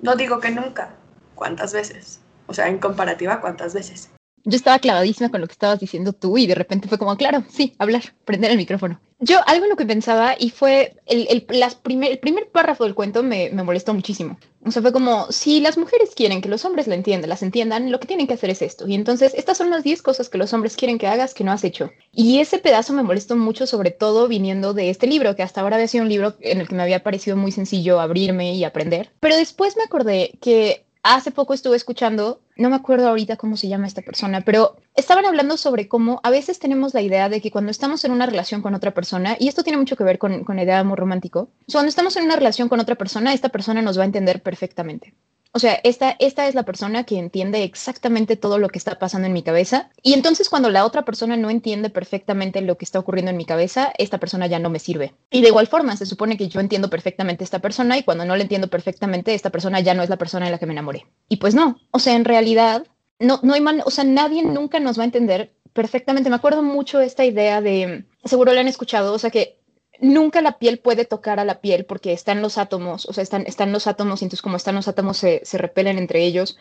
No 0.00 0.16
digo 0.16 0.40
que 0.40 0.50
nunca. 0.50 0.96
¿Cuántas 1.36 1.72
veces? 1.72 2.20
O 2.48 2.52
sea, 2.52 2.66
en 2.66 2.78
comparativa, 2.78 3.40
¿cuántas 3.40 3.74
veces? 3.74 4.10
Yo 4.44 4.57
estaba 4.57 4.78
clavadísima 4.78 5.30
con 5.30 5.40
lo 5.40 5.46
que 5.46 5.52
estabas 5.52 5.80
diciendo 5.80 6.12
tú 6.12 6.37
y 6.37 6.46
de 6.46 6.54
repente 6.54 6.88
fue 6.88 6.98
como, 6.98 7.16
claro, 7.16 7.44
sí, 7.50 7.74
hablar, 7.78 8.02
prender 8.24 8.50
el 8.50 8.59
micrófono. 8.59 9.00
Yo 9.18 9.38
algo 9.46 9.64
en 9.64 9.70
lo 9.70 9.76
que 9.76 9.87
pensaba 9.87 10.35
y 10.38 10.50
fue 10.50 10.96
el, 11.07 11.26
el, 11.30 11.46
las 11.59 11.76
primer, 11.76 12.12
el 12.12 12.18
primer 12.18 12.50
párrafo 12.50 12.85
del 12.85 12.94
cuento 12.94 13.22
me, 13.22 13.48
me, 13.50 13.62
molestó 13.62 13.94
muchísimo. 13.94 14.38
O 14.66 14.70
sea, 14.70 14.83
fue 14.83 14.92
como, 14.92 15.30
si 15.30 15.61
las 15.61 15.78
mujeres 15.78 16.11
quieren 16.14 16.42
que 16.42 16.50
los 16.50 16.66
hombres 16.66 16.88
la 16.88 16.94
entiendan, 16.94 17.30
las 17.30 17.42
entiendan, 17.42 17.90
lo 17.90 18.00
que 18.00 18.07
tienen 18.07 18.26
que 18.26 18.35
hacer 18.35 18.50
es 18.50 18.61
esto. 18.61 18.87
Y 18.87 18.94
entonces, 18.94 19.33
estas 19.35 19.57
son 19.57 19.70
las 19.70 19.83
10 19.83 20.02
cosas 20.02 20.28
que 20.28 20.37
los 20.37 20.52
hombres 20.52 20.76
quieren 20.76 20.98
que 20.98 21.07
hagas 21.07 21.33
que 21.33 21.44
no 21.44 21.52
has 21.52 21.64
hecho. 21.64 21.90
Y 22.12 22.40
ese 22.40 22.59
pedazo 22.59 22.92
me 22.92 23.02
molestó 23.02 23.37
mucho, 23.37 23.66
sobre 23.66 23.92
todo 23.92 24.28
viniendo 24.28 24.74
de 24.74 24.90
este 24.90 25.07
libro, 25.07 25.37
que 25.37 25.42
hasta 25.42 25.62
ahora 25.62 25.76
había 25.76 25.88
sido 25.88 26.04
un 26.04 26.11
libro 26.11 26.35
en 26.40 26.61
el 26.61 26.68
que 26.68 26.74
me 26.74 26.83
había 26.83 27.02
parecido 27.02 27.37
muy 27.37 27.52
sencillo 27.52 28.00
abrirme 28.00 28.54
y 28.54 28.64
aprender. 28.64 29.11
Pero 29.20 29.37
después 29.37 29.76
me 29.76 29.85
acordé 29.85 30.33
que 30.40 30.83
hace 31.04 31.30
poco 31.30 31.52
estuve 31.52 31.76
escuchando, 31.76 32.40
no 32.56 32.70
me 32.70 32.76
acuerdo 32.76 33.08
ahorita 33.08 33.36
cómo 33.36 33.56
se 33.56 33.68
llama 33.68 33.86
esta 33.86 34.00
persona, 34.00 34.40
pero 34.40 34.76
estaban 34.96 35.26
hablando 35.26 35.58
sobre 35.58 35.86
cómo 35.86 36.18
a 36.22 36.30
veces 36.30 36.58
tenemos 36.58 36.94
la 36.94 37.02
idea 37.02 37.28
de 37.28 37.42
que 37.42 37.50
cuando 37.50 37.70
estamos 37.70 38.04
en 38.04 38.10
una 38.10 38.24
relación 38.24 38.62
con 38.62 38.74
otra 38.74 38.92
persona, 38.92 39.36
y 39.38 39.48
esto 39.48 39.62
tiene 39.62 39.78
mucho 39.78 39.96
que 39.96 40.04
ver 40.04 40.18
con, 40.18 40.44
con 40.44 40.56
la 40.56 40.62
idea 40.62 40.76
de 40.76 40.80
amor 40.80 40.98
romántico, 40.98 41.50
cuando 41.70 41.90
estamos 41.90 42.16
en 42.16 42.24
una 42.24 42.36
relación 42.36 42.70
con 42.70 42.80
otra 42.80 42.94
persona, 42.94 43.34
esta 43.34 43.50
persona 43.50 43.82
nos 43.82 43.98
va 43.98 44.02
a 44.02 44.06
entender 44.06 44.42
perfectamente. 44.42 45.12
O 45.56 45.60
sea, 45.60 45.78
esta, 45.84 46.16
esta 46.18 46.48
es 46.48 46.56
la 46.56 46.64
persona 46.64 47.04
que 47.04 47.16
entiende 47.16 47.62
exactamente 47.62 48.34
todo 48.34 48.58
lo 48.58 48.68
que 48.70 48.78
está 48.78 48.98
pasando 48.98 49.28
en 49.28 49.32
mi 49.32 49.44
cabeza. 49.44 49.88
Y 50.02 50.14
entonces 50.14 50.48
cuando 50.48 50.68
la 50.68 50.84
otra 50.84 51.04
persona 51.04 51.36
no 51.36 51.48
entiende 51.48 51.90
perfectamente 51.90 52.60
lo 52.60 52.76
que 52.76 52.84
está 52.84 52.98
ocurriendo 52.98 53.30
en 53.30 53.36
mi 53.36 53.44
cabeza, 53.44 53.92
esta 53.96 54.18
persona 54.18 54.48
ya 54.48 54.58
no 54.58 54.68
me 54.68 54.80
sirve. 54.80 55.14
Y 55.30 55.42
de 55.42 55.48
igual 55.48 55.68
forma, 55.68 55.96
se 55.96 56.06
supone 56.06 56.36
que 56.36 56.48
yo 56.48 56.58
entiendo 56.58 56.90
perfectamente 56.90 57.44
esta 57.44 57.60
persona 57.60 57.96
y 57.96 58.02
cuando 58.02 58.24
no 58.24 58.34
la 58.34 58.42
entiendo 58.42 58.68
perfectamente, 58.68 59.32
esta 59.32 59.50
persona 59.50 59.78
ya 59.78 59.94
no 59.94 60.02
es 60.02 60.10
la 60.10 60.18
persona 60.18 60.46
en 60.46 60.52
la 60.52 60.58
que 60.58 60.66
me 60.66 60.72
enamoré. 60.72 61.06
Y 61.28 61.36
pues 61.36 61.54
no, 61.54 61.78
o 61.92 62.00
sea, 62.00 62.16
en 62.16 62.24
realidad, 62.24 62.88
no, 63.20 63.38
no 63.44 63.54
hay 63.54 63.60
man 63.60 63.80
o 63.84 63.92
sea, 63.92 64.02
nadie 64.02 64.42
nunca 64.42 64.80
nos 64.80 64.98
va 64.98 65.02
a 65.02 65.06
entender 65.06 65.54
perfectamente. 65.72 66.30
Me 66.30 66.36
acuerdo 66.36 66.64
mucho 66.64 67.00
esta 67.00 67.24
idea 67.24 67.60
de, 67.60 68.06
seguro 68.24 68.52
la 68.52 68.60
han 68.60 68.66
escuchado, 68.68 69.12
o 69.12 69.18
sea 69.20 69.30
que 69.30 69.60
nunca 70.00 70.40
la 70.40 70.59
piel 70.59 70.78
puede 70.78 71.04
tocar 71.04 71.40
a 71.40 71.44
la 71.44 71.61
piel 71.61 71.85
porque 71.85 72.12
están 72.12 72.42
los 72.42 72.59
átomos, 72.59 73.07
o 73.07 73.12
sea, 73.12 73.22
están, 73.22 73.44
están 73.46 73.72
los 73.72 73.87
átomos 73.87 74.20
y 74.20 74.24
entonces 74.24 74.42
como 74.42 74.57
están 74.57 74.74
los 74.74 74.88
átomos 74.88 75.16
se, 75.16 75.40
se 75.44 75.59
repelen 75.59 75.98
entre 75.98 76.24
ellos. 76.24 76.59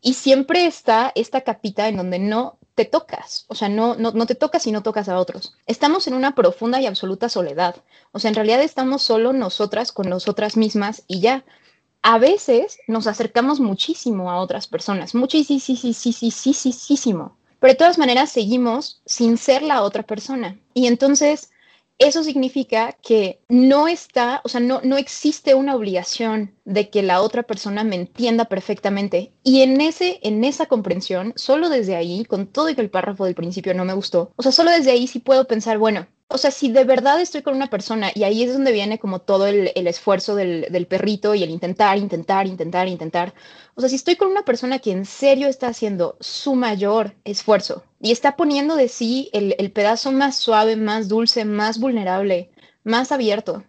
Y 0.00 0.14
siempre 0.14 0.66
está 0.66 1.12
esta 1.14 1.40
capita 1.40 1.88
en 1.88 1.96
donde 1.96 2.18
no 2.18 2.58
te 2.74 2.84
tocas, 2.84 3.44
o 3.48 3.56
sea, 3.56 3.68
no, 3.68 3.96
no, 3.96 4.12
no 4.12 4.26
te 4.26 4.36
tocas 4.36 4.66
y 4.66 4.72
no 4.72 4.82
tocas 4.82 5.08
a 5.08 5.18
otros. 5.18 5.56
Estamos 5.66 6.06
en 6.06 6.14
una 6.14 6.34
profunda 6.34 6.80
y 6.80 6.86
absoluta 6.86 7.28
soledad, 7.28 7.76
o 8.12 8.20
sea, 8.20 8.28
en 8.28 8.36
realidad 8.36 8.62
estamos 8.62 9.02
solo 9.02 9.32
nosotras 9.32 9.90
con 9.90 10.08
nosotras 10.08 10.56
mismas 10.56 11.02
y 11.08 11.20
ya. 11.20 11.44
A 12.02 12.18
veces 12.18 12.78
nos 12.86 13.08
acercamos 13.08 13.58
muchísimo 13.58 14.30
a 14.30 14.40
otras 14.40 14.68
personas, 14.68 15.16
muchísimo, 15.16 17.36
pero 17.58 17.72
de 17.72 17.76
todas 17.76 17.98
maneras 17.98 18.30
seguimos 18.30 19.02
sin 19.04 19.36
ser 19.36 19.62
la 19.62 19.82
otra 19.82 20.04
persona. 20.04 20.56
Y 20.74 20.86
entonces 20.86 21.50
eso 21.98 22.22
significa 22.22 22.96
que 23.02 23.40
no 23.48 23.88
está, 23.88 24.40
o 24.44 24.48
sea, 24.48 24.60
no, 24.60 24.80
no 24.84 24.96
existe 24.96 25.54
una 25.54 25.74
obligación 25.74 26.54
de 26.64 26.90
que 26.90 27.02
la 27.02 27.20
otra 27.22 27.42
persona 27.42 27.84
me 27.84 27.96
entienda 27.96 28.44
perfectamente. 28.46 29.32
Y 29.42 29.62
en, 29.62 29.80
ese, 29.80 30.20
en 30.22 30.44
esa 30.44 30.66
comprensión, 30.66 31.32
solo 31.36 31.68
desde 31.68 31.96
ahí, 31.96 32.24
con 32.24 32.46
todo 32.46 32.68
y 32.68 32.74
que 32.74 32.80
el 32.82 32.90
párrafo 32.90 33.24
del 33.24 33.34
principio 33.34 33.74
no 33.74 33.84
me 33.84 33.94
gustó, 33.94 34.32
o 34.36 34.42
sea, 34.42 34.52
solo 34.52 34.70
desde 34.70 34.92
ahí 34.92 35.06
sí 35.06 35.18
puedo 35.18 35.46
pensar, 35.46 35.78
bueno, 35.78 36.06
o 36.30 36.36
sea, 36.36 36.50
si 36.50 36.70
de 36.70 36.84
verdad 36.84 37.20
estoy 37.20 37.42
con 37.42 37.56
una 37.56 37.70
persona, 37.70 38.10
y 38.14 38.24
ahí 38.24 38.42
es 38.42 38.52
donde 38.52 38.72
viene 38.72 38.98
como 38.98 39.20
todo 39.20 39.46
el, 39.46 39.70
esfuerzo 39.86 40.34
del, 40.36 40.66
del, 40.70 40.86
perrito 40.86 41.34
y 41.34 41.42
el 41.42 41.50
intentar, 41.50 41.96
intentar, 41.96 42.46
intentar, 42.46 42.86
intentar. 42.86 43.34
O 43.74 43.80
sea, 43.80 43.88
si 43.88 43.96
estoy 43.96 44.16
con 44.16 44.28
una 44.28 44.44
persona 44.44 44.78
que 44.78 44.92
en 44.92 45.06
serio 45.06 45.48
está 45.48 45.68
haciendo 45.68 46.18
su 46.20 46.54
mayor 46.54 47.16
esfuerzo 47.24 47.82
y 48.00 48.12
está 48.12 48.36
poniendo 48.36 48.76
de 48.76 48.88
sí 48.88 49.30
el, 49.32 49.54
el 49.58 49.72
pedazo 49.72 50.12
más 50.12 50.36
suave, 50.36 50.76
más 50.76 51.08
dulce, 51.08 51.46
más 51.46 51.80
vulnerable, 51.80 52.50
más 52.84 53.10
abierto, 53.10 53.64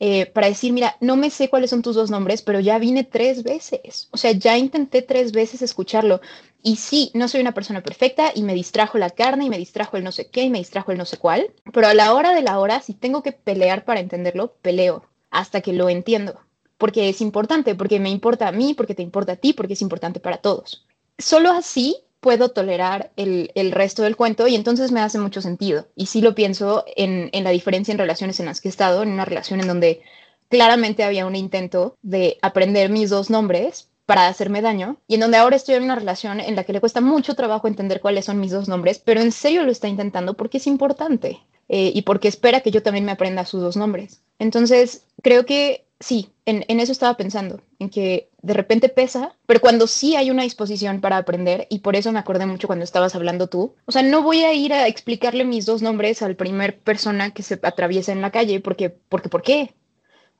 eh, 0.00 0.26
para 0.26 0.46
decir, 0.46 0.72
mira, 0.72 0.96
no 1.00 1.16
me 1.16 1.30
sé 1.30 1.48
cuáles 1.48 1.70
son 1.70 1.82
tus 1.82 1.96
dos 1.96 2.10
nombres, 2.10 2.42
pero 2.42 2.60
ya 2.60 2.78
vine 2.78 3.02
tres 3.04 3.42
veces. 3.42 4.08
O 4.12 4.16
sea, 4.16 4.32
ya 4.32 4.56
intenté 4.56 5.02
tres 5.02 5.32
veces 5.32 5.60
escucharlo. 5.62 6.20
Y 6.62 6.76
sí, 6.76 7.10
no 7.14 7.28
soy 7.28 7.40
una 7.40 7.54
persona 7.54 7.82
perfecta 7.82 8.30
y 8.34 8.42
me 8.42 8.54
distrajo 8.54 8.98
la 8.98 9.10
carne 9.10 9.44
y 9.46 9.50
me 9.50 9.58
distrajo 9.58 9.96
el 9.96 10.04
no 10.04 10.12
sé 10.12 10.28
qué 10.28 10.42
y 10.42 10.50
me 10.50 10.58
distrajo 10.58 10.92
el 10.92 10.98
no 10.98 11.04
sé 11.04 11.16
cuál. 11.16 11.52
Pero 11.72 11.88
a 11.88 11.94
la 11.94 12.14
hora 12.14 12.34
de 12.34 12.42
la 12.42 12.58
hora, 12.60 12.80
si 12.80 12.94
tengo 12.94 13.22
que 13.22 13.32
pelear 13.32 13.84
para 13.84 14.00
entenderlo, 14.00 14.54
peleo 14.62 15.04
hasta 15.30 15.60
que 15.60 15.72
lo 15.72 15.88
entiendo. 15.88 16.40
Porque 16.76 17.08
es 17.08 17.20
importante, 17.20 17.74
porque 17.74 17.98
me 17.98 18.10
importa 18.10 18.48
a 18.48 18.52
mí, 18.52 18.74
porque 18.74 18.94
te 18.94 19.02
importa 19.02 19.32
a 19.32 19.36
ti, 19.36 19.52
porque 19.52 19.72
es 19.72 19.82
importante 19.82 20.20
para 20.20 20.38
todos. 20.38 20.86
Solo 21.18 21.50
así 21.50 21.96
puedo 22.20 22.50
tolerar 22.50 23.12
el, 23.16 23.50
resto 23.72 24.02
del 24.02 24.16
cuento 24.16 24.46
y 24.48 24.54
entonces 24.54 24.92
me 24.92 25.00
hace 25.00 25.18
mucho 25.18 25.40
sentido. 25.40 25.86
Y 25.94 26.06
sí 26.06 26.20
lo 26.20 26.34
pienso 26.34 26.84
en, 26.96 27.30
en 27.32 27.44
la 27.44 27.50
diferencia 27.50 27.92
en 27.92 27.98
relaciones 27.98 28.40
en 28.40 28.46
las 28.46 28.60
que 28.60 28.68
he 28.68 28.70
estado, 28.70 29.02
en 29.02 29.10
una 29.10 29.24
relación 29.24 29.60
en 29.60 29.68
donde 29.68 30.02
claramente 30.48 31.04
había 31.04 31.26
un 31.26 31.36
intento 31.36 31.96
de 32.02 32.38
aprender 32.42 32.90
mis 32.90 33.10
dos 33.10 33.30
nombres 33.30 33.88
para 34.06 34.26
hacerme 34.28 34.62
daño 34.62 34.96
y 35.06 35.16
en 35.16 35.20
donde 35.20 35.36
ahora 35.36 35.56
estoy 35.56 35.74
en 35.74 35.82
una 35.82 35.94
relación 35.94 36.40
en 36.40 36.56
la 36.56 36.64
que 36.64 36.72
le 36.72 36.80
cuesta 36.80 37.02
mucho 37.02 37.34
trabajo 37.34 37.68
entender 37.68 38.00
cuáles 38.00 38.24
son 38.24 38.40
mis 38.40 38.52
dos 38.52 38.66
nombres, 38.66 38.98
pero 38.98 39.20
en 39.20 39.32
serio 39.32 39.64
lo 39.64 39.70
está 39.70 39.86
intentando 39.86 40.32
porque 40.32 40.56
es 40.56 40.66
importante 40.66 41.40
eh, 41.68 41.92
y 41.94 42.02
porque 42.02 42.28
espera 42.28 42.62
que 42.62 42.70
yo 42.70 42.82
también 42.82 43.04
me 43.04 43.12
aprenda 43.12 43.44
sus 43.44 43.60
dos 43.60 43.76
nombres. 43.76 44.22
Entonces, 44.38 45.04
creo 45.22 45.44
que 45.44 45.84
sí, 46.00 46.30
en, 46.46 46.64
eso 46.80 46.92
estaba 46.92 47.16
pensando, 47.16 47.62
en 47.78 47.90
que 47.90 48.30
de 48.42 48.54
repente 48.54 48.88
pesa, 48.88 49.36
pero 49.46 49.60
cuando 49.60 49.86
sí 49.86 50.16
hay 50.16 50.30
una 50.30 50.44
disposición 50.44 51.00
para 51.00 51.16
aprender, 51.16 51.66
y 51.70 51.80
por 51.80 51.96
eso 51.96 52.12
me 52.12 52.18
acordé 52.18 52.46
mucho 52.46 52.66
cuando 52.66 52.84
estabas 52.84 53.14
hablando 53.14 53.48
tú, 53.48 53.74
o 53.84 53.92
sea, 53.92 54.02
no 54.02 54.22
voy 54.22 54.42
a 54.44 54.54
ir 54.54 54.72
a 54.72 54.86
explicarle 54.86 55.44
mis 55.44 55.66
dos 55.66 55.82
nombres 55.82 56.22
al 56.22 56.36
primer 56.36 56.78
persona 56.80 57.32
que 57.32 57.42
se 57.42 57.58
atraviesa 57.62 58.12
en 58.12 58.22
la 58.22 58.30
calle, 58.30 58.60
porque, 58.60 58.90
porque, 58.90 59.28
¿por 59.28 59.42
qué? 59.42 59.74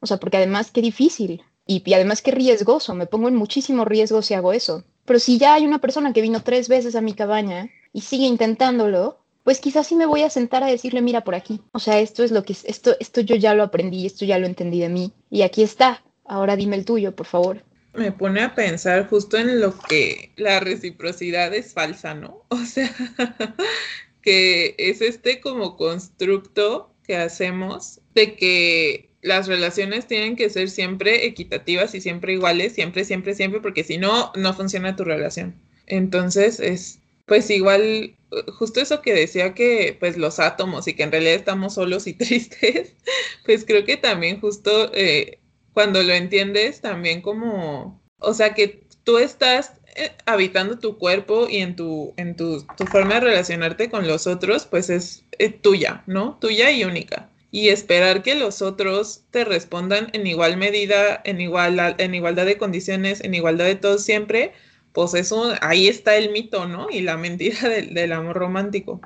O 0.00 0.06
sea, 0.06 0.18
porque 0.18 0.36
además 0.36 0.70
qué 0.70 0.80
difícil, 0.80 1.42
y, 1.66 1.82
y 1.84 1.94
además 1.94 2.22
qué 2.22 2.30
riesgoso, 2.30 2.94
me 2.94 3.06
pongo 3.06 3.28
en 3.28 3.36
muchísimo 3.36 3.84
riesgo 3.84 4.22
si 4.22 4.34
hago 4.34 4.52
eso. 4.52 4.84
Pero 5.04 5.18
si 5.18 5.38
ya 5.38 5.54
hay 5.54 5.66
una 5.66 5.80
persona 5.80 6.12
que 6.12 6.22
vino 6.22 6.42
tres 6.42 6.68
veces 6.68 6.94
a 6.94 7.00
mi 7.00 7.14
cabaña 7.14 7.70
y 7.92 8.02
sigue 8.02 8.26
intentándolo, 8.26 9.17
pues 9.48 9.60
quizás 9.60 9.86
sí 9.86 9.96
me 9.96 10.04
voy 10.04 10.24
a 10.24 10.28
sentar 10.28 10.62
a 10.62 10.66
decirle, 10.66 11.00
mira 11.00 11.24
por 11.24 11.34
aquí. 11.34 11.62
O 11.72 11.78
sea, 11.78 12.00
esto 12.00 12.22
es 12.22 12.32
lo 12.32 12.42
que 12.42 12.52
esto 12.52 12.94
esto 13.00 13.22
yo 13.22 13.34
ya 13.34 13.54
lo 13.54 13.62
aprendí, 13.62 14.04
esto 14.04 14.26
ya 14.26 14.38
lo 14.38 14.46
entendí 14.46 14.78
de 14.78 14.90
mí 14.90 15.14
y 15.30 15.40
aquí 15.40 15.62
está. 15.62 16.04
Ahora 16.26 16.54
dime 16.54 16.76
el 16.76 16.84
tuyo, 16.84 17.16
por 17.16 17.24
favor. 17.24 17.64
Me 17.94 18.12
pone 18.12 18.42
a 18.42 18.54
pensar 18.54 19.08
justo 19.08 19.38
en 19.38 19.58
lo 19.58 19.74
que 19.78 20.32
la 20.36 20.60
reciprocidad 20.60 21.54
es 21.54 21.72
falsa, 21.72 22.12
¿no? 22.12 22.42
O 22.50 22.58
sea, 22.58 22.94
que 24.20 24.74
es 24.76 25.00
este 25.00 25.40
como 25.40 25.78
constructo 25.78 26.92
que 27.06 27.16
hacemos 27.16 28.02
de 28.14 28.36
que 28.36 29.08
las 29.22 29.46
relaciones 29.46 30.06
tienen 30.06 30.36
que 30.36 30.50
ser 30.50 30.68
siempre 30.68 31.24
equitativas 31.24 31.94
y 31.94 32.02
siempre 32.02 32.34
iguales, 32.34 32.74
siempre, 32.74 33.02
siempre, 33.06 33.34
siempre, 33.34 33.62
porque 33.62 33.82
si 33.82 33.96
no, 33.96 34.30
no 34.36 34.52
funciona 34.52 34.94
tu 34.94 35.04
relación. 35.04 35.54
Entonces, 35.86 36.60
es, 36.60 36.98
pues 37.28 37.48
igual 37.50 38.16
justo 38.58 38.80
eso 38.80 39.00
que 39.00 39.14
decía 39.14 39.54
que 39.54 39.96
pues 39.98 40.16
los 40.16 40.38
átomos 40.40 40.88
y 40.88 40.94
que 40.94 41.02
en 41.04 41.12
realidad 41.12 41.34
estamos 41.34 41.74
solos 41.74 42.06
y 42.06 42.12
tristes, 42.14 42.94
pues 43.44 43.64
creo 43.64 43.84
que 43.84 43.96
también 43.96 44.40
justo 44.40 44.90
eh, 44.94 45.38
cuando 45.72 46.02
lo 46.02 46.12
entiendes 46.12 46.80
también 46.80 47.22
como, 47.22 48.02
o 48.18 48.34
sea 48.34 48.54
que 48.54 48.82
tú 49.04 49.18
estás 49.18 49.74
eh, 49.94 50.12
habitando 50.26 50.78
tu 50.78 50.98
cuerpo 50.98 51.48
y 51.48 51.58
en 51.58 51.76
tu, 51.76 52.12
en 52.16 52.36
tu, 52.36 52.66
tu, 52.76 52.84
forma 52.86 53.14
de 53.14 53.20
relacionarte 53.20 53.90
con 53.90 54.06
los 54.06 54.26
otros, 54.26 54.66
pues 54.66 54.90
es 54.90 55.24
eh, 55.38 55.50
tuya, 55.50 56.02
¿no? 56.06 56.38
Tuya 56.40 56.70
y 56.70 56.84
única. 56.84 57.30
Y 57.50 57.70
esperar 57.70 58.22
que 58.22 58.34
los 58.34 58.60
otros 58.60 59.22
te 59.30 59.44
respondan 59.44 60.10
en 60.12 60.26
igual 60.26 60.58
medida, 60.58 61.20
en, 61.24 61.40
igual, 61.40 61.96
en 61.98 62.14
igualdad 62.14 62.44
de 62.44 62.58
condiciones, 62.58 63.24
en 63.24 63.34
igualdad 63.34 63.64
de 63.64 63.76
todo 63.76 63.98
siempre, 63.98 64.52
pues 64.98 65.14
eso, 65.14 65.54
ahí 65.60 65.86
está 65.86 66.16
el 66.16 66.32
mito, 66.32 66.66
¿no? 66.66 66.88
Y 66.90 67.02
la 67.02 67.16
mentira 67.16 67.68
del, 67.68 68.10
amor 68.10 68.34
romántico. 68.36 69.00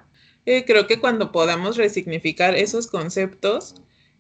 Eh, 0.47 0.65
creo 0.65 0.87
que 0.87 0.99
cuando 0.99 1.33
podamos 1.33 1.77
resignificar 1.77 2.57
esos 2.57 2.87
conceptos, 2.87 3.75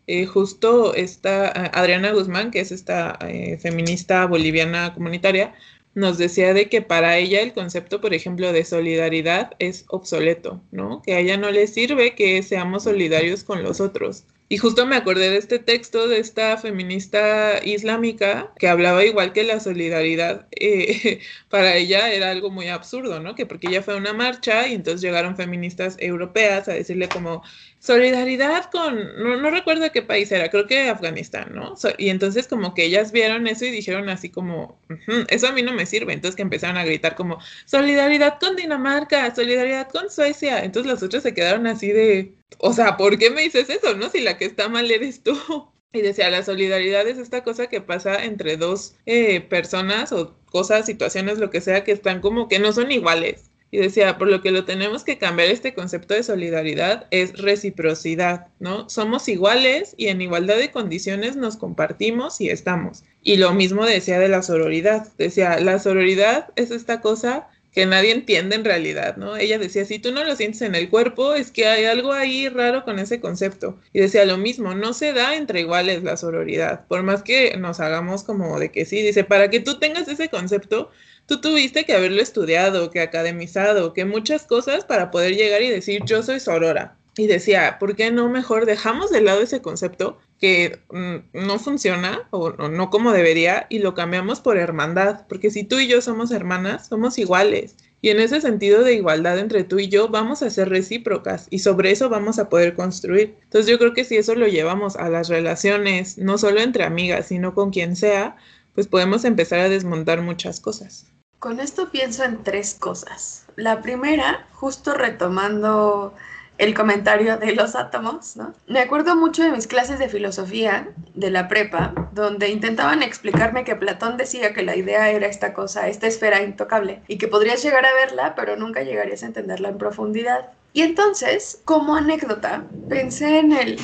eh, 0.06 0.26
justo 0.26 0.94
esta 0.94 1.48
Adriana 1.48 2.12
Guzmán, 2.12 2.50
que 2.50 2.60
es 2.60 2.72
esta 2.72 3.18
eh, 3.26 3.56
feminista 3.56 4.26
boliviana 4.26 4.92
comunitaria, 4.92 5.54
nos 5.94 6.18
decía 6.18 6.52
de 6.52 6.68
que 6.68 6.82
para 6.82 7.16
ella 7.16 7.40
el 7.40 7.54
concepto, 7.54 8.02
por 8.02 8.12
ejemplo, 8.12 8.52
de 8.52 8.66
solidaridad 8.66 9.52
es 9.58 9.86
obsoleto, 9.88 10.60
¿no? 10.72 11.00
Que 11.00 11.14
a 11.14 11.20
ella 11.20 11.38
no 11.38 11.50
le 11.50 11.66
sirve 11.68 12.14
que 12.14 12.42
seamos 12.42 12.82
solidarios 12.82 13.44
con 13.44 13.62
los 13.62 13.80
otros, 13.80 14.24
y 14.52 14.58
justo 14.58 14.84
me 14.84 14.96
acordé 14.96 15.30
de 15.30 15.38
este 15.38 15.58
texto 15.58 16.08
de 16.08 16.18
esta 16.18 16.58
feminista 16.58 17.64
islámica 17.64 18.52
que 18.58 18.68
hablaba 18.68 19.02
igual 19.02 19.32
que 19.32 19.44
la 19.44 19.60
solidaridad 19.60 20.46
eh, 20.50 21.20
para 21.48 21.76
ella 21.76 22.12
era 22.12 22.30
algo 22.30 22.50
muy 22.50 22.68
absurdo, 22.68 23.18
¿no? 23.18 23.34
Que 23.34 23.46
porque 23.46 23.68
ella 23.68 23.82
fue 23.82 23.94
a 23.94 23.96
una 23.96 24.12
marcha 24.12 24.68
y 24.68 24.74
entonces 24.74 25.00
llegaron 25.00 25.36
feministas 25.36 25.96
europeas 25.98 26.68
a 26.68 26.74
decirle 26.74 27.08
como, 27.08 27.42
solidaridad 27.82 28.70
con, 28.70 28.96
no, 29.18 29.50
recuerdo 29.50 29.90
qué 29.90 30.02
país 30.02 30.30
era, 30.30 30.50
creo 30.50 30.68
que 30.68 30.88
Afganistán, 30.88 31.52
¿no? 31.52 31.74
y 31.98 32.10
entonces 32.10 32.46
como 32.46 32.74
que 32.74 32.84
ellas 32.84 33.10
vieron 33.10 33.48
eso 33.48 33.64
y 33.64 33.72
dijeron 33.72 34.08
así 34.08 34.30
como, 34.30 34.80
eso 35.28 35.48
a 35.48 35.52
mí 35.52 35.62
no 35.62 35.72
me 35.72 35.84
sirve, 35.84 36.12
entonces 36.12 36.36
que 36.36 36.42
empezaron 36.42 36.76
a 36.76 36.84
gritar 36.84 37.16
como, 37.16 37.40
solidaridad 37.64 38.38
con 38.38 38.54
Dinamarca, 38.54 39.34
solidaridad 39.34 39.88
con 39.88 40.10
Suecia, 40.10 40.62
entonces 40.62 40.92
los 40.92 41.02
otros 41.02 41.24
se 41.24 41.34
quedaron 41.34 41.66
así 41.66 41.88
de, 41.88 42.36
o 42.58 42.72
sea, 42.72 42.96
¿por 42.96 43.18
qué 43.18 43.30
me 43.30 43.42
dices 43.42 43.68
eso, 43.68 43.96
no? 43.96 44.08
Si 44.10 44.20
la 44.20 44.38
que 44.38 44.44
está 44.44 44.68
mal 44.68 44.90
eres 44.90 45.22
tú. 45.22 45.36
Y 45.94 46.00
decía, 46.00 46.30
la 46.30 46.42
solidaridad 46.42 47.06
es 47.06 47.18
esta 47.18 47.44
cosa 47.44 47.66
que 47.66 47.82
pasa 47.82 48.24
entre 48.24 48.56
dos 48.56 48.94
eh, 49.04 49.42
personas 49.42 50.10
o 50.12 50.34
cosas, 50.46 50.86
situaciones, 50.86 51.36
lo 51.36 51.50
que 51.50 51.60
sea, 51.60 51.84
que 51.84 51.92
están 51.92 52.22
como 52.22 52.48
que 52.48 52.58
no 52.58 52.72
son 52.72 52.90
iguales 52.90 53.51
y 53.72 53.78
decía, 53.78 54.18
por 54.18 54.28
lo 54.28 54.42
que 54.42 54.50
lo 54.50 54.66
tenemos 54.66 55.02
que 55.02 55.16
cambiar 55.16 55.48
este 55.48 55.72
concepto 55.72 56.12
de 56.12 56.22
solidaridad 56.22 57.06
es 57.10 57.32
reciprocidad, 57.38 58.48
¿no? 58.60 58.86
Somos 58.90 59.26
iguales 59.28 59.94
y 59.96 60.08
en 60.08 60.20
igualdad 60.20 60.58
de 60.58 60.70
condiciones 60.70 61.36
nos 61.36 61.56
compartimos 61.56 62.38
y 62.42 62.50
estamos. 62.50 63.02
Y 63.22 63.38
lo 63.38 63.54
mismo 63.54 63.86
decía 63.86 64.18
de 64.18 64.28
la 64.28 64.42
sororidad. 64.42 65.08
Decía, 65.16 65.58
la 65.58 65.78
sororidad 65.78 66.50
es 66.54 66.70
esta 66.70 67.00
cosa 67.00 67.48
que 67.72 67.86
nadie 67.86 68.12
entiende 68.12 68.56
en 68.56 68.64
realidad, 68.66 69.16
¿no? 69.16 69.38
Ella 69.38 69.58
decía, 69.58 69.86
si 69.86 69.98
tú 69.98 70.12
no 70.12 70.22
lo 70.22 70.36
sientes 70.36 70.60
en 70.60 70.74
el 70.74 70.90
cuerpo, 70.90 71.32
es 71.32 71.50
que 71.50 71.66
hay 71.66 71.86
algo 71.86 72.12
ahí 72.12 72.50
raro 72.50 72.84
con 72.84 72.98
ese 72.98 73.20
concepto. 73.20 73.78
Y 73.94 74.00
decía 74.00 74.26
lo 74.26 74.36
mismo, 74.36 74.74
no 74.74 74.92
se 74.92 75.14
da 75.14 75.34
entre 75.34 75.60
iguales 75.60 76.02
la 76.02 76.18
sororidad, 76.18 76.86
por 76.86 77.02
más 77.02 77.22
que 77.22 77.56
nos 77.56 77.80
hagamos 77.80 78.24
como 78.24 78.58
de 78.58 78.70
que 78.70 78.84
sí, 78.84 79.00
dice, 79.00 79.24
para 79.24 79.48
que 79.48 79.60
tú 79.60 79.78
tengas 79.78 80.06
ese 80.08 80.28
concepto, 80.28 80.90
tú 81.26 81.40
tuviste 81.40 81.84
que 81.84 81.94
haberlo 81.94 82.20
estudiado, 82.20 82.90
que 82.90 83.00
academizado, 83.00 83.92
que 83.92 84.04
muchas 84.04 84.44
cosas 84.44 84.84
para 84.84 85.10
poder 85.10 85.36
llegar 85.36 85.62
y 85.62 85.70
decir 85.70 86.02
yo 86.04 86.22
soy 86.22 86.40
sorora. 86.40 86.96
Y 87.16 87.26
decía, 87.26 87.76
¿por 87.78 87.94
qué 87.94 88.10
no 88.10 88.30
mejor 88.30 88.64
dejamos 88.64 89.10
de 89.10 89.20
lado 89.20 89.42
ese 89.42 89.60
concepto 89.60 90.18
que 90.40 90.80
mm, 90.90 91.46
no 91.46 91.58
funciona 91.58 92.26
o, 92.30 92.50
no 92.52 92.88
como 92.88 93.12
debería 93.12 93.66
y 93.68 93.80
lo 93.80 93.94
cambiamos 93.94 94.40
por 94.40 94.56
hermandad? 94.56 95.26
Porque 95.28 95.50
si 95.50 95.64
tú 95.64 95.78
y 95.78 95.88
yo 95.88 96.00
somos 96.00 96.30
hermanas, 96.30 96.88
somos 96.88 97.18
iguales 97.18 97.76
Y 98.00 98.08
en 98.08 98.18
ese 98.18 98.40
sentido 98.40 98.82
de 98.82 98.94
igualdad 98.94 99.38
entre 99.38 99.62
tú 99.64 99.78
y 99.78 99.88
yo, 99.88 100.08
vamos 100.08 100.42
a 100.42 100.48
ser 100.48 100.70
recíprocas 100.70 101.48
y 101.50 101.58
sobre 101.58 101.90
eso 101.90 102.08
vamos 102.08 102.38
a 102.38 102.48
poder 102.48 102.74
construir. 102.74 103.36
Entonces 103.44 103.70
yo 103.70 103.78
creo 103.78 103.92
que 103.92 104.04
si 104.04 104.16
eso 104.16 104.34
lo 104.34 104.48
llevamos 104.48 104.96
a 104.96 105.10
las 105.10 105.28
relaciones, 105.28 106.16
no 106.16 106.38
solo 106.38 106.60
entre 106.60 106.84
amigas, 106.84 107.26
sino 107.26 107.54
con 107.54 107.70
quien 107.70 107.94
sea, 107.94 108.36
pues 108.74 108.88
podemos 108.88 109.24
empezar 109.24 109.60
a 109.60 109.68
desmontar 109.68 110.22
muchas 110.22 110.60
cosas. 110.60 111.11
Con 111.42 111.58
esto 111.58 111.88
pienso 111.90 112.22
en 112.22 112.44
tres 112.44 112.76
cosas. 112.78 113.46
La 113.56 113.82
primera, 113.82 114.46
justo 114.52 114.94
retomando 114.94 116.14
el 116.56 116.72
comentario 116.72 117.36
de 117.36 117.56
los 117.56 117.74
átomos, 117.74 118.36
¿no? 118.36 118.54
Me 118.68 118.78
acuerdo 118.78 119.16
mucho 119.16 119.42
de 119.42 119.50
mis 119.50 119.66
clases 119.66 119.98
de 119.98 120.08
filosofía 120.08 120.90
de 121.14 121.30
la 121.32 121.48
prepa, 121.48 121.94
donde 122.12 122.48
intentaban 122.48 123.02
explicarme 123.02 123.64
que 123.64 123.74
Platón 123.74 124.16
decía 124.16 124.54
que 124.54 124.62
la 124.62 124.76
idea 124.76 125.10
era 125.10 125.26
esta 125.26 125.52
cosa, 125.52 125.88
esta 125.88 126.06
esfera 126.06 126.44
intocable, 126.44 127.02
y 127.08 127.18
que 127.18 127.26
podrías 127.26 127.60
llegar 127.60 127.84
a 127.86 127.94
verla, 127.94 128.36
pero 128.36 128.54
nunca 128.54 128.84
llegarías 128.84 129.24
a 129.24 129.26
entenderla 129.26 129.70
en 129.70 129.78
profundidad. 129.78 130.50
Y 130.72 130.82
entonces, 130.82 131.60
como 131.64 131.96
anécdota, 131.96 132.66
pensé 132.88 133.40
en 133.40 133.50
el... 133.50 133.80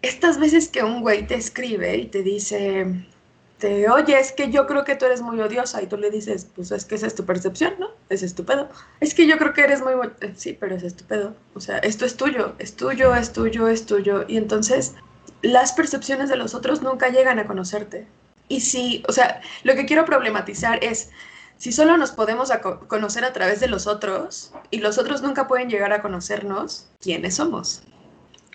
Estas 0.00 0.40
veces 0.40 0.70
que 0.70 0.82
un 0.82 1.02
güey 1.02 1.26
te 1.26 1.34
escribe 1.34 1.98
y 1.98 2.06
te 2.06 2.22
dice, 2.22 2.86
este, 3.64 3.88
oye, 3.88 4.18
es 4.18 4.32
que 4.32 4.50
yo 4.50 4.66
creo 4.66 4.84
que 4.84 4.94
tú 4.94 5.06
eres 5.06 5.22
muy 5.22 5.40
odiosa 5.40 5.82
y 5.82 5.86
tú 5.86 5.96
le 5.96 6.10
dices, 6.10 6.46
pues 6.54 6.70
es 6.70 6.84
que 6.84 6.96
esa 6.96 7.06
es 7.06 7.14
tu 7.14 7.24
percepción, 7.24 7.74
¿no? 7.78 7.88
Es 8.10 8.22
estúpido. 8.22 8.68
Es 9.00 9.14
que 9.14 9.26
yo 9.26 9.38
creo 9.38 9.54
que 9.54 9.62
eres 9.62 9.80
muy... 9.80 9.94
Sí, 10.36 10.56
pero 10.58 10.76
es 10.76 10.82
estúpido. 10.82 11.34
O 11.54 11.60
sea, 11.60 11.78
esto 11.78 12.04
es 12.04 12.16
tuyo, 12.16 12.54
es 12.58 12.76
tuyo, 12.76 13.14
es 13.14 13.32
tuyo, 13.32 13.68
es 13.68 13.86
tuyo. 13.86 14.26
Y 14.28 14.36
entonces 14.36 14.94
las 15.40 15.72
percepciones 15.72 16.28
de 16.28 16.36
los 16.36 16.54
otros 16.54 16.82
nunca 16.82 17.08
llegan 17.08 17.38
a 17.38 17.46
conocerte. 17.46 18.06
Y 18.48 18.60
si, 18.60 19.02
o 19.08 19.12
sea, 19.12 19.40
lo 19.62 19.74
que 19.74 19.86
quiero 19.86 20.04
problematizar 20.04 20.84
es, 20.84 21.10
si 21.56 21.72
solo 21.72 21.96
nos 21.96 22.12
podemos 22.12 22.52
conocer 22.88 23.24
a 23.24 23.32
través 23.32 23.60
de 23.60 23.68
los 23.68 23.86
otros 23.86 24.52
y 24.70 24.80
los 24.80 24.98
otros 24.98 25.22
nunca 25.22 25.48
pueden 25.48 25.70
llegar 25.70 25.94
a 25.94 26.02
conocernos, 26.02 26.88
¿quiénes 27.00 27.36
somos? 27.36 27.82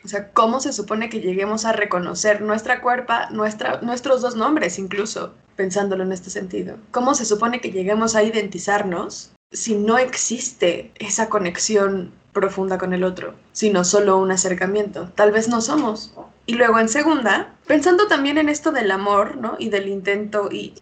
O 0.03 0.07
sea, 0.07 0.31
¿cómo 0.31 0.59
se 0.59 0.73
supone 0.73 1.09
que 1.09 1.19
lleguemos 1.19 1.65
a 1.65 1.73
reconocer 1.73 2.41
nuestra 2.41 2.81
cuerpa, 2.81 3.29
nuestra, 3.31 3.81
nuestros 3.81 4.21
dos 4.21 4.35
nombres 4.35 4.79
incluso, 4.79 5.33
pensándolo 5.55 6.03
en 6.03 6.11
este 6.11 6.29
sentido? 6.29 6.77
¿Cómo 6.91 7.15
se 7.15 7.25
supone 7.25 7.59
que 7.61 7.71
lleguemos 7.71 8.15
a 8.15 8.23
identizarnos 8.23 9.31
si 9.51 9.75
no 9.75 9.97
existe 9.97 10.91
esa 10.99 11.27
conexión 11.27 12.13
profunda 12.31 12.77
con 12.77 12.93
el 12.93 13.03
otro, 13.03 13.35
sino 13.51 13.83
solo 13.83 14.17
un 14.17 14.31
acercamiento? 14.31 15.09
Tal 15.15 15.31
vez 15.31 15.49
no 15.49 15.61
somos. 15.61 16.13
Y 16.45 16.53
luego 16.53 16.79
en 16.79 16.89
segunda, 16.89 17.53
pensando 17.67 18.07
también 18.07 18.37
en 18.37 18.49
esto 18.49 18.71
del 18.71 18.91
amor, 18.91 19.37
¿no? 19.37 19.55
Y 19.59 19.69
del 19.69 19.89
intento 19.89 20.49
y 20.51 20.73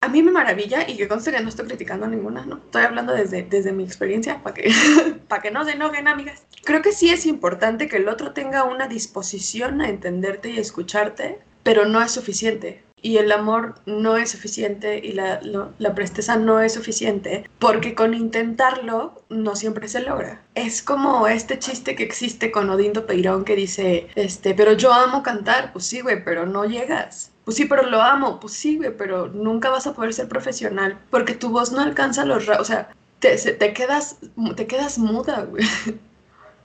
a 0.00 0.08
mí 0.08 0.22
me 0.22 0.30
maravilla 0.30 0.88
y 0.88 0.96
que 0.96 1.08
conste 1.08 1.32
que 1.32 1.40
no 1.40 1.48
estoy 1.48 1.66
criticando 1.66 2.06
ninguna, 2.06 2.44
¿no? 2.46 2.56
Estoy 2.58 2.82
hablando 2.82 3.12
desde, 3.12 3.42
desde 3.42 3.72
mi 3.72 3.84
experiencia 3.84 4.42
para 4.42 4.54
que, 4.54 4.70
para 5.28 5.42
que 5.42 5.50
no 5.50 5.64
se 5.64 5.72
enojen, 5.72 6.06
amigas. 6.06 6.44
Creo 6.64 6.82
que 6.82 6.92
sí 6.92 7.10
es 7.10 7.26
importante 7.26 7.88
que 7.88 7.96
el 7.96 8.08
otro 8.08 8.32
tenga 8.32 8.64
una 8.64 8.88
disposición 8.88 9.80
a 9.80 9.88
entenderte 9.88 10.50
y 10.50 10.58
escucharte, 10.58 11.40
pero 11.62 11.86
no 11.86 12.02
es 12.02 12.12
suficiente. 12.12 12.82
Y 13.02 13.18
el 13.18 13.30
amor 13.30 13.74
no 13.84 14.16
es 14.16 14.30
suficiente 14.30 15.00
y 15.02 15.12
la, 15.12 15.40
la 15.78 15.94
presteza 15.94 16.36
no 16.36 16.60
es 16.60 16.74
suficiente 16.74 17.48
porque 17.58 17.94
con 17.94 18.14
intentarlo 18.14 19.22
no 19.28 19.54
siempre 19.54 19.86
se 19.86 20.00
logra. 20.00 20.42
Es 20.54 20.82
como 20.82 21.28
este 21.28 21.58
chiste 21.58 21.94
que 21.94 22.02
existe 22.02 22.50
con 22.50 22.70
Odindo 22.70 23.06
Peirón 23.06 23.44
que 23.44 23.54
dice, 23.54 24.08
este, 24.14 24.54
pero 24.54 24.72
yo 24.72 24.92
amo 24.92 25.22
cantar, 25.22 25.72
pues 25.72 25.86
sí, 25.86 26.00
güey, 26.00 26.24
pero 26.24 26.46
no 26.46 26.64
llegas 26.64 27.32
pues 27.46 27.56
sí, 27.56 27.64
pero 27.64 27.88
lo 27.88 28.02
amo. 28.02 28.40
Pues 28.40 28.54
sí, 28.54 28.80
pero 28.98 29.28
nunca 29.28 29.70
vas 29.70 29.86
a 29.86 29.94
poder 29.94 30.12
ser 30.12 30.26
profesional 30.26 30.98
porque 31.10 31.34
tu 31.34 31.50
voz 31.50 31.70
no 31.70 31.80
alcanza 31.80 32.24
los... 32.24 32.48
O 32.48 32.64
sea, 32.64 32.90
te, 33.20 33.36
te, 33.36 33.72
quedas, 33.72 34.16
te 34.56 34.66
quedas 34.66 34.98
muda, 34.98 35.42
güey. 35.44 35.64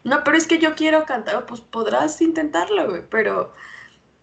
No, 0.04 0.24
pero 0.24 0.36
es 0.36 0.48
que 0.48 0.58
yo 0.58 0.74
quiero 0.74 1.06
cantar. 1.06 1.46
Pues 1.46 1.62
podrás 1.62 2.20
intentarlo, 2.24 2.90
güey, 2.90 3.04
pero 3.08 3.54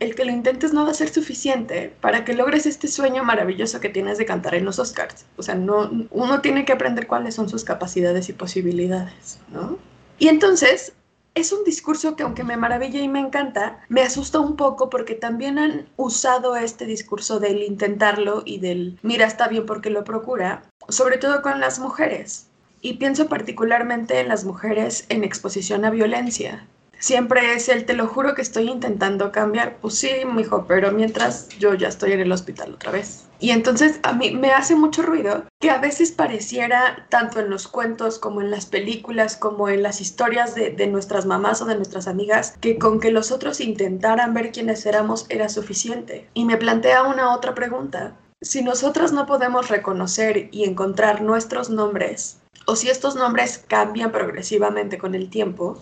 el 0.01 0.17
que 0.17 0.25
lo 0.25 0.33
intentes 0.33 0.73
no 0.73 0.85
va 0.85 0.91
a 0.91 0.95
ser 0.95 1.09
suficiente 1.09 1.95
para 2.01 2.25
que 2.25 2.35
logres 2.35 2.67
este 2.67 2.89
sueño 2.89 3.23
maravilloso 3.23 3.79
que 3.79 3.89
tienes 3.89 4.19
de 4.19 4.27
cantar 4.27 4.57
en 4.57 4.65
los 4.65 4.81
Oscars. 4.81 5.27
O 5.37 5.45
sea, 5.45 5.55
no, 5.55 6.09
uno 6.11 6.41
tiene 6.41 6.65
que 6.65 6.73
aprender 6.73 7.07
cuáles 7.07 7.37
son 7.37 7.49
sus 7.49 7.63
capacidades 7.63 8.29
y 8.29 8.33
posibilidades, 8.33 9.39
¿no? 9.53 9.79
Y 10.19 10.27
entonces, 10.27 10.95
es 11.39 11.53
un 11.53 11.63
discurso 11.63 12.17
que 12.17 12.25
aunque 12.25 12.43
me 12.43 12.57
maravilla 12.57 13.01
y 13.01 13.09
me 13.09 13.21
encanta, 13.21 13.81
me 13.89 14.03
asusta 14.03 14.41
un 14.41 14.57
poco 14.57 14.91
porque 14.91 15.15
también 15.15 15.59
han 15.59 15.89
usado 15.97 16.57
este 16.57 16.85
discurso 16.85 17.39
del 17.39 17.63
intentarlo 17.63 18.43
y 18.45 18.59
del 18.59 18.99
mira 19.03 19.27
está 19.27 19.47
bien 19.47 19.65
porque 19.65 19.91
lo 19.91 20.03
procura, 20.03 20.65
sobre 20.89 21.19
todo 21.19 21.41
con 21.41 21.61
las 21.61 21.79
mujeres. 21.79 22.49
Y 22.81 22.95
pienso 22.95 23.29
particularmente 23.29 24.19
en 24.21 24.29
las 24.29 24.45
mujeres 24.45 25.07
en 25.09 25.23
exposición 25.23 25.85
a 25.85 25.91
violencia. 25.91 26.67
Siempre 27.01 27.55
es 27.55 27.69
el 27.69 27.87
te 27.87 27.95
lo 27.95 28.09
juro 28.09 28.35
que 28.35 28.43
estoy 28.43 28.69
intentando 28.69 29.31
cambiar. 29.31 29.77
Pues 29.81 29.95
sí, 29.95 30.11
mijo, 30.33 30.65
pero 30.67 30.91
mientras 30.91 31.49
yo 31.59 31.75
ya 31.75 31.89
estoy 31.89 32.13
en 32.13 32.21
el 32.21 32.33
hospital 32.33 32.75
otra 32.75 32.91
vez. 32.91 33.25
Y 33.41 33.51
entonces 33.51 34.01
a 34.03 34.13
mí 34.13 34.33
me 34.33 34.51
hace 34.51 34.75
mucho 34.75 35.03
ruido 35.03 35.45
que 35.61 35.71
a 35.71 35.79
veces 35.79 36.11
pareciera, 36.11 37.07
tanto 37.09 37.39
en 37.39 37.51
los 37.51 37.69
cuentos 37.69 38.19
como 38.19 38.41
en 38.41 38.51
las 38.51 38.67
películas, 38.67 39.37
como 39.37 39.69
en 39.69 39.85
las 39.85 40.01
historias 40.01 40.57
de, 40.57 40.71
de, 40.71 40.89
nuestras 40.89 41.25
mamás 41.25 41.63
o 41.63 41.67
de 41.67 41.77
nuestras 41.77 42.09
amigas, 42.09 42.57
que 42.61 42.79
con 42.79 42.99
que 42.99 43.13
los 43.13 43.31
otros 43.31 43.61
intentaran 43.61 44.35
ver 44.35 44.51
quiénes 44.51 44.85
éramos 44.87 45.27
era 45.29 45.49
suficiente. 45.49 46.29
Y 46.35 46.45
me 46.45 46.57
plantea 46.57 47.05
una 47.05 47.33
otra 47.33 47.55
pregunta. 47.55 48.17
Si 48.41 48.63
nosotras 48.63 49.13
no 49.13 49.27
podemos 49.27 49.69
reconocer 49.69 50.49
y 50.51 50.65
encontrar 50.65 51.23
nuestros 51.23 51.71
nombres, 51.71 52.39
o 52.67 52.77
si 52.77 52.91
estos 52.91 53.15
nombres 53.15 53.65
cambian 53.67 54.13
progresivamente 54.13 54.99
con 54.99 55.15
el 55.15 55.31
tiempo, 55.31 55.81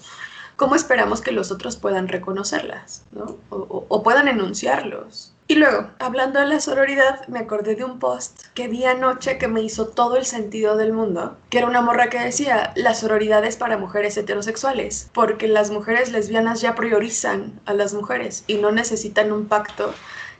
¿cómo 0.56 0.74
esperamos 0.74 1.20
que 1.20 1.32
los 1.32 1.50
otros 1.50 1.76
puedan 1.76 2.08
reconocerlas 2.08 3.04
¿no? 3.12 3.36
o, 3.50 4.02
puedan 4.02 4.28
enunciarlos? 4.28 5.32
Y 5.48 5.54
luego, 5.54 5.90
hablando 6.00 6.40
de 6.40 6.46
la 6.46 6.58
sororidad, 6.58 7.26
me 7.28 7.38
acordé 7.38 7.76
de 7.76 7.84
un 7.84 8.00
post 8.00 8.46
que 8.54 8.66
vi 8.66 8.84
anoche 8.84 9.38
que 9.38 9.46
me 9.46 9.62
hizo 9.62 9.86
todo 9.86 10.16
el 10.16 10.24
sentido 10.24 10.76
del 10.76 10.92
mundo, 10.92 11.36
que 11.50 11.58
era 11.58 11.68
una 11.68 11.82
morra 11.82 12.10
que 12.10 12.18
decía, 12.18 12.72
la 12.74 12.94
sororidad 12.94 13.44
es 13.44 13.56
para 13.56 13.78
mujeres 13.78 14.16
heterosexuales, 14.16 15.08
porque 15.12 15.46
las 15.46 15.70
mujeres 15.70 16.10
lesbianas 16.10 16.62
ya 16.62 16.74
priorizan 16.74 17.60
a 17.64 17.74
las 17.74 17.94
mujeres 17.94 18.42
y 18.48 18.54
no 18.56 18.72
necesitan 18.72 19.30
un 19.30 19.46
pacto 19.46 19.94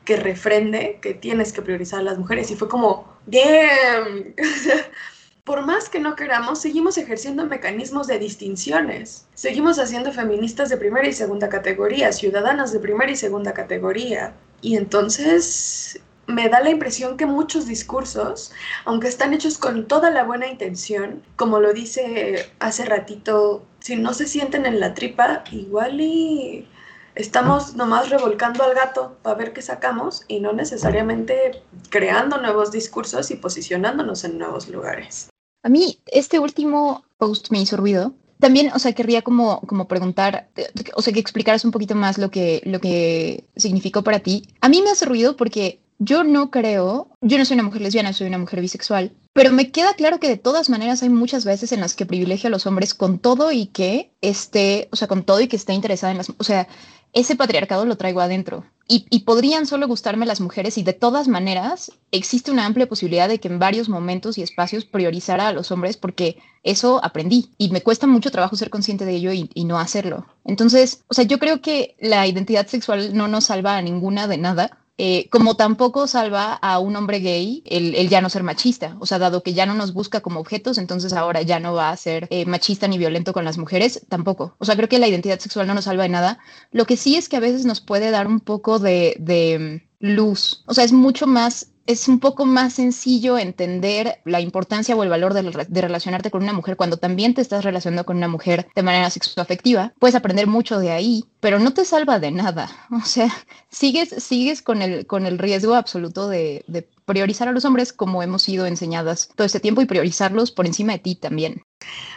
que 0.04 0.16
refrende 0.16 0.98
que 1.00 1.14
tienes 1.14 1.52
que 1.52 1.62
priorizar 1.62 2.00
a 2.00 2.04
las 2.04 2.18
mujeres. 2.18 2.50
Y 2.50 2.56
fue 2.56 2.68
como, 2.68 3.12
damn. 3.26 4.34
por 5.46 5.64
más 5.64 5.88
que 5.88 6.00
no 6.00 6.16
queramos, 6.16 6.60
seguimos 6.60 6.98
ejerciendo 6.98 7.46
mecanismos 7.46 8.08
de 8.08 8.18
distinciones. 8.18 9.28
Seguimos 9.34 9.78
haciendo 9.78 10.12
feministas 10.12 10.70
de 10.70 10.76
primera 10.76 11.06
y 11.06 11.12
segunda 11.12 11.48
categoría, 11.48 12.10
ciudadanas 12.10 12.72
de 12.72 12.80
primera 12.80 13.12
y 13.12 13.16
segunda 13.16 13.54
categoría. 13.54 14.34
Y 14.60 14.76
entonces 14.76 16.00
me 16.26 16.48
da 16.48 16.58
la 16.58 16.70
impresión 16.70 17.16
que 17.16 17.26
muchos 17.26 17.68
discursos, 17.68 18.50
aunque 18.84 19.06
están 19.06 19.34
hechos 19.34 19.56
con 19.56 19.86
toda 19.86 20.10
la 20.10 20.24
buena 20.24 20.48
intención, 20.48 21.22
como 21.36 21.60
lo 21.60 21.72
dice 21.72 22.50
hace 22.58 22.84
ratito, 22.84 23.64
si 23.78 23.94
no 23.94 24.14
se 24.14 24.26
sienten 24.26 24.66
en 24.66 24.80
la 24.80 24.94
tripa, 24.94 25.44
igual 25.52 26.00
y 26.00 26.68
estamos 27.14 27.76
nomás 27.76 28.10
revolcando 28.10 28.64
al 28.64 28.74
gato 28.74 29.16
para 29.22 29.36
ver 29.36 29.52
qué 29.52 29.62
sacamos 29.62 30.24
y 30.26 30.40
no 30.40 30.52
necesariamente 30.52 31.62
creando 31.88 32.38
nuevos 32.38 32.72
discursos 32.72 33.30
y 33.30 33.36
posicionándonos 33.36 34.24
en 34.24 34.38
nuevos 34.38 34.68
lugares. 34.68 35.28
A 35.66 35.68
mí 35.68 35.98
este 36.06 36.38
último 36.38 37.04
post 37.18 37.50
me 37.50 37.60
hizo 37.60 37.76
ruido. 37.76 38.14
También, 38.38 38.70
o 38.72 38.78
sea, 38.78 38.92
querría 38.92 39.22
como, 39.22 39.60
como 39.62 39.88
preguntar, 39.88 40.48
o 40.94 41.02
sea, 41.02 41.12
que 41.12 41.18
explicaras 41.18 41.64
un 41.64 41.72
poquito 41.72 41.96
más 41.96 42.18
lo 42.18 42.30
que, 42.30 42.62
lo 42.64 42.80
que 42.80 43.42
significó 43.56 44.02
para 44.02 44.20
ti. 44.20 44.46
A 44.60 44.68
mí 44.68 44.80
me 44.80 44.90
hace 44.90 45.06
ruido 45.06 45.36
porque 45.36 45.80
yo 45.98 46.22
no 46.22 46.52
creo, 46.52 47.08
yo 47.20 47.36
no 47.36 47.44
soy 47.44 47.54
una 47.54 47.64
mujer 47.64 47.82
lesbiana, 47.82 48.12
soy 48.12 48.28
una 48.28 48.38
mujer 48.38 48.60
bisexual, 48.60 49.10
pero 49.32 49.50
me 49.50 49.72
queda 49.72 49.94
claro 49.94 50.20
que 50.20 50.28
de 50.28 50.36
todas 50.36 50.70
maneras 50.70 51.02
hay 51.02 51.08
muchas 51.08 51.44
veces 51.44 51.72
en 51.72 51.80
las 51.80 51.96
que 51.96 52.06
privilegio 52.06 52.46
a 52.46 52.50
los 52.50 52.66
hombres 52.66 52.94
con 52.94 53.18
todo 53.18 53.50
y 53.50 53.66
que 53.66 54.12
esté, 54.20 54.88
o 54.92 54.96
sea, 54.96 55.08
con 55.08 55.24
todo 55.24 55.40
y 55.40 55.48
que 55.48 55.56
esté 55.56 55.72
interesada 55.72 56.12
en 56.12 56.18
las, 56.18 56.30
o 56.30 56.44
sea, 56.44 56.68
ese 57.12 57.34
patriarcado 57.34 57.86
lo 57.86 57.96
traigo 57.96 58.20
adentro. 58.20 58.64
Y, 58.88 59.20
podrían 59.20 59.66
solo 59.66 59.88
gustarme 59.88 60.26
las 60.26 60.40
mujeres 60.40 60.78
y 60.78 60.84
de 60.84 60.92
todas 60.92 61.26
maneras 61.26 61.90
existe 62.12 62.52
una 62.52 62.66
amplia 62.66 62.88
posibilidad 62.88 63.28
de 63.28 63.40
que 63.40 63.48
en 63.48 63.58
varios 63.58 63.88
momentos 63.88 64.38
y 64.38 64.42
espacios 64.42 64.84
priorizara 64.84 65.48
a 65.48 65.52
los 65.52 65.72
hombres 65.72 65.96
porque 65.96 66.38
eso 66.62 67.04
aprendí 67.04 67.50
y 67.58 67.70
me 67.70 67.82
cuesta 67.82 68.06
mucho 68.06 68.30
trabajo 68.30 68.54
ser 68.54 68.70
consciente 68.70 69.04
de 69.04 69.16
ello 69.16 69.32
y, 69.32 69.50
y 69.54 69.64
no 69.64 69.80
hacerlo. 69.80 70.26
Entonces, 70.44 71.02
o 71.08 71.14
sea, 71.14 71.24
yo 71.24 71.40
creo 71.40 71.60
que 71.60 71.96
la 71.98 72.28
identidad 72.28 72.68
sexual 72.68 73.16
no 73.16 73.26
nos 73.26 73.46
salva 73.46 73.76
a 73.76 73.82
ninguna 73.82 74.28
de 74.28 74.38
nada, 74.38 74.78
eh, 74.98 75.28
como 75.30 75.56
tampoco 75.56 76.06
salva 76.06 76.54
a 76.54 76.78
un 76.78 76.96
hombre 76.96 77.20
gay 77.20 77.62
el, 77.66 78.08
ya 78.08 78.20
no 78.20 78.30
ser 78.30 78.42
machista. 78.42 78.96
O 78.98 79.06
sea, 79.06 79.18
dado 79.18 79.42
que 79.42 79.52
ya 79.52 79.66
no 79.66 79.74
nos 79.74 79.92
busca 79.92 80.20
como 80.20 80.40
objetos, 80.40 80.78
entonces 80.78 81.12
ahora 81.12 81.42
ya 81.42 81.60
no 81.60 81.74
va 81.74 81.90
a 81.90 81.96
ser 81.96 82.26
eh, 82.30 82.46
machista 82.46 82.88
ni 82.88 82.96
violento 82.96 83.32
con 83.32 83.44
las 83.44 83.58
mujeres, 83.58 84.06
tampoco. 84.08 84.54
O 84.58 84.64
sea, 84.64 84.76
creo 84.76 84.88
que 84.88 84.98
la 84.98 85.08
identidad 85.08 85.38
sexual 85.38 85.66
no 85.66 85.74
nos 85.74 85.84
salva 85.84 86.04
de 86.04 86.08
nada. 86.08 86.38
Lo 86.72 86.86
que 86.86 86.96
sí 86.96 87.16
es 87.16 87.28
que 87.28 87.36
a 87.36 87.40
veces 87.40 87.66
nos 87.66 87.80
puede 87.80 88.10
dar 88.10 88.26
un 88.26 88.40
poco 88.40 88.78
de, 88.78 89.16
de 89.18 89.86
luz. 89.98 90.62
O 90.66 90.74
sea, 90.74 90.84
es 90.84 90.92
mucho 90.92 91.26
más 91.26 91.68
es 91.86 92.08
un 92.08 92.18
poco 92.18 92.46
más 92.46 92.74
sencillo 92.74 93.38
entender 93.38 94.20
la 94.24 94.40
importancia 94.40 94.96
o 94.96 95.02
el 95.02 95.08
valor 95.08 95.34
de, 95.34 95.80
relacionarte 95.80 96.30
con 96.30 96.42
una 96.42 96.52
mujer 96.52 96.76
cuando 96.76 96.96
también 96.96 97.34
te 97.34 97.40
estás 97.40 97.64
relacionando 97.64 98.04
con 98.04 98.16
una 98.16 98.28
mujer 98.28 98.68
de 98.74 98.82
manera 98.82 99.08
sexoafectiva. 99.10 99.92
Puedes 99.98 100.14
aprender 100.14 100.46
mucho 100.46 100.78
de 100.78 100.90
ahí, 100.90 101.24
pero 101.40 101.58
no 101.58 101.72
te 101.72 101.84
salva 101.84 102.18
de 102.18 102.30
nada. 102.30 102.68
O 102.96 103.08
sea, 103.08 103.30
sigues, 103.70 104.08
sigues 104.22 104.62
con, 104.62 104.82
el, 104.82 105.06
con 105.06 105.26
el 105.26 105.38
riesgo 105.38 105.74
absoluto 105.74 106.28
de, 106.28 106.64
de 106.66 106.88
priorizar 107.04 107.46
a 107.46 107.52
los 107.52 107.64
hombres 107.64 107.92
como 107.92 108.22
hemos 108.22 108.42
sido 108.42 108.66
enseñadas 108.66 109.28
todo 109.36 109.46
este 109.46 109.60
tiempo 109.60 109.80
y 109.80 109.86
priorizarlos 109.86 110.50
por 110.50 110.66
encima 110.66 110.94
de 110.94 110.98
ti 110.98 111.14
también. 111.14 111.62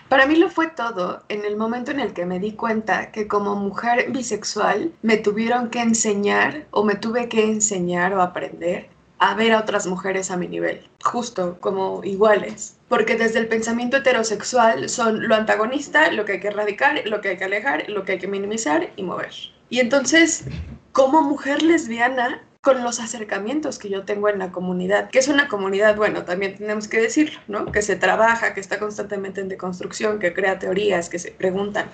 Para 0.07 0.25
mí 0.25 0.35
lo 0.35 0.49
fue 0.49 0.69
todo 0.69 1.23
en 1.29 1.45
el 1.45 1.57
momento 1.57 1.91
en 1.91 1.99
el 1.99 2.13
que 2.13 2.25
me 2.25 2.39
di 2.39 2.53
cuenta 2.53 3.11
que 3.11 3.27
como 3.27 3.55
mujer 3.55 4.11
bisexual 4.11 4.93
me 5.03 5.17
tuvieron 5.17 5.69
que 5.69 5.81
enseñar 5.81 6.65
o 6.71 6.83
me 6.83 6.95
tuve 6.95 7.29
que 7.29 7.43
enseñar 7.43 8.13
o 8.13 8.21
aprender 8.21 8.89
a 9.19 9.35
ver 9.35 9.53
a 9.53 9.59
otras 9.59 9.85
mujeres 9.85 10.31
a 10.31 10.37
mi 10.37 10.47
nivel, 10.47 10.87
justo 11.03 11.57
como 11.59 12.01
iguales. 12.03 12.77
Porque 12.87 13.15
desde 13.15 13.39
el 13.39 13.47
pensamiento 13.47 13.97
heterosexual 13.97 14.89
son 14.89 15.27
lo 15.27 15.35
antagonista, 15.35 16.11
lo 16.11 16.25
que 16.25 16.33
hay 16.33 16.39
que 16.39 16.47
erradicar, 16.47 17.01
lo 17.05 17.21
que 17.21 17.29
hay 17.29 17.37
que 17.37 17.43
alejar, 17.43 17.89
lo 17.89 18.03
que 18.05 18.13
hay 18.13 18.19
que 18.19 18.27
minimizar 18.27 18.89
y 18.95 19.03
mover. 19.03 19.33
Y 19.69 19.79
entonces, 19.79 20.45
como 20.93 21.21
mujer 21.21 21.61
lesbiana, 21.61 22.41
con 22.61 22.83
los 22.83 22.99
acercamientos 22.99 23.79
que 23.79 23.89
yo 23.89 24.03
tengo 24.03 24.27
en 24.27 24.39
la 24.39 24.51
comunidad, 24.51 25.09
que 25.09 25.19
es 25.19 25.29
una 25.29 25.47
comunidad, 25.47 25.95
bueno, 25.95 26.23
también 26.23 26.57
tenemos 26.57 26.89
que 26.89 26.99
decirlo, 26.99 27.39
¿no? 27.47 27.71
Que 27.71 27.81
se 27.81 27.95
trabaja, 27.95 28.53
que 28.53 28.59
está 28.59 28.79
constantemente 28.79 29.39
en 29.39 29.47
deconstrucción, 29.47 30.19
que 30.19 30.33
crea 30.33 30.59
teorías, 30.59 31.09
que 31.09 31.19
se 31.19 31.31
preguntan, 31.31 31.85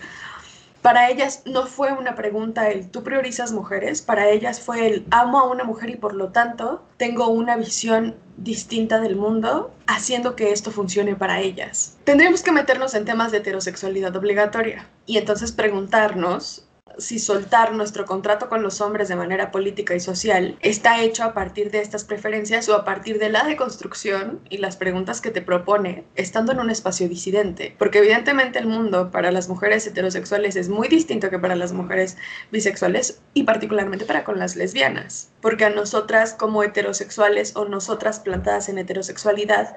para 0.86 1.10
ellas 1.10 1.42
no 1.46 1.66
fue 1.66 1.94
una 1.94 2.14
pregunta 2.14 2.70
el 2.70 2.92
tú 2.92 3.02
priorizas 3.02 3.52
mujeres, 3.52 4.04
para 4.04 4.30
ellas 4.30 4.62
fue 4.62 4.86
el 4.86 5.08
amo 5.10 5.40
a 5.40 5.50
una 5.50 5.64
mujer 5.64 5.90
y 5.90 5.96
por 5.96 6.14
lo 6.14 6.30
tanto 6.30 6.84
tengo 6.98 7.28
una 7.30 7.56
visión 7.56 8.16
distinta 8.38 9.02
del 9.02 9.16
mundo 9.16 9.74
haciendo 9.88 10.36
que 10.36 10.52
esto 10.52 10.70
funcione 10.70 11.16
para 11.16 11.42
ellas. 11.42 11.98
Tendríamos 12.04 12.44
que 12.44 12.52
meternos 12.52 12.94
en 12.94 13.04
temas 13.04 13.32
de 13.32 13.40
heterosexualidad 13.40 14.16
obligatoria 14.16 14.88
y 15.08 15.18
entonces 15.18 15.52
preguntarnos 15.52 16.68
si 16.98 17.20
soltar 17.20 17.74
nuestro 17.74 18.06
contrato 18.06 18.48
con 18.48 18.62
los 18.62 18.80
hombres 18.80 19.08
de 19.08 19.16
manera 19.16 19.52
política 19.52 19.96
y 19.96 20.00
social 20.00 20.58
está 20.62 21.02
hecho 21.02 21.24
a 21.24 21.34
partir 21.34 21.72
de 21.72 21.82
estas 21.82 22.04
preferencias 22.04 22.70
o 22.70 22.76
a 22.76 22.86
partir 22.86 23.20
de 23.20 23.30
la 23.30 23.44
deconstrucción 23.44 24.40
y 24.50 24.58
las 24.58 24.78
preguntas 24.78 25.20
que 25.20 25.32
te 25.32 25.42
propone 25.42 26.06
estando 26.16 26.52
en 26.52 26.60
un 26.60 26.70
espacio 26.70 27.10
disidente. 27.10 27.76
Porque 27.78 28.00
evidentemente 28.00 28.60
el 28.60 28.68
mundo 28.68 29.12
para 29.12 29.32
las 29.32 29.50
mujeres 29.50 29.86
heterosexuales 29.88 30.56
es 30.56 30.70
muy 30.70 30.88
distinto 30.88 31.30
que 31.30 31.40
para 31.40 31.56
las 31.56 31.74
mujeres 31.74 32.18
bisexuales 32.52 33.22
y 33.34 33.44
particularmente 33.44 34.06
para 34.06 34.24
con 34.24 34.40
las 34.40 34.56
lesbianas. 34.56 35.32
Porque 35.42 35.66
a 35.66 35.70
nosotras 35.70 36.34
como 36.34 36.64
heterosexuales 36.64 37.56
o 37.56 37.66
nosotras 37.66 38.20
plantadas 38.20 38.70
en 38.70 38.78
heterosexualidad, 38.78 39.76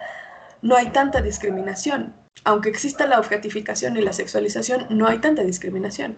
no 0.63 0.77
hay 0.77 0.91
tanta 0.91 1.21
discriminación. 1.21 2.15
Aunque 2.45 2.69
exista 2.69 3.07
la 3.07 3.19
objetificación 3.19 3.97
y 3.97 4.03
la 4.03 4.13
sexualización, 4.13 4.87
no 4.91 5.09
hay 5.09 5.19
tanta 5.19 5.43
discriminación. 5.43 6.17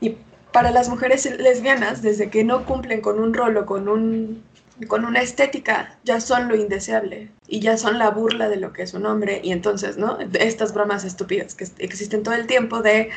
Y 0.00 0.16
para 0.52 0.70
las 0.70 0.88
mujeres 0.88 1.24
lesbianas, 1.38 2.02
desde 2.02 2.30
que 2.30 2.44
no 2.44 2.64
cumplen 2.64 3.00
con 3.00 3.20
un 3.20 3.34
rol 3.34 3.56
o 3.56 3.66
con, 3.66 3.88
un, 3.88 4.42
con 4.86 5.04
una 5.04 5.20
estética, 5.20 5.96
ya 6.04 6.20
son 6.20 6.48
lo 6.48 6.56
indeseable 6.56 7.30
y 7.46 7.60
ya 7.60 7.76
son 7.76 7.98
la 7.98 8.10
burla 8.10 8.48
de 8.48 8.56
lo 8.56 8.72
que 8.72 8.82
es 8.82 8.94
un 8.94 9.06
hombre. 9.06 9.40
Y 9.42 9.52
entonces, 9.52 9.96
¿no? 9.98 10.18
Estas 10.34 10.72
bromas 10.72 11.04
estúpidas 11.04 11.54
que 11.54 11.66
existen 11.78 12.22
todo 12.22 12.34
el 12.34 12.46
tiempo 12.46 12.82
de, 12.82 13.10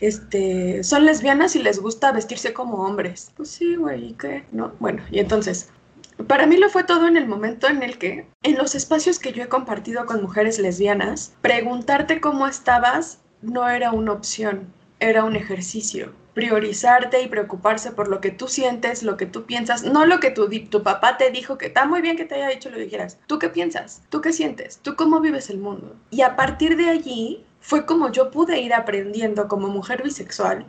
este, 0.00 0.82
son 0.84 1.04
lesbianas 1.04 1.56
y 1.56 1.62
les 1.62 1.80
gusta 1.80 2.12
vestirse 2.12 2.52
como 2.52 2.84
hombres. 2.84 3.32
Pues 3.36 3.50
sí, 3.50 3.76
güey, 3.76 4.10
¿y 4.10 4.12
qué? 4.14 4.44
¿No? 4.52 4.72
Bueno, 4.78 5.02
y 5.10 5.18
entonces, 5.18 5.68
para 6.26 6.46
mí 6.46 6.56
lo 6.56 6.68
fue 6.68 6.84
todo 6.84 7.06
en 7.06 7.16
el 7.16 7.26
momento 7.26 7.68
en 7.68 7.82
el 7.82 7.98
que, 7.98 8.26
en 8.42 8.56
los 8.56 8.74
espacios 8.74 9.18
que 9.18 9.32
yo 9.32 9.42
he 9.44 9.48
compartido 9.48 10.06
con 10.06 10.22
mujeres 10.22 10.58
lesbianas, 10.58 11.34
preguntarte 11.42 12.20
cómo 12.20 12.46
estabas 12.46 13.18
no 13.42 13.68
era 13.68 13.92
una 13.92 14.12
opción, 14.12 14.72
era 15.00 15.24
un 15.24 15.36
ejercicio 15.36 16.12
priorizarte 16.38 17.20
y 17.20 17.26
preocuparse 17.26 17.90
por 17.90 18.06
lo 18.06 18.20
que 18.20 18.30
tú 18.30 18.46
sientes, 18.46 19.02
lo 19.02 19.16
que 19.16 19.26
tú 19.26 19.44
piensas, 19.44 19.82
no 19.82 20.06
lo 20.06 20.20
que 20.20 20.30
tu, 20.30 20.48
papá 20.84 21.16
te 21.16 21.32
dijo 21.32 21.58
que 21.58 21.66
está 21.66 21.84
muy 21.84 22.00
bien 22.00 22.16
que 22.16 22.26
te 22.26 22.36
haya 22.36 22.46
dicho 22.46 22.70
lo 22.70 22.78
dijeras. 22.78 23.18
¿Tú 23.26 23.40
qué 23.40 23.48
piensas? 23.48 24.02
¿Tú 24.08 24.20
qué 24.20 24.32
sientes? 24.32 24.78
¿Tú 24.78 24.94
cómo 24.94 25.18
vives 25.18 25.50
el 25.50 25.58
mundo? 25.58 25.96
Y 26.10 26.22
a 26.22 26.36
partir 26.36 26.76
de 26.76 26.90
allí 26.90 27.44
fue 27.60 27.86
como 27.86 28.12
yo 28.12 28.30
pude 28.30 28.60
ir 28.60 28.72
aprendiendo 28.72 29.48
como 29.48 29.66
mujer 29.66 30.04
bisexual 30.04 30.64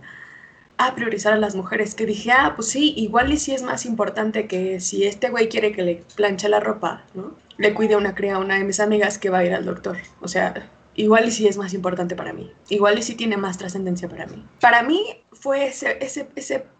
a 0.80 0.96
priorizar 0.96 1.34
a 1.34 1.38
las 1.38 1.54
mujeres, 1.54 1.94
que 1.94 2.08
dije, 2.08 2.32
ah, 2.32 2.54
pues 2.56 2.70
sí, 2.70 2.96
igual 2.98 3.32
y 3.32 3.38
sí 3.38 3.54
es 3.54 3.62
más 3.62 3.86
importante 3.86 4.48
que 4.48 4.80
si 4.80 5.04
este 5.06 5.30
güey 5.30 5.50
quiere 5.50 5.72
que 5.72 5.84
le 5.84 6.04
planche 6.16 6.50
la 6.50 6.62
ropa, 6.62 7.04
¿no? 7.14 7.36
Le 7.58 7.76
cuide 7.76 7.94
a 7.94 8.00
una 8.00 8.16
cría 8.16 8.40
una 8.40 8.58
de 8.58 8.64
mis 8.64 8.80
amigas 8.80 9.20
que 9.20 9.30
va 9.30 9.40
a 9.40 9.46
ir 9.46 9.54
al 9.54 9.66
doctor. 9.66 9.98
O 10.20 10.28
sea, 10.28 10.68
igual 11.00 11.28
y 11.28 11.32
sí 11.32 11.48
es 11.48 11.58
más 11.58 11.74
importante 11.74 12.16
para 12.16 12.34
mí, 12.34 12.52
igual 12.68 13.00
y 13.00 13.04
sí 13.04 13.16
tiene 13.16 13.38
más 13.38 13.58
trascendencia 13.58 14.10
para 14.10 14.28
mí. 14.28 14.46
Para 14.60 14.84
mí 14.84 15.24
fue 15.32 15.68
ese, 15.68 15.98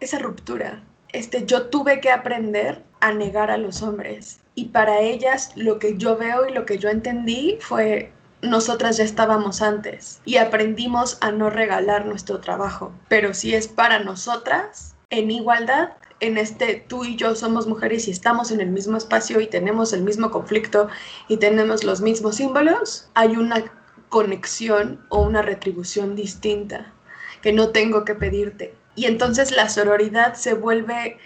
esa 0.00 0.18
ruptura. 0.18 0.84
Este, 1.12 1.46
yo 1.46 1.68
tuve 1.68 2.00
que 2.00 2.10
aprender 2.10 2.84
a 3.00 3.12
negar 3.12 3.50
a 3.50 3.56
los 3.56 3.82
hombres 3.82 4.40
y 4.54 4.66
para 4.66 5.00
ellas 5.00 5.52
lo 5.56 5.78
que 5.78 5.96
yo 5.96 6.18
veo 6.18 6.46
y 6.46 6.52
lo 6.52 6.66
que 6.66 6.78
yo 6.78 6.90
entendí 6.90 7.56
fue 7.60 8.12
nosotras 8.42 8.98
ya 8.98 9.04
estábamos 9.04 9.62
antes 9.62 10.20
y 10.24 10.36
aprendimos 10.36 11.18
a 11.20 11.30
no 11.30 11.50
regalar 11.50 12.06
nuestro 12.06 12.40
trabajo, 12.40 12.92
pero 13.08 13.34
si 13.34 13.54
es 13.54 13.68
para 13.68 14.00
nosotras 14.00 14.94
en 15.08 15.30
igualdad, 15.30 15.90
en 16.20 16.36
este 16.36 16.84
tú 16.86 17.04
y 17.04 17.16
yo 17.16 17.34
somos 17.34 17.66
mujeres 17.66 18.06
y 18.06 18.10
estamos 18.10 18.50
en 18.50 18.60
el 18.60 18.68
mismo 18.68 18.96
espacio 18.98 19.40
y 19.40 19.46
tenemos 19.46 19.92
el 19.92 20.02
mismo 20.02 20.30
conflicto 20.30 20.88
y 21.28 21.38
tenemos 21.38 21.84
los 21.84 22.02
mismos 22.02 22.36
símbolos, 22.36 23.10
hay 23.14 23.36
una 23.36 23.64
conexión 24.10 25.00
o 25.08 25.22
una 25.22 25.40
retribución 25.40 26.14
distinta 26.14 26.92
que 27.40 27.54
no 27.54 27.70
tengo 27.70 28.04
que 28.04 28.14
pedirte. 28.14 28.74
Y 28.94 29.06
entonces 29.06 29.50
la 29.52 29.70
sororidad 29.70 30.34
se 30.34 30.52
vuelve 30.52 31.16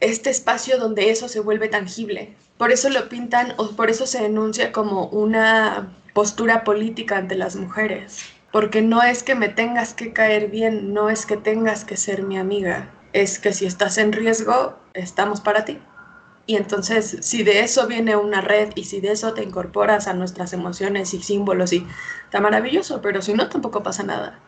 este 0.00 0.30
espacio 0.30 0.78
donde 0.78 1.10
eso 1.10 1.28
se 1.28 1.40
vuelve 1.40 1.68
tangible. 1.68 2.36
Por 2.58 2.70
eso 2.70 2.88
lo 2.88 3.08
pintan 3.08 3.54
o 3.56 3.70
por 3.70 3.90
eso 3.90 4.06
se 4.06 4.22
denuncia 4.22 4.70
como 4.70 5.06
una 5.08 5.92
postura 6.14 6.62
política 6.62 7.16
ante 7.16 7.34
las 7.34 7.56
mujeres. 7.56 8.20
Porque 8.52 8.80
no 8.80 9.02
es 9.02 9.22
que 9.22 9.34
me 9.34 9.48
tengas 9.48 9.92
que 9.92 10.12
caer 10.12 10.48
bien, 10.48 10.94
no 10.94 11.10
es 11.10 11.26
que 11.26 11.36
tengas 11.36 11.84
que 11.84 11.96
ser 11.96 12.22
mi 12.22 12.38
amiga, 12.38 12.90
es 13.12 13.38
que 13.38 13.52
si 13.52 13.66
estás 13.66 13.98
en 13.98 14.12
riesgo, 14.12 14.78
estamos 14.94 15.40
para 15.40 15.64
ti. 15.64 15.78
Y 16.46 16.56
entonces, 16.56 17.18
si 17.20 17.42
de 17.42 17.60
eso 17.60 17.86
viene 17.88 18.16
una 18.16 18.40
red 18.40 18.70
y 18.76 18.84
si 18.84 19.00
de 19.00 19.12
eso 19.12 19.34
te 19.34 19.42
incorporas 19.42 20.06
a 20.06 20.14
nuestras 20.14 20.52
emociones 20.52 21.12
y 21.12 21.22
símbolos, 21.22 21.72
y 21.72 21.84
está 22.24 22.40
maravilloso, 22.40 23.00
pero 23.02 23.20
si 23.20 23.34
no, 23.34 23.48
tampoco 23.48 23.82
pasa 23.82 24.04
nada. 24.04 24.38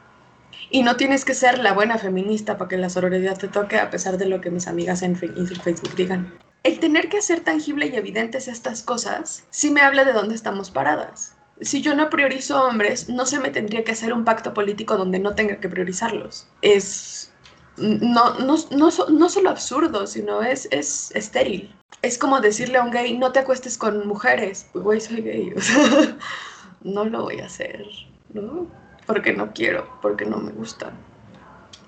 Y 0.70 0.82
no 0.82 0.96
tienes 0.96 1.24
que 1.24 1.34
ser 1.34 1.58
la 1.58 1.72
buena 1.72 1.98
feminista 1.98 2.56
para 2.56 2.68
que 2.68 2.76
la 2.76 2.90
sororidad 2.90 3.38
te 3.38 3.48
toque, 3.48 3.78
a 3.78 3.90
pesar 3.90 4.16
de 4.16 4.26
lo 4.26 4.40
que 4.40 4.50
mis 4.50 4.68
amigas 4.68 5.02
en 5.02 5.16
Facebook 5.16 5.94
digan. 5.96 6.32
El 6.62 6.78
tener 6.80 7.08
que 7.08 7.18
hacer 7.18 7.40
tangible 7.40 7.86
y 7.86 7.96
evidentes 7.96 8.48
estas 8.48 8.82
cosas 8.82 9.44
sí 9.50 9.70
me 9.70 9.80
habla 9.80 10.04
de 10.04 10.12
dónde 10.12 10.34
estamos 10.34 10.70
paradas. 10.70 11.34
Si 11.60 11.82
yo 11.82 11.94
no 11.94 12.10
priorizo 12.10 12.62
hombres, 12.62 13.08
no 13.08 13.26
se 13.26 13.40
me 13.40 13.50
tendría 13.50 13.82
que 13.82 13.92
hacer 13.92 14.12
un 14.12 14.24
pacto 14.24 14.54
político 14.54 14.96
donde 14.96 15.18
no 15.18 15.34
tenga 15.34 15.58
que 15.58 15.68
priorizarlos. 15.68 16.46
Es 16.62 17.32
no, 17.78 18.38
no, 18.38 18.56
no, 18.70 18.90
no 19.08 19.28
solo 19.28 19.50
absurdo, 19.50 20.06
sino 20.06 20.42
es, 20.42 20.68
es 20.70 21.10
estéril 21.14 21.72
es 22.02 22.18
como 22.18 22.40
decirle 22.40 22.78
a 22.78 22.82
un 22.82 22.90
gay, 22.90 23.16
no 23.16 23.32
te 23.32 23.40
acuestes 23.40 23.76
con 23.76 24.06
mujeres. 24.06 24.68
Pues, 24.72 24.84
güey, 24.84 25.00
soy 25.00 25.22
gay. 25.22 25.52
O 25.56 25.60
sea, 25.60 26.16
no 26.82 27.04
lo 27.04 27.24
voy 27.24 27.40
a 27.40 27.46
hacer, 27.46 27.84
¿no? 28.32 28.66
Porque 29.06 29.32
no 29.32 29.52
quiero, 29.52 29.88
porque 30.00 30.24
no 30.24 30.38
me 30.38 30.52
gusta. 30.52 30.92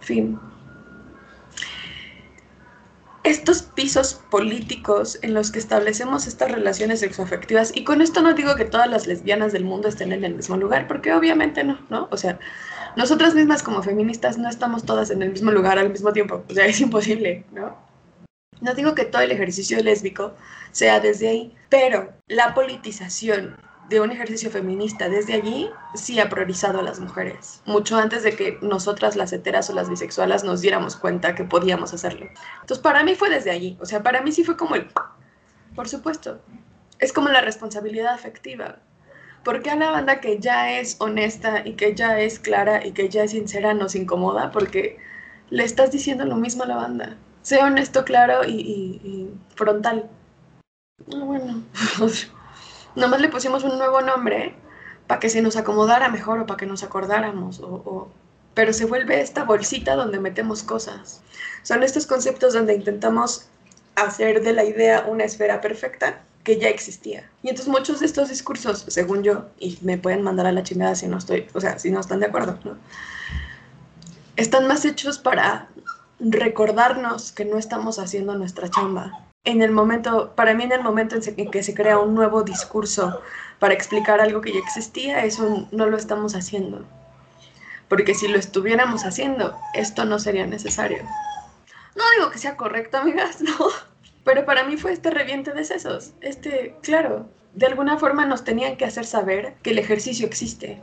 Fin. 0.01 0.39
Estos 3.23 3.63
pisos 3.63 4.15
políticos 4.31 5.19
en 5.21 5.35
los 5.35 5.53
que 5.53 5.59
establecemos 5.59 6.27
estas 6.27 6.51
relaciones 6.51 7.01
sexoafectivas, 7.01 7.71
y 7.77 7.85
con 7.85 8.01
esto 8.01 8.23
no 8.23 8.33
digo 8.33 8.57
que 8.57 8.65
todas 8.65 8.89
las 8.89 9.07
lesbianas 9.07 9.53
del 9.53 9.65
mundo 9.65 9.89
estén 9.89 10.13
en 10.13 10.25
el 10.25 10.35
mismo 10.35 10.57
lugar, 10.57 10.89
porque 10.89 11.13
obviamente 11.13 11.63
no, 11.63 11.79
¿no? 11.91 12.09
O 12.11 12.17
sea, 12.17 12.39
nosotras 12.97 13.35
mismas 13.35 13.63
como 13.63 13.83
feministas 13.83 14.39
no 14.39 14.49
estamos 14.49 14.85
todas 14.85 15.11
en 15.11 15.23
el 15.23 15.31
mismo 15.31 15.51
lugar 15.51 15.79
al 15.79 15.91
mismo 15.91 16.13
tiempo, 16.13 16.45
o 16.49 16.55
sea, 16.55 16.67
es 16.67 16.81
imposible, 16.81 17.45
¿no? 17.53 17.77
No 18.61 18.75
digo 18.75 18.95
que 18.95 19.05
todo 19.05 19.23
el 19.23 19.33
ejercicio 19.33 19.83
lésbico 19.83 20.35
sea 20.73 21.01
desde 21.01 21.29
ahí, 21.29 21.57
pero 21.71 22.13
la 22.29 22.55
politización 22.55 23.57
de 23.89 24.01
un 24.01 24.13
ejercicio 24.13 24.51
feminista 24.51 25.09
desde 25.09 25.35
allí 25.35 25.69
sí 25.95 26.21
ha 26.21 26.29
priorizado 26.29 26.79
a 26.79 26.83
las 26.83 27.01
mujeres, 27.01 27.61
mucho 27.65 27.97
antes 27.97 28.23
de 28.23 28.37
que 28.37 28.59
nosotras 28.63 29.17
las 29.17 29.33
heteras 29.33 29.69
o 29.69 29.73
las 29.73 29.91
bisexuales 29.91 30.45
nos 30.45 30.61
diéramos 30.61 30.95
cuenta 30.97 31.35
que 31.35 31.43
podíamos 31.43 31.93
hacerlo. 31.93 32.27
Entonces 32.61 32.79
para 32.79 33.03
mí 33.03 33.17
fue 33.17 33.31
desde 33.31 33.51
allí, 33.51 33.77
o 33.81 33.87
sea, 33.87 34.03
para 34.03 34.21
mí 34.21 34.31
sí 34.31 34.45
fue 34.45 34.57
como 34.57 34.77
el, 34.77 34.89
por 35.75 35.89
supuesto, 35.89 36.41
es 37.01 37.13
como 37.13 37.31
la 37.31 37.41
responsabilidad 37.41 38.15
afectiva. 38.15 38.79
Porque 39.45 39.71
a 39.71 39.77
la 39.77 39.91
banda 39.91 40.21
que 40.21 40.39
ya 40.39 40.73
es 40.79 40.97
honesta 41.01 41.63
y 41.65 41.75
que 41.75 41.95
ya 41.95 42.19
es 42.21 42.39
clara 42.39 42.85
y 42.87 42.93
que 42.93 43.09
ya 43.09 43.25
es 43.25 43.31
sincera 43.33 43.75
nos 43.75 43.95
incomoda? 43.95 44.51
Porque 44.51 44.99
le 45.51 45.65
estás 45.65 45.91
diciendo 45.91 46.25
lo 46.25 46.37
mismo 46.37 46.65
a 46.65 46.67
la 46.67 46.77
banda. 46.77 47.17
Sé 47.43 47.59
honesto, 47.63 48.05
claro 48.05 48.45
y, 48.47 49.31
frontal. 49.57 50.09
Ah, 51.13 51.25
Bueno, 51.25 51.63
nomás 52.97 53.21
le 53.21 53.29
pusimos 53.29 53.65
un 53.65 53.79
nuevo 53.79 54.01
nombre 54.03 54.55
para 55.07 55.21
que 55.21 55.31
se 55.31 55.43
nos 55.43 55.57
acomodara 55.57 56.09
mejor 56.09 56.41
o 56.41 56.47
para 56.47 56.59
que 56.59 56.67
nos 56.67 56.83
acordáramos. 56.83 57.61
O, 57.61 57.67
o- 57.85 58.09
Pero 58.55 58.73
se 58.73 58.85
vuelve 58.85 59.21
esta 59.21 59.45
bolsita 59.45 59.95
donde 59.97 60.21
metemos 60.21 60.63
cosas. 60.63 61.23
Son 61.63 61.83
estos 61.83 62.07
conceptos 62.07 62.53
donde 62.53 62.75
intentamos 62.75 63.47
hacer 63.97 64.43
de 64.43 64.53
la 64.53 64.65
idea 64.65 65.05
una 65.09 65.25
esfera 65.25 65.61
perfecta 65.61 66.21
que 66.45 66.59
ya 66.59 66.69
existía. 66.69 67.29
Y 67.43 67.49
entonces 67.49 67.69
muchos 67.69 68.01
de 68.01 68.07
estos 68.07 68.29
discursos, 68.29 68.85
según 68.89 69.23
yo, 69.23 69.47
y 69.59 69.79
me 69.83 69.99
pueden 69.99 70.23
mandar 70.23 70.47
a 70.47 70.53
la 70.53 70.63
chingada 70.63 70.95
si 70.95 71.07
no 71.07 71.19
estoy, 71.19 71.47
o 71.55 71.61
sea, 71.61 71.79
si 71.79 71.91
no 71.91 72.01
están 72.01 72.21
de 72.21 72.27
acuerdo, 72.27 72.59
¿no? 72.65 72.77
Están 74.37 74.67
más 74.67 74.85
hechos 74.85 75.19
para 75.19 75.69
recordarnos 76.19 77.33
que 77.33 77.45
no 77.45 77.59
estamos 77.59 77.99
haciendo 77.99 78.35
nuestra 78.37 78.69
chamba. 78.71 79.27
En 79.45 79.63
el 79.63 79.71
momento, 79.71 80.35
para 80.35 80.55
mí 80.55 80.65
en 80.65 80.73
el 80.73 80.83
momento 80.83 81.17
en, 81.17 81.51
que 81.51 81.63
se 81.63 81.75
crea 81.75 81.99
un 81.99 82.15
nuevo 82.15 82.43
discurso 82.43 83.21
para 83.59 83.75
explicar 83.75 84.21
algo 84.21 84.41
que 84.41 84.53
ya 84.53 84.59
existía, 84.59 85.25
es 85.25 85.39
un 85.39 85.69
no 85.73 85.87
lo 85.87 85.97
estamos 85.97 86.35
haciendo. 86.35 86.85
Porque 87.89 88.15
si 88.15 88.29
lo 88.29 88.39
estuviéramos 88.39 89.05
haciendo, 89.05 89.59
esto 89.75 90.05
no 90.05 90.19
sería 90.19 90.47
necesario. 90.47 91.03
No 91.97 92.05
digo 92.17 92.31
que 92.31 92.39
sea 92.39 92.57
correcto, 92.57 92.99
amigas, 92.99 93.41
no. 93.41 93.90
Pero 94.25 94.45
para 94.45 94.65
mí 94.65 94.77
fue 94.77 94.93
este 94.93 95.11
reviente 95.11 95.53
de 95.53 95.65
sesos. 95.65 96.13
Este, 96.21 96.77
claro, 96.83 97.29
de 97.55 97.67
alguna 97.67 97.99
forma 97.99 98.27
nos 98.27 98.45
tenían 98.45 98.77
que 98.77 98.85
hacer 98.85 99.07
saber 99.07 99.55
que 99.63 99.71
el 99.71 99.79
ejercicio 99.79 100.27
existe 100.27 100.83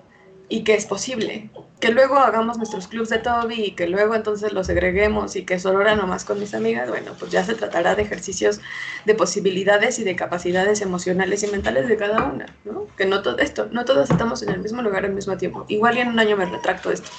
y 0.50 0.64
que 0.64 0.76
es 0.76 0.86
posible. 0.86 1.50
Que 1.80 1.92
luego 1.92 2.18
hagamos 2.18 2.58
nuestros 2.58 2.88
clubs 2.88 3.10
de 3.10 3.20
Toby 3.20 3.62
y 3.62 3.72
que 3.72 3.88
luego 3.88 4.16
entonces 4.16 4.52
los 4.54 4.66
segreguemos 4.68 5.36
y 5.36 5.46
que 5.46 5.60
solo 5.60 5.82
era 5.82 5.96
nomás 5.96 6.26
con 6.26 6.40
mis 6.40 6.54
amigas. 6.56 6.90
Bueno, 6.90 7.14
pues 7.20 7.32
ya 7.32 7.44
se 7.44 7.54
tratará 7.54 7.96
de 7.96 8.02
ejercicios 8.02 8.60
de 9.06 9.14
posibilidades 9.14 10.00
y 10.00 10.04
de 10.04 10.16
capacidades 10.16 10.82
emocionales 10.82 11.44
y 11.44 11.48
mentales 11.48 11.88
de 11.88 11.98
cada 11.98 12.24
una, 12.24 12.48
¿no? 12.66 12.88
Que 12.98 13.06
no 13.06 13.22
todo 13.22 13.38
esto, 13.40 13.68
no 13.72 13.86
todas 13.86 14.10
estamos 14.10 14.42
en 14.42 14.50
el 14.50 14.60
mismo 14.60 14.82
lugar 14.82 15.06
al 15.06 15.14
mismo 15.14 15.38
tiempo. 15.38 15.66
Igual 15.68 15.98
y 15.98 16.02
en 16.02 16.08
un 16.08 16.20
año 16.20 16.36
me 16.36 16.46
retracto 16.46 16.92
esto. 16.92 17.10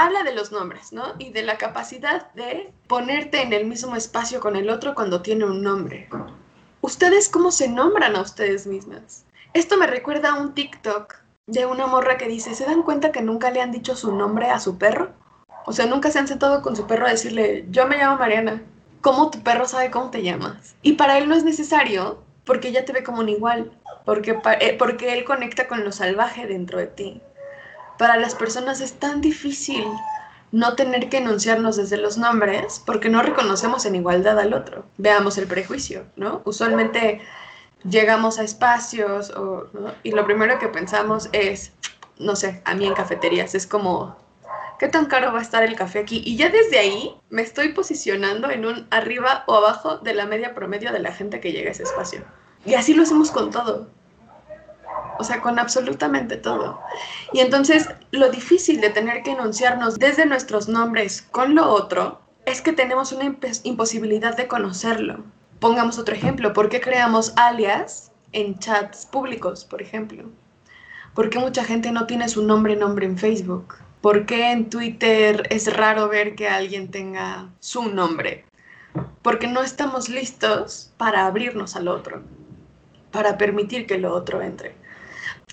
Habla 0.00 0.22
de 0.22 0.32
los 0.32 0.52
nombres, 0.52 0.92
¿no? 0.92 1.14
Y 1.18 1.30
de 1.30 1.42
la 1.42 1.58
capacidad 1.58 2.30
de 2.34 2.72
ponerte 2.86 3.42
en 3.42 3.52
el 3.52 3.66
mismo 3.66 3.96
espacio 3.96 4.38
con 4.38 4.54
el 4.54 4.70
otro 4.70 4.94
cuando 4.94 5.22
tiene 5.22 5.44
un 5.44 5.60
nombre. 5.60 6.08
¿Ustedes 6.82 7.28
cómo 7.28 7.50
se 7.50 7.68
nombran 7.68 8.14
a 8.14 8.20
ustedes 8.20 8.68
mismas? 8.68 9.24
Esto 9.54 9.76
me 9.76 9.88
recuerda 9.88 10.30
a 10.30 10.40
un 10.40 10.54
TikTok 10.54 11.16
de 11.48 11.66
una 11.66 11.88
morra 11.88 12.16
que 12.16 12.28
dice, 12.28 12.54
¿se 12.54 12.64
dan 12.64 12.84
cuenta 12.84 13.10
que 13.10 13.22
nunca 13.22 13.50
le 13.50 13.60
han 13.60 13.72
dicho 13.72 13.96
su 13.96 14.14
nombre 14.14 14.50
a 14.50 14.60
su 14.60 14.78
perro? 14.78 15.10
O 15.66 15.72
sea, 15.72 15.86
nunca 15.86 16.12
se 16.12 16.20
han 16.20 16.28
sentado 16.28 16.62
con 16.62 16.76
su 16.76 16.86
perro 16.86 17.06
a 17.06 17.10
decirle, 17.10 17.66
yo 17.70 17.88
me 17.88 17.98
llamo 17.98 18.18
Mariana. 18.18 18.62
¿Cómo 19.00 19.32
tu 19.32 19.42
perro 19.42 19.66
sabe 19.66 19.90
cómo 19.90 20.10
te 20.10 20.22
llamas? 20.22 20.76
Y 20.80 20.92
para 20.92 21.18
él 21.18 21.28
no 21.28 21.34
es 21.34 21.42
necesario 21.42 22.22
porque 22.44 22.70
ya 22.70 22.84
te 22.84 22.92
ve 22.92 23.02
como 23.02 23.18
un 23.18 23.30
igual, 23.30 23.72
porque, 24.04 24.38
eh, 24.60 24.76
porque 24.78 25.12
él 25.14 25.24
conecta 25.24 25.66
con 25.66 25.82
lo 25.82 25.90
salvaje 25.90 26.46
dentro 26.46 26.78
de 26.78 26.86
ti. 26.86 27.20
Para 27.98 28.16
las 28.16 28.34
personas 28.34 28.80
es 28.80 28.94
tan 28.94 29.20
difícil 29.20 29.84
no 30.52 30.74
tener 30.76 31.08
que 31.08 31.18
enunciarnos 31.18 31.76
desde 31.76 31.96
los 31.96 32.16
nombres 32.16 32.82
porque 32.86 33.08
no 33.08 33.22
reconocemos 33.22 33.84
en 33.84 33.96
igualdad 33.96 34.38
al 34.38 34.54
otro. 34.54 34.86
Veamos 34.96 35.36
el 35.36 35.46
prejuicio, 35.46 36.06
¿no? 36.16 36.42
Usualmente 36.44 37.20
llegamos 37.84 38.38
a 38.38 38.44
espacios 38.44 39.32
y 40.02 40.12
lo 40.12 40.24
primero 40.24 40.58
que 40.58 40.68
pensamos 40.68 41.28
es, 41.32 41.72
no 42.18 42.36
sé, 42.36 42.62
a 42.64 42.74
mí 42.74 42.86
en 42.86 42.94
cafeterías 42.94 43.54
es 43.54 43.66
como, 43.66 44.16
¿qué 44.78 44.88
tan 44.88 45.06
caro 45.06 45.32
va 45.32 45.40
a 45.40 45.42
estar 45.42 45.62
el 45.62 45.76
café 45.76 45.98
aquí? 45.98 46.22
Y 46.24 46.36
ya 46.36 46.48
desde 46.48 46.78
ahí 46.78 47.14
me 47.30 47.42
estoy 47.42 47.72
posicionando 47.72 48.50
en 48.50 48.64
un 48.64 48.86
arriba 48.90 49.44
o 49.46 49.56
abajo 49.56 49.98
de 49.98 50.14
la 50.14 50.26
media 50.26 50.54
promedio 50.54 50.92
de 50.92 51.00
la 51.00 51.12
gente 51.12 51.40
que 51.40 51.52
llega 51.52 51.68
a 51.68 51.72
ese 51.72 51.82
espacio. 51.82 52.24
Y 52.64 52.74
así 52.74 52.94
lo 52.94 53.02
hacemos 53.02 53.30
con 53.30 53.50
todo. 53.50 53.88
O 55.18 55.24
sea, 55.24 55.40
con 55.40 55.58
absolutamente 55.58 56.36
todo. 56.36 56.80
Y 57.32 57.40
entonces 57.40 57.88
lo 58.12 58.30
difícil 58.30 58.80
de 58.80 58.90
tener 58.90 59.22
que 59.22 59.32
enunciarnos 59.32 59.98
desde 59.98 60.26
nuestros 60.26 60.68
nombres 60.68 61.22
con 61.22 61.54
lo 61.54 61.68
otro 61.68 62.20
es 62.46 62.62
que 62.62 62.72
tenemos 62.72 63.12
una 63.12 63.24
imp- 63.24 63.60
imposibilidad 63.64 64.36
de 64.36 64.48
conocerlo. 64.48 65.24
Pongamos 65.60 65.98
otro 65.98 66.14
ejemplo. 66.14 66.52
¿Por 66.52 66.68
qué 66.68 66.80
creamos 66.80 67.32
alias 67.36 68.12
en 68.32 68.58
chats 68.58 69.06
públicos, 69.06 69.64
por 69.64 69.82
ejemplo? 69.82 70.24
¿Por 71.14 71.30
qué 71.30 71.40
mucha 71.40 71.64
gente 71.64 71.90
no 71.90 72.06
tiene 72.06 72.28
su 72.28 72.44
nombre 72.44 72.76
nombre 72.76 73.04
en 73.04 73.18
Facebook? 73.18 73.74
¿Por 74.00 74.24
qué 74.24 74.52
en 74.52 74.70
Twitter 74.70 75.48
es 75.50 75.76
raro 75.76 76.08
ver 76.08 76.36
que 76.36 76.48
alguien 76.48 76.92
tenga 76.92 77.48
su 77.58 77.88
nombre? 77.90 78.44
Porque 79.22 79.48
no 79.48 79.62
estamos 79.62 80.08
listos 80.08 80.92
para 80.96 81.26
abrirnos 81.26 81.74
al 81.74 81.88
otro, 81.88 82.22
para 83.10 83.36
permitir 83.36 83.86
que 83.88 83.98
lo 83.98 84.14
otro 84.14 84.40
entre. 84.40 84.77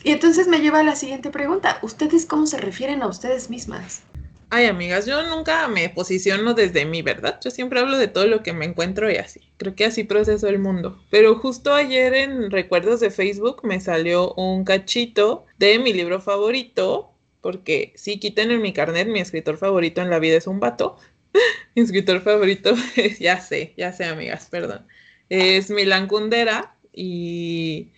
Y 0.04 0.12
entonces 0.12 0.48
me 0.48 0.60
lleva 0.60 0.80
a 0.80 0.84
la 0.84 0.96
siguiente 0.96 1.32
pregunta. 1.32 1.80
¿Ustedes 1.82 2.26
cómo 2.26 2.46
se 2.46 2.58
refieren 2.58 3.02
a 3.02 3.08
ustedes 3.08 3.50
mismas? 3.50 4.04
Ay, 4.52 4.68
amigas, 4.68 5.06
yo 5.06 5.24
nunca 5.24 5.68
me 5.68 5.90
posiciono 5.90 6.54
desde 6.54 6.86
mí, 6.86 7.02
¿verdad? 7.02 7.40
Yo 7.44 7.50
siempre 7.50 7.80
hablo 7.80 7.98
de 7.98 8.08
todo 8.08 8.28
lo 8.28 8.44
que 8.44 8.54
me 8.54 8.66
encuentro 8.66 9.12
y 9.12 9.16
así. 9.18 9.42
Creo 9.58 9.76
que 9.76 9.86
así 9.86 10.04
proceso 10.04 10.48
el 10.48 10.60
mundo. 10.60 11.04
Pero 11.10 11.36
justo 11.40 11.74
ayer 11.74 12.14
en 12.14 12.52
recuerdos 12.52 13.00
de 13.00 13.10
Facebook 13.10 13.62
me 13.64 13.80
salió 13.80 14.34
un 14.36 14.64
cachito 14.64 15.46
de 15.58 15.80
mi 15.80 15.94
libro 15.94 16.22
favorito, 16.22 17.12
porque 17.42 17.94
sí, 17.96 18.20
quiten 18.20 18.52
en 18.52 18.62
mi 18.62 18.72
carnet, 18.72 19.08
mi 19.08 19.20
escritor 19.20 19.58
favorito 19.58 20.02
en 20.02 20.10
la 20.10 20.20
vida 20.20 20.38
es 20.38 20.48
un 20.48 20.60
vato. 20.60 20.98
mi 21.76 21.82
escritor 21.82 22.22
favorito, 22.22 22.76
ya 23.20 23.42
sé, 23.42 23.74
ya 23.78 23.92
sé, 23.94 24.06
amigas, 24.06 24.48
perdón. 24.50 24.86
Es 25.30 25.72
Milan 25.72 26.08
Kundera 26.08 26.76
y 26.94 27.92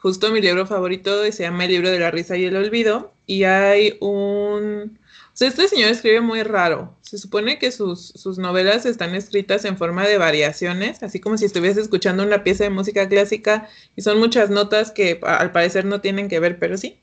justo 0.00 0.30
mi 0.30 0.40
libro 0.40 0.66
favorito 0.66 1.30
se 1.32 1.42
llama 1.42 1.64
El 1.64 1.72
libro 1.72 1.90
de 1.90 1.98
la 1.98 2.10
risa 2.10 2.36
y 2.36 2.44
el 2.44 2.56
olvido 2.56 3.12
y 3.26 3.44
hay 3.44 3.96
un... 4.00 4.98
O 5.40 5.44
este 5.44 5.68
señor 5.68 5.90
escribe 5.90 6.20
muy 6.20 6.42
raro. 6.42 6.96
Se 7.02 7.16
supone 7.16 7.60
que 7.60 7.70
sus, 7.70 8.08
sus 8.08 8.38
novelas 8.38 8.86
están 8.86 9.14
escritas 9.14 9.64
en 9.64 9.76
forma 9.76 10.04
de 10.04 10.18
variaciones, 10.18 11.02
así 11.04 11.20
como 11.20 11.38
si 11.38 11.44
estuviese 11.44 11.80
escuchando 11.80 12.24
una 12.24 12.42
pieza 12.42 12.64
de 12.64 12.70
música 12.70 13.08
clásica 13.08 13.68
y 13.94 14.02
son 14.02 14.18
muchas 14.18 14.50
notas 14.50 14.90
que 14.90 15.20
al 15.22 15.52
parecer 15.52 15.84
no 15.84 16.00
tienen 16.00 16.28
que 16.28 16.40
ver, 16.40 16.58
pero 16.58 16.76
sí. 16.76 16.98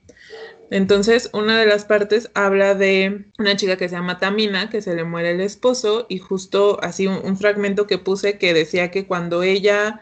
Entonces, 0.69 1.29
una 1.31 1.59
de 1.59 1.65
las 1.65 1.85
partes 1.85 2.29
habla 2.33 2.73
de 2.75 3.25
una 3.37 3.55
chica 3.55 3.77
que 3.77 3.87
se 3.87 3.95
llama 3.95 4.19
Tamina, 4.19 4.69
que 4.69 4.81
se 4.81 4.95
le 4.95 5.03
muere 5.03 5.31
el 5.31 5.41
esposo, 5.41 6.05
y 6.09 6.17
justo 6.17 6.79
así 6.81 7.07
un 7.07 7.37
fragmento 7.37 7.87
que 7.87 7.99
puse 7.99 8.37
que 8.37 8.53
decía 8.53 8.91
que 8.91 9.05
cuando 9.05 9.43
ella 9.43 10.01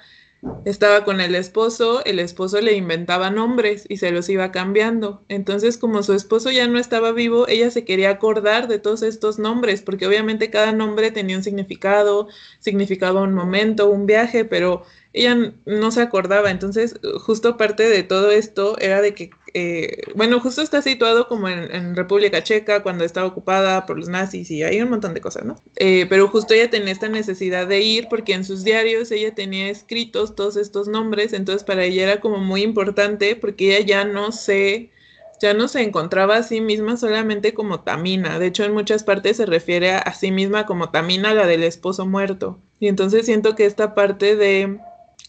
estaba 0.65 1.03
con 1.03 1.21
el 1.21 1.35
esposo, 1.35 2.03
el 2.05 2.19
esposo 2.19 2.61
le 2.61 2.73
inventaba 2.73 3.29
nombres 3.29 3.85
y 3.89 3.97
se 3.97 4.11
los 4.11 4.29
iba 4.29 4.51
cambiando. 4.51 5.23
Entonces, 5.29 5.77
como 5.77 6.03
su 6.03 6.13
esposo 6.13 6.51
ya 6.51 6.67
no 6.67 6.79
estaba 6.79 7.11
vivo, 7.11 7.47
ella 7.47 7.71
se 7.71 7.85
quería 7.85 8.11
acordar 8.11 8.67
de 8.67 8.79
todos 8.79 9.03
estos 9.03 9.39
nombres, 9.39 9.81
porque 9.81 10.07
obviamente 10.07 10.49
cada 10.49 10.71
nombre 10.71 11.11
tenía 11.11 11.37
un 11.37 11.43
significado, 11.43 12.27
significaba 12.59 13.21
un 13.21 13.33
momento, 13.33 13.89
un 13.89 14.05
viaje, 14.05 14.45
pero 14.45 14.83
ella 15.13 15.53
no 15.65 15.91
se 15.91 16.01
acordaba. 16.01 16.51
Entonces, 16.51 16.99
justo 17.21 17.57
parte 17.57 17.87
de 17.87 18.03
todo 18.03 18.31
esto 18.31 18.77
era 18.79 19.01
de 19.01 19.13
que, 19.13 19.31
eh, 19.55 20.01
bueno, 20.15 20.39
justo 20.39 20.63
está 20.63 20.81
situado 20.81 21.27
como 21.27 21.47
en, 21.47 21.95
República 21.95 22.43
Checa, 22.43 22.81
cuando 22.81 23.03
estaba 23.03 23.27
ocupada 23.27 23.85
por 23.85 23.97
los 23.99 24.09
nazis 24.09 24.49
y 24.49 24.63
hay 24.63 24.81
un 24.81 24.89
montón 24.89 25.13
de 25.13 25.21
cosas, 25.21 25.45
¿no? 25.45 25.55
Eh, 25.75 26.07
pero 26.09 26.27
justo 26.27 26.55
ella 26.55 26.71
tenía 26.71 26.91
esta 26.91 27.07
necesidad 27.07 27.67
de 27.67 27.81
ir 27.81 28.07
porque 28.09 28.33
en 28.33 28.45
sus 28.45 28.63
diarios 28.63 29.11
ella 29.11 29.35
tenía 29.35 29.69
escritos 29.69 30.35
todos 30.35 30.57
estos 30.57 30.87
nombres, 30.87 31.33
entonces 31.33 31.63
para 31.63 31.83
ella 31.83 32.03
era 32.03 32.19
como 32.19 32.37
muy 32.37 32.63
importante 32.63 33.35
porque 33.35 33.77
ella 33.77 33.85
ya 33.85 34.05
no 34.05 34.31
se, 34.31 34.89
ya 35.39 35.53
no 35.53 35.67
se 35.67 35.83
encontraba 35.83 36.37
a 36.37 36.43
sí 36.43 36.59
misma 36.59 36.97
solamente 36.97 37.53
como 37.53 37.81
Tamina, 37.81 38.39
de 38.39 38.47
hecho 38.47 38.63
en 38.63 38.73
muchas 38.73 39.03
partes 39.03 39.37
se 39.37 39.45
refiere 39.45 39.91
a 39.91 40.13
sí 40.13 40.31
misma 40.31 40.65
como 40.65 40.89
Tamina, 40.89 41.33
la 41.35 41.45
del 41.45 41.63
esposo 41.63 42.07
muerto, 42.07 42.59
y 42.79 42.87
entonces 42.87 43.27
siento 43.27 43.55
que 43.55 43.65
esta 43.65 43.93
parte 43.93 44.35
de 44.35 44.79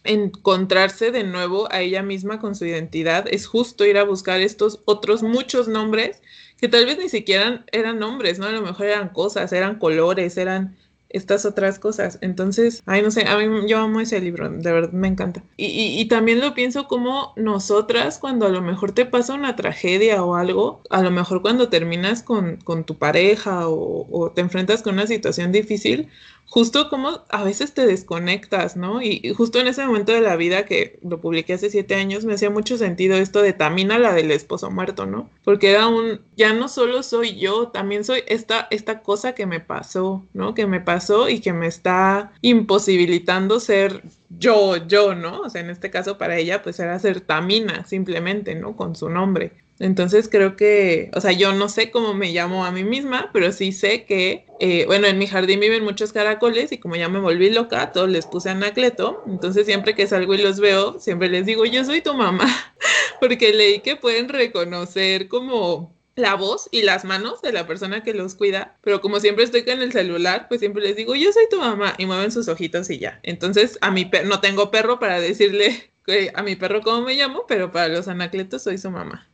encontrarse 0.04 1.10
de 1.10 1.24
nuevo 1.24 1.66
a 1.72 1.80
ella 1.80 2.02
misma 2.02 2.38
con 2.38 2.54
su 2.54 2.66
identidad 2.66 3.26
es 3.30 3.46
justo 3.46 3.84
ir 3.86 3.98
a 3.98 4.04
buscar 4.04 4.40
estos 4.40 4.80
otros 4.84 5.22
muchos 5.22 5.66
nombres 5.68 6.22
que 6.58 6.68
tal 6.68 6.86
vez 6.86 6.98
ni 6.98 7.08
siquiera 7.08 7.64
eran 7.72 7.98
nombres, 7.98 8.38
¿no? 8.38 8.46
A 8.46 8.52
lo 8.52 8.62
mejor 8.62 8.86
eran 8.86 9.08
cosas, 9.10 9.52
eran 9.52 9.78
colores, 9.78 10.36
eran 10.36 10.76
estas 11.14 11.44
otras 11.46 11.78
cosas. 11.78 12.18
Entonces, 12.20 12.82
ay, 12.86 13.02
no 13.02 13.10
sé, 13.10 13.26
a 13.26 13.38
mí 13.38 13.68
yo 13.68 13.78
amo 13.78 14.00
ese 14.00 14.20
libro, 14.20 14.50
de 14.50 14.72
verdad 14.72 14.92
me 14.92 15.08
encanta. 15.08 15.42
Y, 15.56 15.66
y, 15.66 16.00
y 16.00 16.04
también 16.06 16.40
lo 16.40 16.54
pienso 16.54 16.86
como 16.88 17.32
nosotras, 17.36 18.18
cuando 18.18 18.46
a 18.46 18.50
lo 18.50 18.60
mejor 18.60 18.92
te 18.92 19.06
pasa 19.06 19.34
una 19.34 19.56
tragedia 19.56 20.22
o 20.22 20.34
algo, 20.34 20.82
a 20.90 21.02
lo 21.02 21.10
mejor 21.10 21.40
cuando 21.40 21.68
terminas 21.68 22.22
con, 22.22 22.56
con 22.64 22.84
tu 22.84 22.98
pareja 22.98 23.68
o, 23.68 24.06
o 24.10 24.30
te 24.30 24.40
enfrentas 24.40 24.82
con 24.82 24.94
una 24.94 25.06
situación 25.06 25.52
difícil, 25.52 26.08
justo 26.54 26.88
como 26.88 27.22
a 27.30 27.42
veces 27.42 27.74
te 27.74 27.86
desconectas, 27.86 28.76
¿no? 28.76 29.02
Y, 29.02 29.32
justo 29.36 29.58
en 29.58 29.66
ese 29.66 29.84
momento 29.84 30.12
de 30.12 30.20
la 30.20 30.36
vida 30.36 30.64
que 30.64 30.98
lo 31.02 31.20
publiqué 31.20 31.54
hace 31.54 31.70
siete 31.70 31.94
años, 31.94 32.24
me 32.24 32.34
hacía 32.34 32.50
mucho 32.50 32.78
sentido 32.78 33.16
esto 33.16 33.42
de 33.42 33.52
Tamina, 33.52 33.98
la 33.98 34.12
del 34.14 34.30
esposo 34.30 34.70
muerto, 34.70 35.06
¿no? 35.06 35.28
Porque 35.42 35.70
era 35.72 35.88
un, 35.88 36.20
ya 36.36 36.52
no 36.52 36.68
solo 36.68 37.02
soy 37.02 37.38
yo, 37.38 37.68
también 37.68 38.04
soy 38.04 38.22
esta, 38.26 38.68
esta 38.70 39.00
cosa 39.00 39.34
que 39.34 39.46
me 39.46 39.60
pasó, 39.60 40.24
¿no? 40.32 40.54
Que 40.54 40.66
me 40.66 40.80
pasó 40.80 41.03
y 41.28 41.40
que 41.40 41.52
me 41.52 41.66
está 41.66 42.32
imposibilitando 42.40 43.60
ser 43.60 44.02
yo, 44.30 44.76
yo, 44.86 45.14
¿no? 45.14 45.40
O 45.40 45.50
sea, 45.50 45.60
en 45.60 45.70
este 45.70 45.90
caso 45.90 46.18
para 46.18 46.36
ella 46.36 46.62
pues 46.62 46.78
era 46.80 46.98
ser 46.98 47.20
Tamina 47.20 47.84
simplemente, 47.84 48.54
¿no? 48.54 48.76
Con 48.76 48.96
su 48.96 49.08
nombre. 49.08 49.52
Entonces 49.80 50.28
creo 50.28 50.56
que, 50.56 51.10
o 51.14 51.20
sea, 51.20 51.32
yo 51.32 51.52
no 51.52 51.68
sé 51.68 51.90
cómo 51.90 52.14
me 52.14 52.32
llamo 52.32 52.64
a 52.64 52.70
mí 52.70 52.84
misma, 52.84 53.30
pero 53.32 53.50
sí 53.50 53.72
sé 53.72 54.04
que, 54.04 54.46
eh, 54.60 54.84
bueno, 54.86 55.08
en 55.08 55.18
mi 55.18 55.26
jardín 55.26 55.58
viven 55.60 55.82
muchos 55.82 56.12
caracoles 56.12 56.70
y 56.70 56.78
como 56.78 56.94
ya 56.94 57.08
me 57.08 57.18
volví 57.18 57.50
loca, 57.50 57.90
todos 57.92 58.08
les 58.08 58.26
puse 58.26 58.50
anacleto. 58.50 59.22
Entonces 59.26 59.66
siempre 59.66 59.94
que 59.94 60.06
salgo 60.06 60.34
y 60.34 60.38
los 60.38 60.60
veo, 60.60 61.00
siempre 61.00 61.28
les 61.28 61.46
digo, 61.46 61.64
yo 61.64 61.84
soy 61.84 62.02
tu 62.02 62.14
mamá, 62.14 62.46
porque 63.20 63.52
leí 63.52 63.80
que 63.80 63.96
pueden 63.96 64.28
reconocer 64.28 65.26
como 65.28 65.92
la 66.16 66.34
voz 66.34 66.68
y 66.70 66.82
las 66.82 67.04
manos 67.04 67.42
de 67.42 67.52
la 67.52 67.66
persona 67.66 68.02
que 68.02 68.14
los 68.14 68.34
cuida, 68.34 68.76
pero 68.82 69.00
como 69.00 69.20
siempre 69.20 69.44
estoy 69.44 69.64
con 69.64 69.80
el 69.80 69.92
celular, 69.92 70.46
pues 70.48 70.60
siempre 70.60 70.82
les 70.82 70.96
digo, 70.96 71.14
yo 71.14 71.32
soy 71.32 71.44
tu 71.50 71.58
mamá 71.58 71.94
y 71.98 72.06
mueven 72.06 72.30
sus 72.30 72.48
ojitos 72.48 72.90
y 72.90 72.98
ya. 72.98 73.20
Entonces, 73.22 73.78
a 73.80 73.90
mi 73.90 74.10
no 74.24 74.40
tengo 74.40 74.70
perro 74.70 74.98
para 74.98 75.20
decirle 75.20 75.90
a 76.34 76.42
mi 76.42 76.56
perro 76.56 76.82
cómo 76.82 77.02
me 77.02 77.14
llamo, 77.14 77.44
pero 77.48 77.72
para 77.72 77.88
los 77.88 78.08
anacletos 78.08 78.62
soy 78.62 78.78
su 78.78 78.90
mamá 78.90 79.28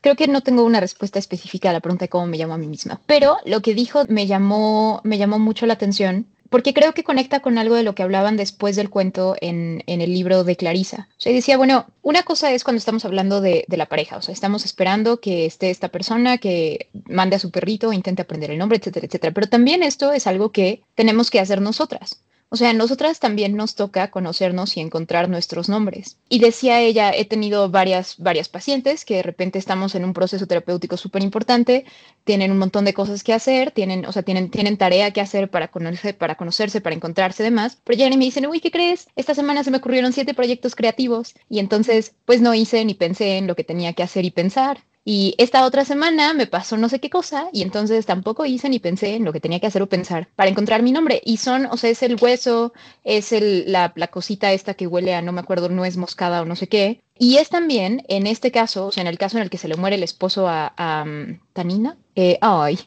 creo 0.00 0.16
que 0.16 0.28
no 0.28 0.42
tengo 0.42 0.64
una 0.64 0.80
respuesta 0.80 1.18
específica 1.18 1.70
a 1.70 1.72
la 1.72 1.80
pregunta 1.80 2.04
de 2.04 2.08
cómo 2.08 2.26
me 2.26 2.38
llamo 2.38 2.54
a 2.54 2.58
mí 2.58 2.66
misma, 2.66 3.00
pero 3.06 3.38
lo 3.44 3.62
que 3.62 3.74
dijo 3.74 4.04
me 4.08 4.26
llamó, 4.26 5.00
me 5.04 5.18
llamó 5.18 5.38
mucho 5.38 5.66
la 5.66 5.74
atención 5.74 6.26
porque 6.52 6.74
creo 6.74 6.92
que 6.92 7.02
conecta 7.02 7.40
con 7.40 7.56
algo 7.56 7.74
de 7.74 7.82
lo 7.82 7.94
que 7.94 8.02
hablaban 8.02 8.36
después 8.36 8.76
del 8.76 8.90
cuento 8.90 9.34
en, 9.40 9.82
el 9.86 10.12
libro 10.12 10.44
de 10.44 10.54
Clarisa. 10.54 11.08
O 11.16 11.20
sea, 11.20 11.32
decía, 11.32 11.56
bueno, 11.56 11.86
una 12.02 12.22
cosa 12.22 12.52
es 12.52 12.62
cuando 12.62 12.78
estamos 12.78 13.06
hablando 13.06 13.40
de, 13.40 13.64
de, 13.66 13.76
la 13.78 13.86
pareja, 13.86 14.18
o 14.18 14.22
sea, 14.22 14.34
estamos 14.34 14.66
esperando 14.66 15.18
que 15.18 15.46
esté 15.46 15.70
esta 15.70 15.88
persona 15.88 16.36
que 16.36 16.90
mande 17.06 17.36
a 17.36 17.38
su 17.38 17.50
perrito, 17.50 17.92
intente 17.92 18.20
aprender 18.20 18.50
el 18.50 18.58
nombre, 18.58 18.76
etcétera, 18.76 19.06
etcétera, 19.06 19.32
pero 19.32 19.48
también 19.48 19.82
esto 19.82 20.12
es 20.12 20.26
algo 20.26 20.52
que 20.52 20.82
tenemos 20.94 21.30
que 21.30 21.40
hacer 21.40 21.62
nosotras. 21.62 22.20
O 22.54 22.56
sea, 22.56 22.74
nosotras 22.74 23.18
también 23.18 23.56
nos 23.56 23.76
toca 23.76 24.10
conocernos 24.10 24.76
y 24.76 24.80
encontrar 24.80 25.30
nuestros 25.30 25.70
nombres. 25.70 26.18
Y 26.28 26.38
decía 26.38 26.82
ella, 26.82 27.10
he 27.10 27.24
tenido 27.24 27.70
varias, 27.70 28.16
varias 28.18 28.50
pacientes 28.50 29.06
que 29.06 29.16
de 29.16 29.22
repente 29.22 29.58
estamos 29.58 29.94
en 29.94 30.04
un 30.04 30.12
proceso 30.12 30.46
terapéutico 30.46 30.98
súper 30.98 31.22
importante, 31.22 31.86
tienen 32.24 32.52
un 32.52 32.58
montón 32.58 32.84
de 32.84 32.92
cosas 32.92 33.24
que 33.24 33.32
hacer, 33.32 33.70
tienen, 33.70 34.04
o 34.04 34.12
sea, 34.12 34.22
tienen, 34.22 34.50
tienen 34.50 34.76
tarea 34.76 35.12
que 35.12 35.22
hacer 35.22 35.48
para, 35.48 35.68
conocer, 35.68 36.18
para 36.18 36.34
conocerse, 36.34 36.82
para 36.82 36.94
encontrarse 36.94 37.42
y 37.42 37.44
demás, 37.44 37.78
pero 37.84 37.96
llegan 37.96 38.12
y 38.12 38.18
me 38.18 38.26
dicen, 38.26 38.46
uy, 38.46 38.60
¿qué 38.60 38.70
crees? 38.70 39.08
Esta 39.16 39.34
semana 39.34 39.64
se 39.64 39.70
me 39.70 39.78
ocurrieron 39.78 40.12
siete 40.12 40.34
proyectos 40.34 40.74
creativos 40.74 41.32
y 41.48 41.58
entonces 41.58 42.16
pues 42.26 42.42
no 42.42 42.52
hice 42.52 42.84
ni 42.84 42.92
pensé 42.92 43.38
en 43.38 43.46
lo 43.46 43.56
que 43.56 43.64
tenía 43.64 43.94
que 43.94 44.02
hacer 44.02 44.26
y 44.26 44.30
pensar. 44.30 44.84
Y 45.04 45.34
esta 45.38 45.64
otra 45.64 45.84
semana 45.84 46.32
me 46.32 46.46
pasó 46.46 46.76
no 46.76 46.88
sé 46.88 47.00
qué 47.00 47.10
cosa 47.10 47.48
y 47.52 47.62
entonces 47.62 48.06
tampoco 48.06 48.46
hice 48.46 48.68
ni 48.68 48.78
pensé 48.78 49.14
en 49.16 49.24
lo 49.24 49.32
que 49.32 49.40
tenía 49.40 49.58
que 49.58 49.66
hacer 49.66 49.82
o 49.82 49.88
pensar 49.88 50.28
para 50.36 50.50
encontrar 50.50 50.82
mi 50.82 50.92
nombre. 50.92 51.20
Y 51.24 51.38
son, 51.38 51.66
o 51.66 51.76
sea, 51.76 51.90
es 51.90 52.02
el 52.02 52.16
hueso, 52.20 52.72
es 53.04 53.32
el, 53.32 53.70
la, 53.72 53.92
la 53.96 54.08
cosita 54.08 54.52
esta 54.52 54.74
que 54.74 54.86
huele 54.86 55.14
a, 55.14 55.22
no 55.22 55.32
me 55.32 55.40
acuerdo, 55.40 55.68
no 55.68 55.84
es 55.84 55.96
moscada 55.96 56.42
o 56.42 56.44
no 56.44 56.54
sé 56.56 56.68
qué. 56.68 57.02
Y 57.18 57.36
es 57.36 57.50
también, 57.50 58.04
en 58.08 58.26
este 58.26 58.50
caso, 58.50 58.86
o 58.86 58.92
sea, 58.92 59.02
en 59.02 59.06
el 59.06 59.18
caso 59.18 59.36
en 59.36 59.44
el 59.44 59.50
que 59.50 59.58
se 59.58 59.68
le 59.68 59.76
muere 59.76 59.96
el 59.96 60.02
esposo 60.02 60.48
a, 60.48 61.04
um, 61.04 61.38
Tanina, 61.52 61.98
eh, 62.14 62.38
ay, 62.40 62.78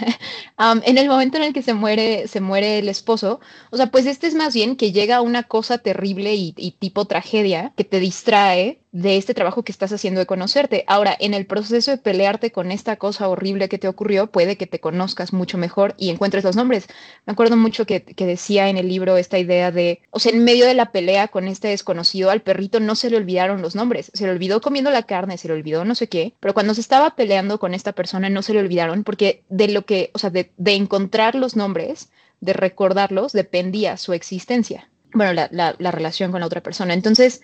um, 0.58 0.80
en 0.84 0.98
el 0.98 1.08
momento 1.08 1.36
en 1.36 1.44
el 1.44 1.52
que 1.52 1.62
se 1.62 1.74
muere, 1.74 2.28
se 2.28 2.40
muere 2.40 2.78
el 2.78 2.88
esposo, 2.88 3.40
o 3.70 3.76
sea, 3.76 3.86
pues 3.90 4.06
este 4.06 4.28
es 4.28 4.34
más 4.34 4.54
bien 4.54 4.76
que 4.76 4.92
llega 4.92 5.20
una 5.20 5.44
cosa 5.44 5.78
terrible 5.78 6.34
y, 6.34 6.54
y, 6.56 6.72
tipo 6.72 7.04
tragedia 7.06 7.72
que 7.76 7.84
te 7.84 8.00
distrae 8.00 8.80
de 8.92 9.16
este 9.16 9.34
trabajo 9.34 9.64
que 9.64 9.72
estás 9.72 9.92
haciendo 9.92 10.20
de 10.20 10.26
conocerte. 10.26 10.84
Ahora, 10.86 11.16
en 11.18 11.34
el 11.34 11.46
proceso 11.46 11.90
de 11.90 11.98
pelearte 11.98 12.52
con 12.52 12.70
esta 12.70 12.94
cosa 12.96 13.28
horrible 13.28 13.68
que 13.68 13.78
te 13.78 13.88
ocurrió, 13.88 14.28
puede 14.28 14.56
que 14.56 14.68
te 14.68 14.78
conozcas 14.78 15.32
mucho 15.32 15.58
mejor 15.58 15.94
y 15.98 16.10
encuentres 16.10 16.44
los 16.44 16.54
nombres. 16.54 16.86
Me 17.26 17.32
acuerdo 17.32 17.56
mucho 17.56 17.86
que, 17.86 18.04
que 18.04 18.26
decía 18.26 18.68
en 18.68 18.76
el 18.76 18.88
libro 18.88 19.16
esta 19.16 19.38
idea 19.40 19.72
de, 19.72 20.00
o 20.10 20.20
sea, 20.20 20.30
en 20.32 20.44
medio 20.44 20.66
de 20.66 20.74
la 20.74 20.92
pelea 20.92 21.26
con 21.26 21.48
este 21.48 21.68
desconocido, 21.68 22.30
al 22.30 22.42
perrito 22.42 22.78
no 22.78 22.94
se 22.94 23.10
le 23.10 23.16
olvidaron 23.16 23.62
los 23.64 23.74
nombres, 23.74 24.10
se 24.14 24.24
le 24.24 24.30
olvidó 24.30 24.60
comiendo 24.60 24.90
la 24.90 25.02
carne, 25.02 25.38
se 25.38 25.48
le 25.48 25.54
olvidó 25.54 25.84
no 25.84 25.94
sé 25.94 26.08
qué, 26.08 26.34
pero 26.40 26.54
cuando 26.54 26.74
se 26.74 26.80
estaba 26.80 27.16
peleando 27.16 27.58
con 27.58 27.74
esta 27.74 27.92
persona 27.92 28.30
no 28.30 28.42
se 28.42 28.52
le 28.52 28.60
olvidaron 28.60 29.04
porque 29.04 29.42
de 29.48 29.68
lo 29.68 29.84
que, 29.84 30.10
o 30.14 30.18
sea, 30.18 30.30
de, 30.30 30.52
encontrar 30.66 31.34
los 31.34 31.56
nombres, 31.56 32.10
de 32.40 32.52
recordarlos, 32.52 33.32
dependía 33.32 33.96
su 33.96 34.12
existencia, 34.12 34.88
bueno, 35.12 35.32
la, 35.32 35.48
la, 35.50 35.74
la 35.78 35.90
relación 35.90 36.30
con 36.30 36.40
la 36.40 36.46
otra 36.46 36.60
persona. 36.62 36.94
Entonces, 36.94 37.40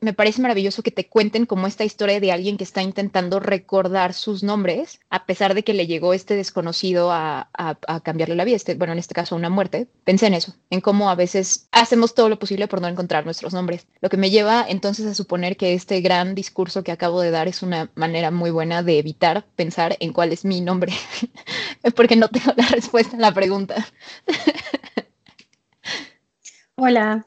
me 0.00 0.12
parece 0.12 0.40
maravilloso 0.40 0.82
que 0.82 0.90
te 0.90 1.08
cuenten 1.08 1.46
como 1.46 1.66
esta 1.66 1.84
historia 1.84 2.20
de 2.20 2.32
alguien 2.32 2.56
que 2.56 2.64
está 2.64 2.82
intentando 2.82 3.40
recordar 3.40 4.14
sus 4.14 4.42
nombres, 4.42 5.00
a 5.10 5.26
pesar 5.26 5.54
de 5.54 5.64
que 5.64 5.74
le 5.74 5.86
llegó 5.86 6.14
este 6.14 6.36
desconocido 6.36 7.10
a, 7.12 7.50
cambiarle 8.02 8.36
la 8.36 8.44
vida, 8.44 8.56
este, 8.56 8.74
bueno, 8.74 8.92
en 8.92 8.98
este 8.98 9.14
caso 9.14 9.34
una 9.36 9.50
muerte. 9.50 9.88
Pensé 10.04 10.26
en 10.26 10.34
eso, 10.34 10.54
en 10.70 10.80
cómo 10.80 11.10
a 11.10 11.14
veces 11.14 11.68
hacemos 11.72 12.14
todo 12.14 12.28
lo 12.28 12.38
posible 12.38 12.68
por 12.68 12.80
no 12.80 12.88
encontrar 12.88 13.24
nuestros 13.24 13.52
nombres. 13.52 13.86
Lo 14.00 14.08
que 14.08 14.16
me 14.16 14.30
lleva 14.30 14.64
entonces 14.68 15.06
a 15.06 15.14
suponer 15.14 15.56
que 15.56 15.74
este 15.74 16.00
gran 16.00 16.34
discurso 16.34 16.82
que 16.84 16.92
acabo 16.92 17.20
de 17.20 17.30
dar 17.30 17.48
es 17.48 17.62
una 17.62 17.90
manera 17.94 18.30
muy 18.30 18.50
buena 18.50 18.82
de 18.82 18.98
evitar 18.98 19.44
pensar 19.56 19.96
en 20.00 20.12
cuál 20.12 20.32
es 20.32 20.44
mi 20.44 20.60
nombre, 20.60 20.92
porque 21.96 22.16
no 22.16 22.28
tengo 22.28 22.52
la 22.56 22.66
respuesta 22.68 23.16
a 23.16 23.20
la 23.20 23.34
pregunta. 23.34 23.86
Hola, 26.76 27.24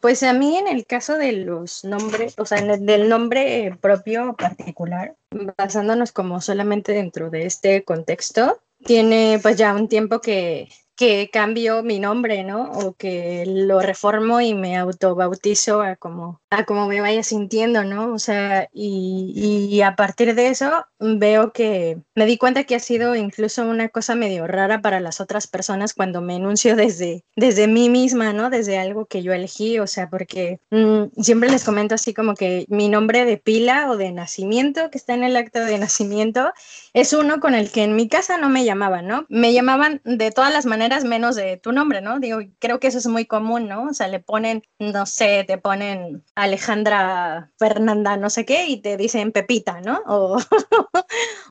pues 0.00 0.22
a 0.22 0.32
mí 0.32 0.56
en 0.56 0.66
el 0.66 0.86
caso 0.86 1.16
de 1.16 1.32
los 1.32 1.84
nombres, 1.84 2.34
o 2.38 2.44
sea, 2.44 2.60
del 2.60 3.08
nombre 3.08 3.76
propio 3.80 4.34
particular, 4.34 5.14
basándonos 5.56 6.12
como 6.12 6.40
solamente 6.40 6.92
dentro 6.92 7.30
de 7.30 7.46
este 7.46 7.84
contexto, 7.84 8.60
tiene 8.84 9.38
pues 9.42 9.56
ya 9.56 9.74
un 9.74 9.88
tiempo 9.88 10.20
que, 10.20 10.68
que 11.00 11.30
cambio 11.32 11.82
mi 11.82 11.98
nombre, 11.98 12.44
¿no? 12.44 12.70
O 12.72 12.92
que 12.92 13.44
lo 13.46 13.80
reformo 13.80 14.42
y 14.42 14.52
me 14.52 14.76
autobautizo 14.76 15.80
a 15.80 15.96
como, 15.96 16.42
a 16.50 16.66
como 16.66 16.86
me 16.88 17.00
vaya 17.00 17.22
sintiendo, 17.22 17.84
¿no? 17.84 18.12
O 18.12 18.18
sea, 18.18 18.68
y, 18.74 19.80
a 19.80 19.96
partir 19.96 20.34
de 20.34 20.48
eso 20.48 20.84
veo 20.98 21.54
que 21.54 21.96
me 22.14 22.26
di 22.26 22.36
cuenta 22.36 22.64
que 22.64 22.74
ha 22.74 22.80
sido 22.80 23.16
incluso 23.16 23.62
una 23.64 23.88
cosa 23.88 24.14
medio 24.14 24.46
rara 24.46 24.82
para 24.82 25.00
las 25.00 25.22
otras 25.22 25.46
personas 25.46 25.94
cuando 25.94 26.20
me 26.20 26.36
enuncio 26.36 26.76
desde, 26.76 27.24
desde 27.34 27.66
mí 27.66 27.88
misma, 27.88 28.34
¿no? 28.34 28.50
Desde 28.50 28.76
algo 28.78 29.06
que 29.06 29.22
yo 29.22 29.32
elegí, 29.32 29.78
o 29.78 29.86
sea, 29.86 30.10
porque 30.10 30.60
mmm, 30.70 31.04
siempre 31.22 31.48
les 31.48 31.64
comento 31.64 31.94
así 31.94 32.12
como 32.12 32.34
que 32.34 32.66
mi 32.68 32.90
nombre 32.90 33.24
de 33.24 33.38
pila 33.38 33.90
o 33.90 33.96
de 33.96 34.12
nacimiento, 34.12 34.90
que 34.90 34.98
está 34.98 35.14
en 35.14 35.24
el 35.24 35.34
acto 35.36 35.60
de 35.60 35.78
nacimiento, 35.78 36.52
es 36.92 37.14
uno 37.14 37.40
con 37.40 37.54
el 37.54 37.70
que 37.70 37.84
en 37.84 37.96
mi 37.96 38.06
casa 38.06 38.36
no 38.36 38.50
me 38.50 38.66
llamaban, 38.66 39.06
¿no? 39.06 39.24
Me 39.30 39.54
llamaban 39.54 40.02
de 40.04 40.30
todas 40.30 40.52
las 40.52 40.66
maneras 40.66 40.89
menos 41.04 41.36
de 41.36 41.56
tu 41.56 41.72
nombre, 41.72 42.00
¿no? 42.00 42.20
Digo, 42.20 42.40
creo 42.58 42.80
que 42.80 42.88
eso 42.88 42.98
es 42.98 43.06
muy 43.06 43.26
común, 43.26 43.68
¿no? 43.68 43.84
O 43.84 43.94
sea, 43.94 44.08
le 44.08 44.20
ponen, 44.20 44.62
no 44.78 45.06
sé, 45.06 45.44
te 45.46 45.58
ponen 45.58 46.24
Alejandra 46.34 47.50
Fernanda, 47.58 48.16
no 48.16 48.30
sé 48.30 48.44
qué, 48.44 48.66
y 48.66 48.80
te 48.80 48.96
dicen 48.96 49.32
Pepita, 49.32 49.80
¿no? 49.80 50.02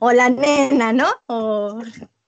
O, 0.01 0.11
la 0.11 0.29
nena, 0.29 0.93
¿no? 0.93 1.07
O 1.27 1.79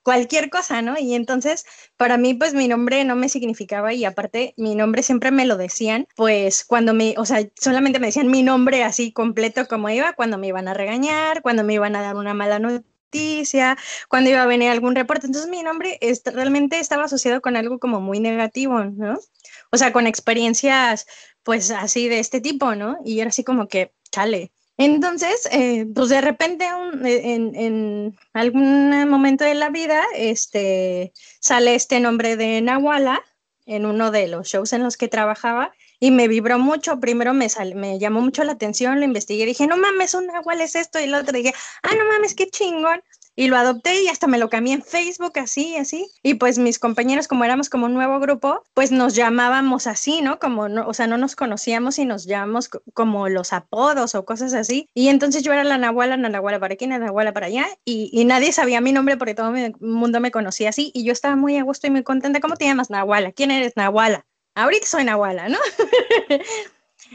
cualquier 0.04 0.50
cosa, 0.50 0.82
¿no? 0.82 0.98
Y 1.00 1.14
entonces, 1.14 1.66
para 1.98 2.18
mí, 2.18 2.34
pues 2.34 2.54
mi 2.54 2.68
nombre 2.68 3.04
no 3.06 3.16
me 3.16 3.30
significaba 3.30 3.94
y 3.94 4.06
aparte, 4.06 4.54
mi 4.58 4.76
nombre 4.76 5.04
siempre 5.04 5.32
me 5.32 5.46
lo 5.46 5.58
decían, 5.58 6.08
pues 6.16 6.66
cuando 6.66 6.94
me, 6.94 7.16
o 7.18 7.26
sea, 7.26 7.48
solamente 7.60 8.00
me 8.00 8.08
decían 8.08 8.30
mi 8.30 8.44
nombre 8.44 8.84
así 8.84 9.12
completo 9.12 9.68
como 9.68 9.90
iba, 9.90 10.14
cuando 10.14 10.38
me 10.38 10.48
iban 10.48 10.68
a 10.68 10.74
regañar, 10.74 11.42
cuando 11.42 11.64
me 11.64 11.74
iban 11.74 11.96
a 11.96 12.02
dar 12.02 12.16
una 12.16 12.34
mala 12.34 12.60
noticia 12.60 12.91
cuando 14.08 14.30
iba 14.30 14.42
a 14.42 14.46
venir 14.46 14.70
algún 14.70 14.96
reporte. 14.96 15.28
Entonces 15.28 15.50
mi 15.50 15.64
nombre 15.64 16.00
realmente 16.26 16.80
estaba 16.80 17.06
asociado 17.06 17.42
con 17.42 17.56
algo 17.56 17.80
como 17.80 18.02
muy 18.02 18.20
negativo, 18.20 18.84
¿no? 18.84 19.20
O 19.72 19.78
sea, 19.78 19.94
con 19.94 20.08
experiencias 20.08 21.06
pues 21.44 21.72
así 21.72 22.08
de 22.08 22.20
este 22.20 22.42
tipo, 22.42 22.76
¿no? 22.76 22.98
Y 23.04 23.20
era 23.20 23.30
así 23.30 23.44
como 23.44 23.68
que, 23.68 23.94
chale. 24.12 24.52
Entonces, 24.78 25.48
eh, 25.52 25.86
pues 25.94 26.10
de 26.10 26.22
repente 26.22 26.66
en, 27.04 27.56
en, 27.56 28.18
algún 28.34 29.10
momento 29.10 29.44
de 29.44 29.54
la 29.54 29.70
vida 29.70 30.04
este, 30.16 31.14
sale 31.40 31.76
este 31.76 32.00
nombre 32.00 32.36
de 32.36 32.62
Nahuala 32.62 33.22
en 33.66 33.86
uno 33.86 34.10
de 34.12 34.28
los 34.28 34.48
shows 34.48 34.74
en 34.74 34.84
los 34.84 34.98
que 34.98 35.08
trabajaba 35.08 35.72
y 36.02 36.12
me 36.12 36.28
vibró 36.28 36.60
mucho. 36.60 37.00
Primero 37.00 37.34
me, 37.34 37.48
me 37.76 38.00
llamó 38.00 38.20
mucho 38.20 38.44
la 38.44 38.54
atención, 38.54 39.00
lo 39.00 39.06
investigué, 39.06 39.46
dije, 39.46 39.68
no 39.68 39.78
mames, 39.78 40.14
un 40.16 40.30
agua 40.32 40.56
es 40.56 40.76
esto, 40.76 41.00
y 41.00 41.04
el 41.04 41.14
otro 41.14 41.32
dije, 41.32 41.54
ah, 41.84 41.96
no 41.98 42.04
mames, 42.06 42.36
qué 42.36 42.50
chingón. 42.50 43.02
Y 43.34 43.48
lo 43.48 43.56
adopté 43.56 44.04
y 44.04 44.10
hasta 44.10 44.28
me 44.28 44.38
lo 44.38 44.50
cambié 44.50 44.74
en 44.74 44.84
Facebook, 44.84 45.40
así, 45.40 45.78
así. 45.78 46.06
Y 46.22 46.34
pues 46.34 46.58
mis 46.58 46.80
compañeros, 46.80 47.30
como 47.30 47.46
éramos 47.46 47.70
como 47.70 47.86
un 47.86 47.94
nuevo 47.94 48.20
grupo, 48.20 48.64
pues 48.74 48.92
nos 48.92 49.16
llamábamos 49.16 49.88
así, 49.88 50.22
¿no? 50.22 50.38
Como, 50.38 50.68
no, 50.68 50.86
o 50.86 50.94
sea, 50.94 51.08
no 51.08 51.18
nos 51.18 51.38
conocíamos 51.38 51.98
y 51.98 52.06
nos 52.06 52.26
llamamos 52.26 52.70
como 52.94 53.30
los 53.30 53.54
apodos 53.54 54.16
o 54.16 54.26
cosas 54.26 54.54
así. 54.54 54.90
Y 54.94 55.08
entonces 55.08 55.44
yo 55.44 55.54
era 55.54 55.64
la 55.64 55.78
Nahuala, 55.78 56.18
la 56.18 56.28
Nahuala 56.28 56.60
para 56.60 56.74
aquí, 56.74 56.88
la 56.88 57.00
Nahuala 57.00 57.32
para 57.32 57.48
allá. 57.48 57.68
Y, 57.86 58.10
y 58.12 58.26
nadie 58.26 58.52
sabía 58.52 58.82
mi 58.82 58.92
nombre 58.92 59.16
porque 59.16 59.34
todo 59.34 59.56
el 59.56 59.76
mundo 59.80 60.20
me 60.20 60.32
conocía 60.32 60.70
así. 60.70 60.92
Y 60.94 61.06
yo 61.06 61.14
estaba 61.14 61.38
muy 61.38 61.58
a 61.58 61.64
gusto 61.64 61.88
y 61.88 61.92
muy 61.92 62.04
contenta. 62.04 62.42
¿Cómo 62.42 62.58
te 62.58 62.66
llamas, 62.66 62.90
Nahuala? 62.90 63.32
¿Quién 63.32 63.52
eres, 63.52 63.78
Nahuala? 63.78 64.26
Ahorita 64.56 64.86
soy 64.88 65.04
Nahuala, 65.06 65.50
¿no? 65.50 65.60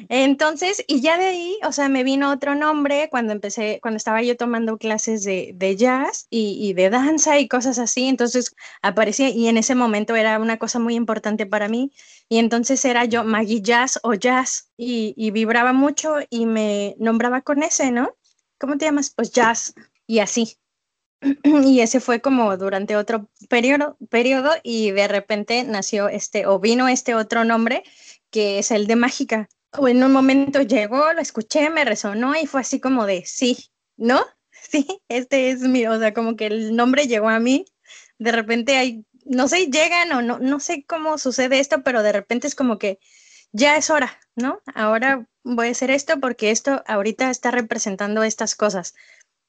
Entonces, 0.08 0.84
y 0.86 1.00
ya 1.00 1.16
de 1.16 1.24
ahí, 1.26 1.58
o 1.64 1.72
sea, 1.72 1.88
me 1.88 2.04
vino 2.04 2.30
otro 2.30 2.54
nombre 2.54 3.08
cuando 3.10 3.32
empecé, 3.32 3.78
cuando 3.80 3.96
estaba 3.96 4.22
yo 4.22 4.36
tomando 4.36 4.76
clases 4.78 5.24
de, 5.24 5.76
jazz 5.76 6.26
y, 6.28 6.58
y, 6.60 6.74
de 6.74 6.90
danza 6.90 7.38
y 7.38 7.48
cosas 7.48 7.78
así. 7.78 8.06
Entonces 8.08 8.54
aparecía 8.82 9.30
y 9.30 9.48
en 9.48 9.56
ese 9.56 9.74
momento 9.74 10.14
era 10.14 10.38
una 10.38 10.58
cosa 10.58 10.78
muy 10.78 10.94
importante 10.94 11.46
para 11.46 11.68
mí. 11.68 11.92
Y 12.28 12.38
entonces 12.38 12.84
era 12.84 13.04
yo 13.04 13.24
Maggie 13.24 13.62
Jazz 13.62 13.98
o 14.02 14.14
Jazz 14.14 14.70
y, 14.76 15.14
y 15.16 15.30
vibraba 15.30 15.72
mucho 15.72 16.16
y 16.28 16.46
me 16.46 16.94
nombraba 16.98 17.40
con 17.40 17.62
ese, 17.62 17.90
¿no? 17.90 18.16
¿Cómo 18.58 18.76
te 18.76 18.86
llamas? 18.86 19.12
Pues 19.14 19.30
Jazz 19.32 19.74
y 20.06 20.18
así. 20.18 20.58
Y 21.44 21.80
ese 21.80 22.00
fue 22.00 22.20
como 22.20 22.56
durante 22.56 22.96
otro 22.96 23.28
periodo, 23.48 23.96
periodo 24.10 24.50
y 24.62 24.90
de 24.90 25.08
repente 25.08 25.64
nació 25.64 26.08
este 26.08 26.46
o 26.46 26.60
vino 26.60 26.88
este 26.88 27.14
otro 27.14 27.44
nombre 27.44 27.82
que 28.30 28.58
es 28.58 28.70
el 28.70 28.86
de 28.86 28.96
Mágica 28.96 29.48
o 29.78 29.88
en 29.88 30.02
un 30.02 30.12
momento 30.12 30.62
llegó, 30.62 31.12
lo 31.12 31.20
escuché, 31.20 31.70
me 31.70 31.84
resonó 31.84 32.34
y 32.34 32.46
fue 32.46 32.60
así 32.60 32.80
como 32.80 33.06
de, 33.06 33.24
sí, 33.24 33.70
¿no? 33.96 34.24
Sí, 34.68 34.84
este 35.08 35.50
es 35.50 35.60
mi, 35.60 35.86
o 35.86 35.96
sea, 35.96 36.12
como 36.12 36.34
que 36.34 36.46
el 36.46 36.74
nombre 36.74 37.06
llegó 37.06 37.28
a 37.28 37.38
mí, 37.38 37.66
de 38.18 38.32
repente 38.32 38.76
hay, 38.76 39.04
no 39.24 39.46
sé, 39.46 39.66
llegan 39.66 40.10
o 40.10 40.22
no, 40.22 40.40
no 40.40 40.58
sé 40.58 40.84
cómo 40.84 41.18
sucede 41.18 41.60
esto, 41.60 41.84
pero 41.84 42.02
de 42.02 42.10
repente 42.10 42.48
es 42.48 42.56
como 42.56 42.76
que 42.76 42.98
ya 43.52 43.76
es 43.76 43.90
hora, 43.90 44.18
¿no? 44.34 44.60
Ahora 44.74 45.28
voy 45.44 45.68
a 45.68 45.70
hacer 45.70 45.92
esto 45.92 46.18
porque 46.18 46.50
esto 46.50 46.82
ahorita 46.86 47.30
está 47.30 47.52
representando 47.52 48.24
estas 48.24 48.56
cosas 48.56 48.94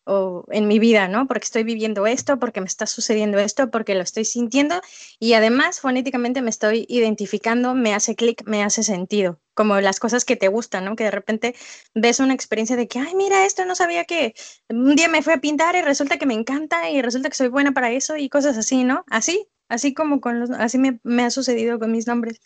o 0.08 0.46
en 0.52 0.68
mi 0.68 0.80
vida, 0.80 1.08
¿no? 1.08 1.28
Porque 1.28 1.46
estoy 1.46 1.64
viviendo 1.64 2.08
esto, 2.08 2.40
porque 2.40 2.62
me 2.62 2.68
está 2.68 2.88
sucediendo 2.88 3.38
esto, 3.40 3.70
porque 3.70 3.94
lo 3.94 4.02
estoy 4.02 4.26
sintiendo 4.26 4.82
y 5.20 5.34
además 5.34 5.82
fonéticamente 5.82 6.42
me 6.42 6.50
estoy 6.50 6.86
identificando, 6.90 7.76
me 7.76 7.94
hace 7.94 8.16
clic, 8.16 8.44
me 8.46 8.64
hace 8.64 8.84
sentido, 8.84 9.40
como 9.54 9.80
las 9.82 10.00
cosas 10.00 10.26
que 10.26 10.36
te 10.36 10.48
gustan, 10.48 10.86
¿no? 10.86 10.96
Que 10.96 11.04
de 11.04 11.12
repente 11.12 11.56
ves 11.94 12.20
una 12.20 12.34
experiencia 12.34 12.76
de 12.76 12.88
que, 12.88 13.00
ay, 13.00 13.16
mira, 13.16 13.46
esto 13.46 13.66
no 13.66 13.76
sabía 13.76 14.06
que 14.06 14.34
un 14.70 14.96
día 14.96 15.10
me 15.10 15.22
fui 15.22 15.34
a 15.34 15.42
pintar 15.42 15.76
y 15.76 15.82
resulta 15.82 16.18
que 16.18 16.26
me 16.26 16.34
encanta 16.34 16.90
y 16.90 17.02
resulta 17.02 17.30
que 17.30 17.36
soy 17.36 17.50
buena 17.50 17.74
para 17.74 17.92
eso 17.92 18.18
y 18.18 18.30
cosas 18.30 18.58
así, 18.58 18.84
¿no? 18.84 19.04
Así, 19.10 19.48
así 19.70 19.94
como 19.94 20.22
con 20.22 20.40
los, 20.40 20.52
así 20.52 20.78
me, 20.78 21.00
me 21.04 21.24
ha 21.24 21.30
sucedido 21.32 21.80
con 21.80 21.92
mis 21.92 22.08
nombres. 22.08 22.40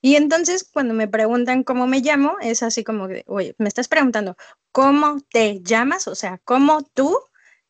Y 0.00 0.16
entonces 0.16 0.68
cuando 0.70 0.94
me 0.94 1.08
preguntan 1.08 1.64
cómo 1.64 1.86
me 1.86 2.00
llamo, 2.00 2.36
es 2.40 2.62
así 2.62 2.84
como 2.84 3.08
que, 3.08 3.24
oye, 3.26 3.54
me 3.58 3.68
estás 3.68 3.88
preguntando, 3.88 4.36
¿cómo 4.72 5.20
te 5.30 5.60
llamas? 5.62 6.06
O 6.08 6.14
sea, 6.14 6.40
¿cómo 6.44 6.82
tú 6.82 7.18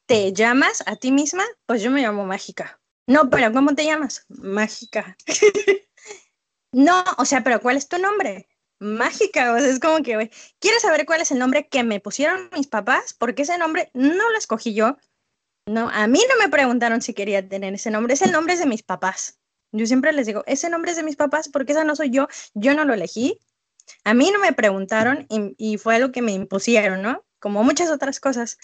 te 0.06 0.32
llamas 0.32 0.82
a 0.86 0.96
ti 0.96 1.12
misma? 1.12 1.44
Pues 1.66 1.82
yo 1.82 1.90
me 1.90 2.02
llamo 2.02 2.26
Mágica. 2.26 2.80
No, 3.06 3.30
pero 3.30 3.52
¿cómo 3.52 3.74
te 3.74 3.84
llamas? 3.84 4.26
Mágica. 4.28 5.16
no, 6.72 7.04
o 7.16 7.24
sea, 7.24 7.42
pero 7.42 7.60
¿cuál 7.60 7.76
es 7.78 7.88
tu 7.88 7.98
nombre? 7.98 8.48
Mágica, 8.80 9.54
o 9.54 9.58
sea, 9.58 9.68
es 9.68 9.80
como 9.80 10.02
que, 10.02 10.14
güey, 10.14 10.30
¿quieres 10.60 10.82
saber 10.82 11.06
cuál 11.06 11.22
es 11.22 11.30
el 11.32 11.38
nombre 11.38 11.68
que 11.68 11.82
me 11.82 12.00
pusieron 12.00 12.50
mis 12.54 12.66
papás? 12.66 13.14
Porque 13.14 13.42
ese 13.42 13.58
nombre 13.58 13.90
no 13.94 14.30
lo 14.30 14.38
escogí 14.38 14.74
yo. 14.74 14.98
No, 15.66 15.88
a 15.90 16.06
mí 16.06 16.20
no 16.28 16.36
me 16.38 16.48
preguntaron 16.48 17.02
si 17.02 17.12
quería 17.14 17.46
tener 17.46 17.74
ese 17.74 17.90
nombre, 17.90 18.14
ese 18.14 18.30
nombre 18.30 18.54
es 18.54 18.60
de 18.60 18.66
mis 18.66 18.82
papás. 18.82 19.37
Yo 19.72 19.86
siempre 19.86 20.12
les 20.12 20.26
digo, 20.26 20.44
ese 20.46 20.70
nombre 20.70 20.90
es 20.90 20.96
de 20.96 21.02
mis 21.02 21.16
papás 21.16 21.48
porque 21.48 21.72
esa 21.72 21.84
no 21.84 21.96
soy 21.96 22.10
yo, 22.10 22.28
yo 22.54 22.74
no 22.74 22.84
lo 22.84 22.94
elegí. 22.94 23.38
A 24.04 24.14
mí 24.14 24.30
no 24.30 24.38
me 24.38 24.52
preguntaron 24.52 25.26
y, 25.28 25.78
fue 25.78 25.98
lo 25.98 26.12
que 26.12 26.22
me 26.22 26.32
impusieron, 26.32 27.02
¿no? 27.02 27.24
Como 27.38 27.64
muchas 27.64 27.90
otras 27.90 28.20
cosas. 28.20 28.58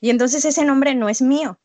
Y 0.00 0.10
entonces 0.10 0.44
ese 0.44 0.64
nombre 0.64 0.94
no 0.94 1.08
es 1.08 1.22
mío. 1.22 1.58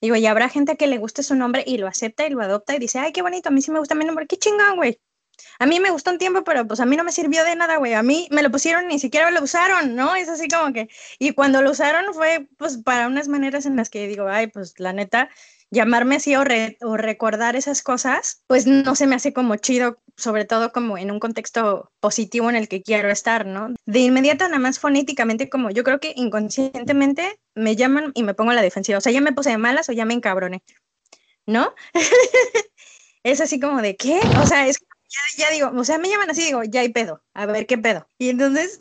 Digo, 0.00 0.16
y 0.16 0.26
habrá 0.26 0.48
gente 0.48 0.76
que 0.76 0.86
le 0.86 0.98
guste 0.98 1.22
su 1.22 1.34
nombre 1.34 1.62
y 1.66 1.78
lo 1.78 1.86
acepta 1.86 2.26
y 2.26 2.30
lo 2.30 2.42
adopta 2.42 2.74
y 2.74 2.78
dice, 2.78 2.98
ay, 2.98 3.12
qué 3.12 3.22
bonito, 3.22 3.48
a 3.48 3.52
mí 3.52 3.62
sí 3.62 3.70
me 3.70 3.78
gusta 3.78 3.94
mi 3.94 4.04
nombre, 4.04 4.26
qué 4.26 4.36
chingón, 4.36 4.76
güey. 4.76 5.00
A 5.58 5.66
mí 5.66 5.80
me 5.80 5.90
gustó 5.90 6.10
un 6.10 6.18
tiempo, 6.18 6.44
pero 6.44 6.66
pues 6.66 6.80
a 6.80 6.86
mí 6.86 6.96
no 6.96 7.04
me 7.04 7.12
sirvió 7.12 7.44
de 7.44 7.56
nada, 7.56 7.76
güey. 7.76 7.94
A 7.94 8.02
mí 8.02 8.28
me 8.30 8.42
lo 8.42 8.50
pusieron, 8.50 8.88
ni 8.88 8.98
siquiera 8.98 9.30
lo 9.30 9.42
usaron, 9.42 9.94
¿no? 9.94 10.14
Es 10.16 10.28
así 10.28 10.48
como 10.48 10.72
que, 10.72 10.88
y 11.18 11.32
cuando 11.32 11.62
lo 11.62 11.70
usaron 11.70 12.12
fue 12.14 12.48
pues 12.58 12.78
para 12.78 13.06
unas 13.06 13.28
maneras 13.28 13.66
en 13.66 13.76
las 13.76 13.90
que 13.90 14.06
digo, 14.06 14.28
ay, 14.28 14.48
pues 14.48 14.74
la 14.78 14.92
neta, 14.92 15.30
llamarme 15.70 16.16
así 16.16 16.34
o, 16.34 16.44
recordar 16.96 17.56
esas 17.56 17.82
cosas, 17.82 18.42
pues 18.46 18.66
no 18.66 18.94
se 18.94 19.06
me 19.06 19.14
hace 19.14 19.32
como 19.32 19.56
chido, 19.56 19.98
sobre 20.16 20.44
todo 20.44 20.72
como 20.72 20.98
en 20.98 21.10
un 21.10 21.20
contexto 21.20 21.92
positivo 22.00 22.50
en 22.50 22.56
el 22.56 22.68
que 22.68 22.82
quiero 22.82 23.10
estar, 23.10 23.46
¿no? 23.46 23.74
De 23.86 24.00
inmediato, 24.00 24.44
nada 24.44 24.58
más 24.58 24.78
fonéticamente, 24.78 25.48
como 25.48 25.70
yo 25.70 25.84
creo 25.84 26.00
que 26.00 26.12
inconscientemente 26.16 27.40
me 27.54 27.76
llaman 27.76 28.12
y 28.14 28.22
me 28.22 28.34
pongo 28.34 28.50
a 28.50 28.54
la 28.54 28.62
defensiva, 28.62 28.98
o 28.98 29.00
sea, 29.00 29.12
ya 29.12 29.20
me 29.20 29.32
puse 29.32 29.50
de 29.50 29.58
malas 29.58 29.88
o 29.88 29.92
ya 29.92 30.04
me 30.04 30.14
encabroné, 30.14 30.62
¿no? 31.46 31.74
es 33.22 33.40
así 33.40 33.60
como 33.60 33.80
de, 33.82 33.96
¿qué? 33.96 34.20
O 34.42 34.46
sea, 34.46 34.66
es 34.66 34.78
ya, 35.10 35.44
ya, 35.44 35.50
digo, 35.50 35.72
o 35.74 35.84
sea, 35.84 35.98
me 35.98 36.08
llaman 36.08 36.30
así, 36.30 36.44
digo, 36.44 36.62
ya 36.62 36.82
hay 36.82 36.90
pedo, 36.90 37.20
a 37.34 37.44
ver 37.46 37.66
qué 37.66 37.76
pedo. 37.76 38.08
Y 38.16 38.28
entonces 38.28 38.78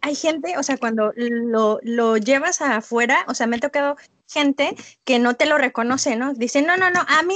hay 0.00 0.14
gente, 0.14 0.56
o 0.56 0.62
sea, 0.62 0.76
cuando 0.76 1.12
lo, 1.16 1.80
lo 1.82 2.16
llevas 2.16 2.60
afuera, 2.60 3.24
o 3.26 3.34
sea, 3.34 3.48
me 3.48 3.56
ha 3.56 3.60
tocado 3.60 3.96
gente 4.28 4.74
que 5.04 5.18
no 5.18 5.34
te 5.34 5.46
lo 5.46 5.58
reconoce, 5.58 6.16
¿no? 6.16 6.34
Dice, 6.34 6.62
no, 6.62 6.76
no, 6.76 6.90
no, 6.90 7.00
a 7.06 7.22
mí, 7.22 7.34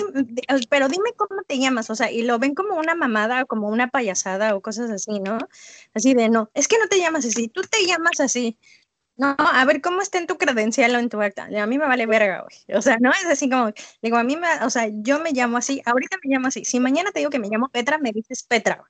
pero 0.71 0.89
dime 0.89 1.13
cómo 1.17 1.43
te 1.47 1.59
llamas, 1.59 1.91
o 1.91 1.95
sea, 1.95 2.11
y 2.11 2.23
lo 2.23 2.39
ven 2.39 2.55
como 2.55 2.77
una 2.77 2.95
mamada, 2.95 3.45
como 3.47 3.69
una 3.69 3.89
payasada 3.89 4.55
o 4.55 4.61
cosas 4.61 4.91
así, 4.91 5.21
¿no? 5.21 5.39
Así 5.95 6.15
de, 6.15 6.29
no, 6.29 6.51
es 6.55 6.69
que 6.69 6.79
no 6.79 6.89
te 6.89 6.99
llamas 6.99 7.25
así, 7.25 7.49
tú 7.49 7.63
te 7.63 7.87
llamas 7.87 8.21
así. 8.21 8.59
No, 9.17 9.37
a 9.39 9.65
ver 9.67 9.81
cómo 9.83 10.01
está 10.03 10.19
en 10.19 10.27
tu 10.27 10.39
credencial 10.39 10.95
o 10.97 10.99
en 10.99 11.09
tu 11.11 11.21
acta. 11.21 11.45
A 11.45 11.67
mí 11.67 11.79
me 11.79 11.87
vale 11.87 12.07
verga, 12.07 12.43
güey. 12.43 12.79
O 12.79 12.83
sea, 12.83 12.97
no 12.99 13.11
es 13.11 13.25
así 13.27 13.49
como, 13.49 13.73
digo, 14.03 14.17
a 14.17 14.25
mí 14.25 14.37
me, 14.37 14.49
o 14.65 14.71
sea, 14.71 14.89
yo 14.91 15.21
me 15.21 15.33
llamo 15.33 15.59
así, 15.59 15.83
ahorita 15.85 16.17
me 16.25 16.35
llamo 16.35 16.49
así. 16.49 16.65
Si 16.65 16.81
mañana 16.81 17.11
te 17.13 17.21
digo 17.21 17.31
que 17.31 17.39
me 17.39 17.49
llamo 17.49 17.69
Petra, 17.69 17.99
me 17.99 18.13
dices 18.13 18.43
Petra. 18.43 18.83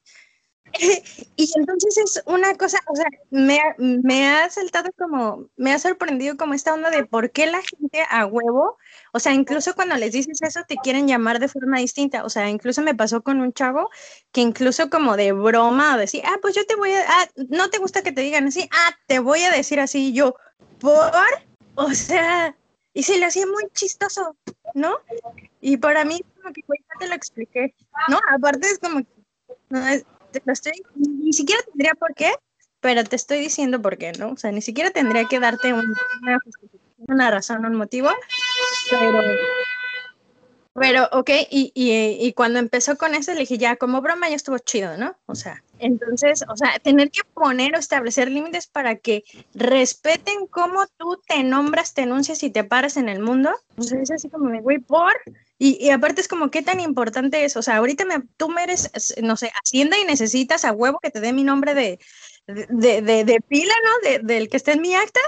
y 1.37 1.51
entonces 1.57 1.99
es 1.99 2.23
una 2.27 2.55
cosa, 2.55 2.79
o 2.87 2.97
sea, 2.97 3.07
me, 3.31 3.61
me, 3.79 4.29
ha 4.29 4.51
saltado 4.51 4.91
como, 4.97 5.47
me 5.57 5.73
ha 5.73 5.79
sorprendido 5.79 6.37
como 6.37 6.55
esta 6.55 6.75
onda 6.75 6.91
de 6.91 7.05
por 7.05 7.31
qué 7.31 7.47
la 7.47 7.61
gente 7.63 8.03
a 8.11 8.27
huevo, 8.27 8.79
o 9.13 9.19
sea, 9.19 9.33
incluso 9.33 9.75
cuando 9.75 9.97
les 9.97 10.13
dices 10.13 10.41
eso 10.43 10.61
te 10.67 10.77
quieren 10.83 11.07
llamar 11.09 11.39
de 11.39 11.49
forma 11.49 11.79
distinta, 11.79 12.25
o 12.25 12.31
sea, 12.31 12.49
incluso 12.49 12.83
me 12.83 12.95
pasó 12.95 13.23
con 13.23 13.41
un 13.41 13.53
chavo 13.53 13.91
que 14.33 14.41
incluso 14.41 14.91
como 14.91 15.17
de 15.17 15.33
broma 15.33 15.95
o 15.95 15.99
decir, 15.99 16.23
ah, 16.25 16.39
pues 16.41 16.55
yo 16.55 16.65
te 16.67 16.77
voy 16.77 16.93
a, 16.93 17.05
ah, 17.07 17.29
no 17.49 17.71
te 17.71 17.79
gusta 17.79 18.03
que 18.03 18.13
te 18.13 18.23
digan 18.23 18.47
así, 18.47 18.69
ah, 18.73 18.97
te 19.07 19.19
voy 19.19 19.43
a 19.43 19.51
decir 19.51 19.81
así 19.81 20.13
yo, 20.13 20.37
por, 20.79 21.13
o 21.75 21.93
sea, 21.93 22.57
y 22.95 23.03
se 23.03 23.19
le 23.19 23.27
hacía 23.27 23.47
muy 23.47 23.69
chistoso, 23.73 24.37
¿no? 24.75 24.99
Y 25.61 25.79
para 25.79 26.05
mí, 26.05 26.21
como 26.37 26.53
que, 26.53 26.63
ya 26.63 26.99
te 26.99 27.09
lo 27.09 27.15
expliqué, 27.15 27.75
¿no? 28.09 28.21
Aparte 28.31 28.67
es 28.67 28.79
como, 28.79 29.03
no, 29.71 29.89
es, 29.89 30.05
ni 30.95 31.33
siquiera 31.33 31.63
tendría 31.63 31.95
por 31.95 32.15
qué, 32.15 32.33
pero 32.81 33.05
te 33.05 33.17
estoy 33.17 33.39
diciendo 33.39 33.81
por 33.81 33.97
qué, 33.97 34.13
¿no? 34.13 34.31
O 34.31 34.37
sea, 34.37 34.51
ni 34.53 34.61
siquiera 34.61 34.91
tendría 34.91 35.25
que 35.27 35.41
darte 35.41 35.73
una, 37.09 37.31
razón, 37.31 37.65
un 37.65 37.77
motivo, 37.77 38.11
pero, 38.91 39.21
pero 40.75 41.09
ok, 41.13 41.31
y, 41.51 41.71
y, 41.75 42.27
y, 42.27 42.33
cuando 42.33 42.59
empezó 42.59 42.97
con 42.97 43.15
eso 43.15 43.33
le 43.33 43.41
dije, 43.41 43.57
ya, 43.57 43.77
como 43.77 44.01
broma 44.01 44.29
ya 44.29 44.37
estuvo 44.37 44.59
chido, 44.59 44.97
¿no? 44.97 45.17
O 45.27 45.35
sea, 45.35 45.63
entonces, 45.79 46.45
o 46.49 46.57
sea, 46.57 46.79
tener 46.81 47.11
que 47.11 47.23
poner 47.35 47.77
o 47.77 47.79
establecer 47.79 48.31
límites 48.31 48.67
para 48.67 48.97
que 48.97 49.23
respeten 49.55 50.47
cómo 50.49 50.87
tú 50.97 51.21
te 51.27 51.43
nombras, 51.45 51.95
te 51.95 52.03
enuncias 52.03 52.43
y 52.43 52.51
te 52.51 52.65
paras 52.65 52.97
en 52.97 53.09
el 53.09 53.21
mundo, 53.21 53.51
o 53.77 53.83
sea, 53.83 54.01
es 54.01 54.11
así 54.11 54.29
como, 54.29 54.61
güey, 54.61 54.79
por, 54.79 55.13
y, 55.65 55.91
aparte 55.91 56.21
es 56.21 56.27
como, 56.27 56.51
¿qué 56.51 56.61
tan 56.61 56.81
importante 56.81 57.45
es? 57.45 57.57
O 57.57 57.63
sea, 57.63 57.77
ahorita 57.77 58.05
me, 58.05 58.23
tú 58.37 58.49
me 58.49 58.65
eres, 58.65 58.91
no 59.23 59.37
sé, 59.37 59.53
Hacienda 59.63 59.97
y 59.97 60.05
necesitas 60.05 60.65
a 60.65 60.73
huevo 60.73 60.99
que 61.01 61.11
te 61.11 61.21
dé 61.21 61.33
mi 61.33 61.45
nombre 61.45 61.75
de, 61.75 62.01
de, 62.47 63.01
de, 63.01 63.25
de 63.25 63.41
pila, 63.41 63.75
¿no? 63.85 64.11
De, 64.11 64.19
del 64.19 64.49
que 64.49 64.57
esté 64.57 64.73
en 64.73 64.83
mi 64.83 64.95
acta. 64.97 65.21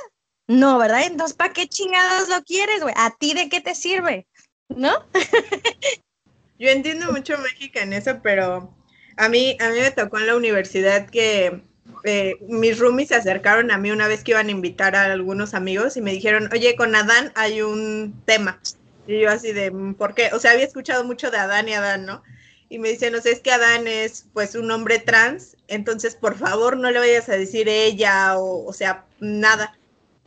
No, 0.49 0.77
¿verdad? 0.79 1.05
Entonces, 1.07 1.37
¿para 1.37 1.53
qué 1.53 1.69
chingados 1.69 2.29
lo 2.29 2.43
quieres, 2.43 2.83
güey? 2.83 2.93
¿A 2.97 3.15
ti 3.17 3.33
de 3.33 3.49
qué 3.49 3.61
te 3.61 3.77
sirve? 3.77 4.27
¿No? 4.69 4.93
Yo 6.59 6.69
entiendo 6.69 7.13
mucho 7.13 7.39
México 7.39 7.79
en 7.79 7.93
eso, 7.93 8.19
pero 8.21 8.75
a 9.17 9.29
mí, 9.29 9.57
a 9.61 9.69
mí 9.69 9.79
me 9.79 9.93
tocó 9.93 10.19
en 10.19 10.27
la 10.27 10.37
universidad 10.37 11.09
que 11.11 11.63
eh, 12.03 12.35
mis 12.49 12.81
roomies 12.81 13.09
se 13.11 13.15
acercaron 13.15 13.71
a 13.71 13.79
mí 13.79 13.93
una 13.93 14.09
vez 14.09 14.25
que 14.25 14.33
iban 14.33 14.49
a 14.49 14.51
invitar 14.51 14.97
a 14.97 15.05
algunos 15.05 15.55
amigos 15.55 15.97
y 15.97 16.01
me 16.01 16.11
dijeron, 16.11 16.49
oye, 16.53 16.75
con 16.75 16.97
Adán 16.97 17.31
hay 17.37 17.63
un 17.63 18.21
tema. 18.27 18.61
Y 19.07 19.21
yo 19.21 19.31
así 19.31 19.53
de, 19.53 19.71
mm, 19.71 19.95
¿por 19.95 20.15
qué? 20.15 20.31
O 20.33 20.39
sea, 20.39 20.53
había 20.53 20.65
escuchado 20.65 21.05
mucho 21.05 21.31
de 21.31 21.39
Adán 21.39 21.69
y 21.69 21.75
Adán, 21.75 22.07
¿no? 22.07 22.23
Y 22.69 22.79
me 22.79 22.89
dicen, 22.89 23.13
no 23.13 23.21
sé, 23.21 23.33
es 23.33 23.41
que 23.41 23.53
Adán 23.53 23.87
es 23.87 24.27
pues 24.33 24.55
un 24.55 24.71
hombre 24.71 24.99
trans, 24.99 25.57
entonces 25.69 26.17
por 26.17 26.37
favor 26.37 26.77
no 26.77 26.91
le 26.91 26.99
vayas 26.99 27.29
a 27.29 27.37
decir 27.37 27.69
ella 27.69 28.39
o, 28.39 28.65
o 28.67 28.73
sea, 28.73 29.05
nada. 29.21 29.79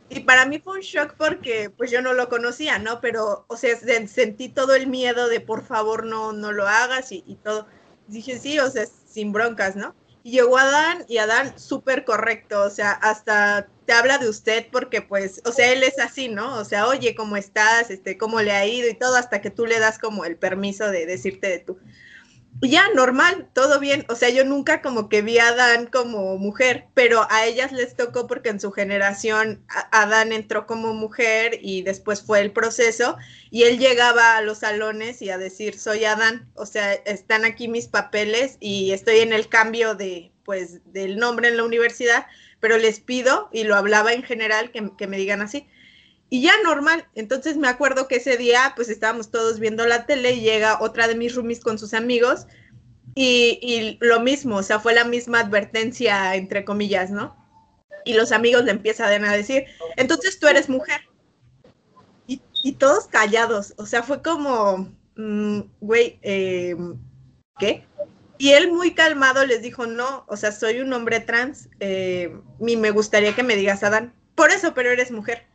Y 0.09 0.21
para 0.21 0.45
mí 0.45 0.59
fue 0.59 0.75
un 0.75 0.81
shock 0.81 1.15
porque 1.17 1.69
pues 1.69 1.91
yo 1.91 2.01
no 2.01 2.13
lo 2.13 2.29
conocía, 2.29 2.79
¿no? 2.79 3.01
Pero, 3.01 3.45
o 3.47 3.57
sea, 3.57 3.75
sentí 4.07 4.49
todo 4.49 4.75
el 4.75 4.87
miedo 4.87 5.27
de 5.27 5.41
por 5.41 5.65
favor 5.65 6.05
no, 6.05 6.31
no 6.31 6.53
lo 6.53 6.67
hagas 6.67 7.11
y, 7.11 7.23
y 7.27 7.35
todo. 7.35 7.67
Dije, 8.07 8.39
sí, 8.39 8.59
o 8.59 8.69
sea, 8.69 8.85
sin 8.85 9.33
broncas, 9.33 9.75
¿no? 9.75 9.95
Y 10.23 10.31
llegó 10.31 10.57
Adán 10.57 11.05
y 11.09 11.17
Adán 11.17 11.57
súper 11.59 12.05
correcto, 12.05 12.61
o 12.61 12.69
sea, 12.69 12.91
hasta 12.91 13.67
te 13.87 13.93
habla 13.93 14.17
de 14.17 14.27
usted 14.27 14.67
porque 14.69 15.01
pues, 15.01 15.41
o 15.45 15.51
sea, 15.53 15.71
él 15.71 15.81
es 15.81 15.97
así, 15.97 16.27
¿no? 16.27 16.57
O 16.57 16.65
sea, 16.65 16.87
oye, 16.87 17.15
¿cómo 17.15 17.37
estás? 17.37 17.89
Este, 17.89 18.17
¿cómo 18.17 18.41
le 18.41 18.51
ha 18.51 18.65
ido? 18.65 18.89
Y 18.89 18.93
todo 18.93 19.15
hasta 19.15 19.41
que 19.41 19.49
tú 19.49 19.65
le 19.65 19.79
das 19.79 19.97
como 19.97 20.25
el 20.25 20.35
permiso 20.35 20.91
de 20.91 21.05
decirte 21.05 21.47
de 21.47 21.59
tú. 21.59 21.79
ya, 22.61 22.89
normal, 22.95 23.49
todo 23.53 23.79
bien. 23.79 24.05
O 24.09 24.15
sea, 24.15 24.29
yo 24.29 24.43
nunca 24.43 24.81
como 24.81 25.07
que 25.07 25.21
vi 25.21 25.39
a 25.39 25.53
Dan 25.53 25.85
como 25.87 26.37
mujer, 26.37 26.87
pero 26.95 27.27
a 27.29 27.45
ellas 27.45 27.71
les 27.71 27.95
tocó 27.95 28.27
porque 28.27 28.49
en 28.49 28.59
su 28.59 28.71
generación 28.73 29.63
Adán 29.91 30.33
entró 30.33 30.67
como 30.67 30.93
mujer 30.93 31.57
y 31.61 31.83
después 31.83 32.21
fue 32.21 32.41
el 32.41 32.51
proceso 32.51 33.17
y 33.51 33.63
él 33.63 33.79
llegaba 33.79 34.35
a 34.35 34.41
los 34.41 34.59
salones 34.59 35.21
y 35.21 35.29
a 35.29 35.37
decir, 35.37 35.79
soy 35.79 36.03
Adán, 36.03 36.49
o 36.55 36.65
sea, 36.65 36.93
están 36.93 37.45
aquí 37.45 37.69
mis 37.69 37.87
papeles 37.87 38.57
y 38.59 38.91
estoy 38.91 39.19
en 39.19 39.31
el 39.31 39.47
cambio 39.47 39.95
de, 39.95 40.33
pues, 40.43 40.81
del 40.91 41.17
nombre 41.17 41.47
en 41.47 41.57
la 41.57 41.63
universidad, 41.63 42.25
pero 42.59 42.77
les 42.77 42.99
pido, 42.99 43.49
y 43.51 43.63
lo 43.63 43.75
hablaba 43.75 44.13
en 44.13 44.23
general, 44.23 44.71
que, 44.71 45.07
me 45.07 45.17
digan 45.17 45.41
así. 45.41 45.67
Y 46.29 46.41
ya 46.41 46.51
normal, 46.63 47.07
entonces 47.15 47.57
me 47.57 47.67
acuerdo 47.67 48.07
que 48.07 48.17
ese 48.17 48.37
día 48.37 48.73
pues 48.75 48.89
estábamos 48.89 49.31
todos 49.31 49.59
viendo 49.59 49.85
la 49.85 50.05
tele 50.05 50.33
y 50.33 50.41
llega 50.41 50.81
otra 50.81 51.07
de 51.07 51.15
mis 51.15 51.33
roomies 51.35 51.61
con 51.61 51.79
sus 51.79 51.93
amigos 51.93 52.47
y, 53.15 53.59
y, 53.61 53.97
lo 54.01 54.19
mismo, 54.19 54.57
o 54.57 54.63
sea, 54.63 54.79
fue 54.79 54.93
la 54.93 55.05
misma 55.05 55.39
advertencia 55.39 56.35
entre 56.35 56.65
comillas, 56.65 57.11
¿no? 57.11 57.35
Y 58.03 58.13
los 58.13 58.31
amigos 58.31 58.63
le 58.65 58.71
empiezan 58.71 59.25
a 59.25 59.33
decir, 59.33 59.65
entonces 59.95 60.39
tú 60.39 60.47
eres 60.47 60.69
mujer. 60.69 61.01
Y, 62.63 62.73
todos 62.73 63.07
callados, 63.07 63.73
o 63.77 63.85
sea, 63.85 64.03
fue 64.03 64.21
como, 64.21 64.93
mmm, 65.15 65.61
güey, 65.79 66.19
eh, 66.21 66.75
¿qué? 67.57 67.85
Y 68.37 68.51
él 68.51 68.71
muy 68.71 68.93
calmado 68.93 69.45
les 69.45 69.61
dijo, 69.61 69.87
no, 69.87 70.25
o 70.27 70.37
sea, 70.37 70.51
soy 70.51 70.79
un 70.79 70.93
hombre 70.93 71.19
trans, 71.19 71.69
eh, 71.79 72.35
y 72.59 72.77
me 72.77 72.91
gustaría 72.91 73.33
que 73.33 73.43
me 73.43 73.55
digas 73.55 73.83
Adán, 73.83 74.13
por 74.35 74.51
eso, 74.51 74.73
pero 74.73 74.91
eres 74.91 75.11
mujer. 75.11 75.45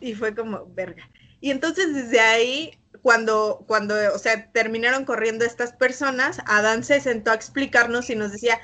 Y 0.00 0.14
fue 0.14 0.34
como, 0.34 0.66
verga. 0.74 1.08
Y 1.40 1.50
entonces 1.50 1.92
desde 1.94 2.20
ahí, 2.20 2.78
cuando, 3.02 3.64
cuando, 3.66 3.94
o 4.14 4.18
sea, 4.18 4.50
terminaron 4.52 5.04
corriendo 5.04 5.44
estas 5.44 5.72
personas, 5.72 6.40
Adán 6.46 6.84
se 6.84 7.00
sentó 7.00 7.30
a 7.32 7.34
explicarnos 7.34 8.10
y 8.10 8.16
nos 8.16 8.32
decía, 8.32 8.60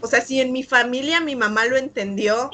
o 0.00 0.06
sea, 0.06 0.20
si 0.20 0.40
en 0.40 0.52
mi 0.52 0.62
familia 0.62 1.20
mi 1.20 1.36
mamá 1.36 1.64
lo 1.66 1.76
entendió, 1.76 2.50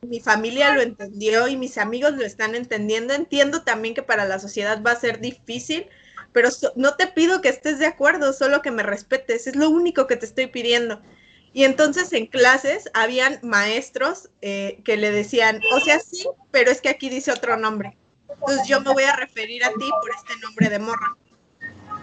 mi 0.00 0.20
familia 0.20 0.74
lo 0.74 0.80
entendió 0.80 1.48
y 1.48 1.56
mis 1.56 1.76
amigos 1.78 2.12
lo 2.14 2.24
están 2.24 2.54
entendiendo, 2.54 3.14
entiendo 3.14 3.62
también 3.62 3.94
que 3.94 4.02
para 4.02 4.24
la 4.24 4.38
sociedad 4.38 4.82
va 4.82 4.92
a 4.92 5.00
ser 5.00 5.20
difícil, 5.20 5.88
pero 6.36 6.50
so, 6.50 6.70
no 6.76 6.96
te 6.96 7.06
pido 7.06 7.40
que 7.40 7.48
estés 7.48 7.78
de 7.78 7.86
acuerdo, 7.86 8.34
solo 8.34 8.60
que 8.60 8.70
me 8.70 8.82
respetes, 8.82 9.46
es 9.46 9.56
lo 9.56 9.70
único 9.70 10.06
que 10.06 10.16
te 10.16 10.26
estoy 10.26 10.48
pidiendo. 10.48 11.00
Y 11.54 11.64
entonces 11.64 12.12
en 12.12 12.26
clases 12.26 12.90
habían 12.92 13.38
maestros 13.42 14.28
eh, 14.42 14.82
que 14.84 14.98
le 14.98 15.12
decían, 15.12 15.62
o 15.72 15.80
sea, 15.80 15.98
sí, 15.98 16.28
pero 16.50 16.70
es 16.70 16.82
que 16.82 16.90
aquí 16.90 17.08
dice 17.08 17.32
otro 17.32 17.56
nombre. 17.56 17.96
Entonces 18.28 18.68
yo 18.68 18.82
me 18.82 18.92
voy 18.92 19.04
a 19.04 19.16
referir 19.16 19.64
a 19.64 19.70
ti 19.70 19.88
por 20.02 20.10
este 20.14 20.38
nombre 20.42 20.68
de 20.68 20.78
morra. 20.78 21.16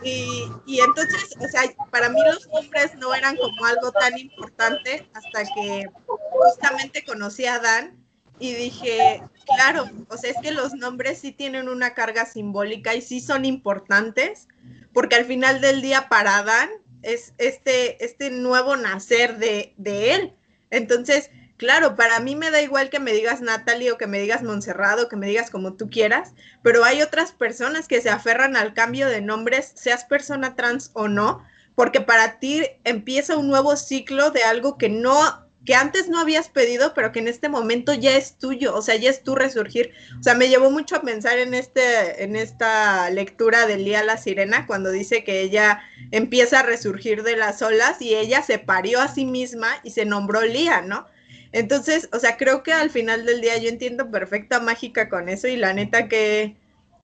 Y, 0.01 0.49
y, 0.65 0.79
entonces, 0.79 1.35
o 1.39 1.47
sea, 1.49 1.71
para 1.91 2.09
mí 2.09 2.19
los 2.25 2.47
nombres 2.47 2.95
no 2.95 3.13
eran 3.13 3.37
como 3.37 3.65
algo 3.67 3.91
tan 3.91 4.17
importante 4.17 5.07
hasta 5.13 5.43
que 5.43 5.85
justamente 6.31 7.05
conocí 7.05 7.45
a 7.45 7.59
Dan 7.59 8.02
y 8.43 8.53
dije, 8.55 9.23
claro, 9.55 9.89
o 10.09 10.17
sea, 10.17 10.31
es 10.31 10.37
que 10.41 10.51
los 10.51 10.73
nombres 10.73 11.19
sí 11.19 11.31
tienen 11.31 11.69
una 11.69 11.93
carga 11.93 12.25
simbólica 12.25 12.93
y 12.93 13.01
sí 13.01 13.21
son 13.21 13.45
importantes, 13.45 14.49
porque 14.91 15.15
al 15.15 15.23
final 15.23 15.61
del 15.61 15.81
día 15.81 16.09
para 16.09 16.43
Dan 16.43 16.69
es 17.03 17.33
este, 17.37 18.03
este 18.03 18.31
nuevo 18.31 18.75
nacer 18.75 19.37
de, 19.37 19.73
de 19.77 20.13
él. 20.13 20.33
Entonces, 20.71 21.29
claro, 21.55 21.95
para 21.95 22.19
mí 22.19 22.35
me 22.35 22.51
da 22.51 22.61
igual 22.61 22.89
que 22.89 22.99
me 22.99 23.13
digas 23.13 23.39
Natalie 23.39 23.93
o 23.93 23.97
que 23.97 24.07
me 24.07 24.19
digas 24.19 24.43
Montserrat 24.43 24.99
o 24.99 25.07
que 25.07 25.15
me 25.15 25.27
digas 25.27 25.49
como 25.49 25.75
tú 25.75 25.89
quieras, 25.89 26.33
pero 26.63 26.83
hay 26.83 27.01
otras 27.01 27.31
personas 27.31 27.87
que 27.87 28.01
se 28.01 28.09
aferran 28.09 28.57
al 28.57 28.73
cambio 28.73 29.07
de 29.07 29.21
nombres, 29.21 29.71
seas 29.75 30.03
persona 30.03 30.57
trans 30.57 30.91
o 30.93 31.07
no, 31.07 31.45
porque 31.75 32.01
para 32.01 32.39
ti 32.39 32.65
empieza 32.83 33.37
un 33.37 33.47
nuevo 33.47 33.77
ciclo 33.77 34.31
de 34.31 34.43
algo 34.43 34.77
que 34.77 34.89
no 34.89 35.42
que 35.65 35.75
antes 35.75 36.09
no 36.09 36.19
habías 36.19 36.49
pedido, 36.49 36.93
pero 36.93 37.11
que 37.11 37.19
en 37.19 37.27
este 37.27 37.47
momento 37.47 37.93
ya 37.93 38.17
es 38.17 38.37
tuyo, 38.37 38.75
o 38.75 38.81
sea, 38.81 38.95
ya 38.95 39.09
es 39.09 39.23
tu 39.23 39.33
resurgir. 39.35 39.91
O 40.19 40.23
sea, 40.23 40.33
me 40.35 40.49
llevó 40.49 40.69
mucho 40.69 40.97
a 40.97 41.01
pensar 41.01 41.39
en 41.39 41.53
este, 41.53 42.23
en 42.23 42.35
esta 42.35 43.09
lectura 43.09 43.65
de 43.65 43.77
Lía 43.77 44.03
la 44.03 44.17
Sirena, 44.17 44.67
cuando 44.67 44.91
dice 44.91 45.23
que 45.23 45.41
ella 45.41 45.81
empieza 46.11 46.59
a 46.59 46.63
resurgir 46.63 47.23
de 47.23 47.37
las 47.37 47.61
olas 47.61 48.01
y 48.01 48.13
ella 48.13 48.41
se 48.41 48.59
parió 48.59 48.99
a 48.99 49.07
sí 49.07 49.25
misma 49.25 49.69
y 49.83 49.91
se 49.91 50.05
nombró 50.05 50.41
Lía, 50.41 50.81
¿no? 50.81 51.07
Entonces, 51.53 52.09
o 52.11 52.19
sea, 52.19 52.35
creo 52.35 52.63
que 52.63 52.73
al 52.73 52.89
final 52.89 53.25
del 53.25 53.39
día 53.39 53.57
yo 53.57 53.69
entiendo 53.69 54.09
perfecta 54.09 54.59
mágica 54.59 55.07
con 55.07 55.29
eso 55.29 55.47
y 55.47 55.55
la 55.55 55.71
neta 55.73 56.09
que, 56.09 56.57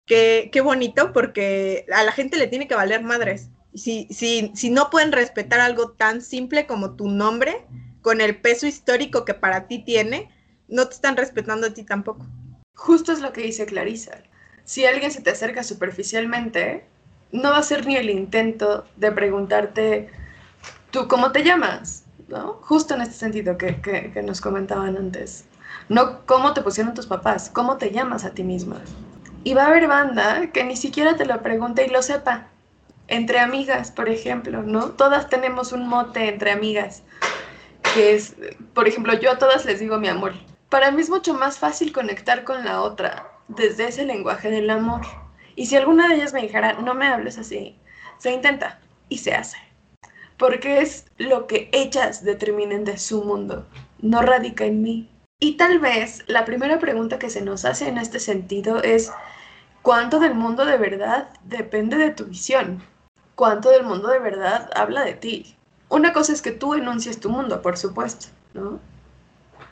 que, 0.05 0.61
bonito 0.61 1.13
porque 1.13 1.85
a 1.93 2.03
la 2.03 2.11
gente 2.11 2.37
le 2.37 2.47
tiene 2.47 2.67
que 2.67 2.75
valer 2.75 3.03
madres. 3.03 3.49
Si, 3.75 4.07
si, 4.09 4.51
si 4.55 4.71
no 4.71 4.89
pueden 4.89 5.11
respetar 5.11 5.59
algo 5.59 5.91
tan 5.91 6.21
simple 6.21 6.65
como 6.65 6.95
tu 6.95 7.07
nombre, 7.07 7.63
con 8.01 8.21
el 8.21 8.37
peso 8.37 8.67
histórico 8.67 9.25
que 9.25 9.33
para 9.33 9.67
ti 9.67 9.79
tiene, 9.79 10.29
no 10.67 10.87
te 10.87 10.95
están 10.95 11.17
respetando 11.17 11.67
a 11.67 11.73
ti 11.73 11.83
tampoco. 11.83 12.25
Justo 12.75 13.11
es 13.11 13.19
lo 13.19 13.33
que 13.33 13.41
dice 13.41 13.65
Clarisa. 13.65 14.19
Si 14.63 14.85
alguien 14.85 15.11
se 15.11 15.21
te 15.21 15.31
acerca 15.31 15.63
superficialmente, 15.63 16.85
no 17.31 17.49
va 17.51 17.57
a 17.57 17.63
ser 17.63 17.85
ni 17.85 17.97
el 17.97 18.09
intento 18.09 18.85
de 18.95 19.11
preguntarte, 19.11 20.09
¿tú 20.91 21.07
cómo 21.07 21.31
te 21.31 21.43
llamas? 21.43 22.05
¿No? 22.27 22.59
Justo 22.61 22.93
en 22.93 23.01
este 23.01 23.15
sentido 23.15 23.57
que, 23.57 23.81
que, 23.81 24.21
nos 24.21 24.39
comentaban 24.39 24.95
antes. 24.95 25.45
No 25.89 26.25
cómo 26.27 26.53
te 26.53 26.61
pusieron 26.61 26.93
tus 26.93 27.07
papás, 27.07 27.49
cómo 27.49 27.77
te 27.77 27.91
llamas 27.91 28.23
a 28.23 28.31
ti 28.31 28.43
misma. 28.43 28.79
Y 29.43 29.55
va 29.55 29.63
a 29.63 29.67
haber 29.67 29.87
banda 29.87 30.51
que 30.51 30.63
ni 30.63 30.75
siquiera 30.75 31.15
te 31.15 31.25
lo 31.25 31.41
pregunte 31.41 31.85
y 31.85 31.89
lo 31.89 32.03
sepa. 32.03 32.47
Entre 33.07 33.39
amigas, 33.39 33.89
por 33.89 34.07
ejemplo, 34.07 34.61
¿no? 34.61 34.91
Todas 34.91 35.29
tenemos 35.29 35.71
un 35.71 35.87
mote 35.87 36.29
entre 36.29 36.51
amigas 36.51 37.01
por 38.73 38.87
ejemplo, 38.87 39.13
yo 39.13 39.31
a 39.31 39.37
todas 39.37 39.65
les 39.65 39.79
digo 39.79 39.97
mi 39.97 40.07
amor. 40.07 40.33
Para 40.69 40.91
mí 40.91 41.01
es 41.01 41.09
mucho 41.09 41.33
más 41.33 41.57
fácil 41.57 41.91
conectar 41.91 42.43
con 42.43 42.63
la 42.63 42.81
otra 42.81 43.31
desde 43.47 43.87
ese 43.87 44.05
lenguaje 44.05 44.49
del 44.49 44.69
amor. 44.69 45.01
Y 45.55 45.65
si 45.65 45.75
alguna 45.75 46.07
de 46.07 46.15
ellas 46.15 46.33
me 46.33 46.41
dijera, 46.41 46.73
no 46.73 46.93
me 46.93 47.07
hables 47.07 47.37
así, 47.37 47.77
se 48.17 48.31
intenta 48.31 48.79
y 49.09 49.17
se 49.17 49.33
hace. 49.33 49.57
Porque 50.37 50.81
es 50.81 51.05
lo 51.17 51.47
que 51.47 51.69
ellas 51.73 52.23
determinen 52.23 52.85
de 52.85 52.97
su 52.97 53.23
mundo, 53.23 53.67
no 53.99 54.21
radica 54.21 54.65
en 54.65 54.81
mí. 54.81 55.09
Y 55.39 55.57
tal 55.57 55.79
vez 55.79 56.23
la 56.27 56.45
primera 56.45 56.79
pregunta 56.79 57.19
que 57.19 57.29
se 57.29 57.41
nos 57.41 57.65
hace 57.65 57.87
en 57.87 57.97
este 57.97 58.19
sentido 58.19 58.81
es, 58.83 59.11
¿cuánto 59.81 60.19
del 60.19 60.35
mundo 60.35 60.65
de 60.65 60.77
verdad 60.77 61.29
depende 61.43 61.97
de 61.97 62.11
tu 62.11 62.25
visión? 62.25 62.83
¿Cuánto 63.35 63.69
del 63.69 63.83
mundo 63.83 64.09
de 64.09 64.19
verdad 64.19 64.69
habla 64.75 65.03
de 65.03 65.13
ti? 65.13 65.55
Una 65.89 66.13
cosa 66.13 66.33
es 66.33 66.41
que 66.41 66.51
tú 66.51 66.75
enuncias 66.75 67.19
tu 67.19 67.29
mundo, 67.29 67.61
por 67.61 67.77
supuesto, 67.77 68.27
¿no? 68.53 68.79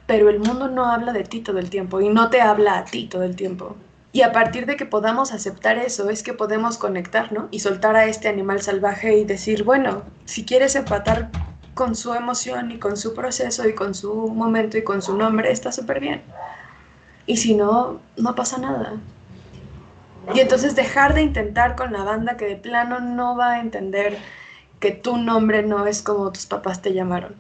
Pero 0.08 0.30
el 0.30 0.40
mundo 0.40 0.68
no 0.68 0.86
habla 0.86 1.14
de 1.14 1.24
ti 1.24 1.42
todo 1.42 1.60
el 1.60 1.70
tiempo 1.70 2.02
y 2.02 2.10
no 2.10 2.30
te 2.30 2.42
habla 2.42 2.80
a 2.80 2.86
ti 2.86 3.08
todo 3.08 3.24
el 3.24 3.36
tiempo. 3.36 3.76
Y 4.14 4.24
a 4.24 4.32
partir 4.32 4.66
de 4.66 4.78
que 4.78 4.86
podamos 4.86 5.32
aceptar 5.32 5.78
eso 5.78 6.10
es 6.10 6.24
que 6.24 6.34
podemos 6.34 6.78
conectar, 6.78 7.32
¿no? 7.32 7.50
Y 7.52 7.60
soltar 7.60 7.96
a 7.96 8.06
este 8.06 8.28
animal 8.28 8.62
salvaje 8.62 9.16
y 9.16 9.26
decir, 9.26 9.64
bueno, 9.64 10.02
si 10.26 10.44
quieres 10.44 10.76
empatar 10.76 11.30
con 11.76 11.96
su 11.96 12.14
emoción 12.16 12.72
y 12.72 12.80
con 12.80 12.98
su 12.98 13.14
proceso 13.14 13.68
y 13.68 13.76
con 13.76 13.94
su 13.94 14.30
momento 14.30 14.78
y 14.78 14.84
con 14.84 15.04
su 15.04 15.16
nombre, 15.16 15.52
está 15.52 15.72
súper 15.72 16.00
bien. 16.00 16.24
Y 17.28 17.38
si 17.38 17.54
no, 17.54 18.00
no 18.16 18.34
pasa 18.34 18.58
nada. 18.58 18.94
Y 20.34 20.40
entonces 20.40 20.76
dejar 20.76 21.14
de 21.14 21.22
intentar 21.22 21.76
con 21.76 21.94
la 21.94 22.04
banda 22.04 22.38
que 22.38 22.46
de 22.46 22.56
plano 22.56 23.00
no 23.00 23.38
va 23.38 23.52
a 23.52 23.60
entender 23.60 24.18
que 24.80 24.92
tu 24.92 25.18
nombre 25.18 25.64
no 25.64 25.88
es 25.88 26.02
como 26.02 26.32
tus 26.32 26.46
papás 26.46 26.82
te 26.82 26.94
llamaron. 26.94 27.36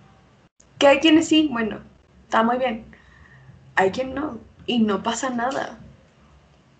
Que 0.79 0.87
hay 0.87 0.99
quienes 0.99 1.27
sí, 1.27 1.49
bueno, 1.51 1.79
está 2.23 2.43
muy 2.43 2.57
bien. 2.57 2.85
Hay 3.75 3.91
quien 3.91 4.13
no, 4.13 4.39
y 4.65 4.79
no 4.79 5.03
pasa 5.03 5.29
nada. 5.29 5.79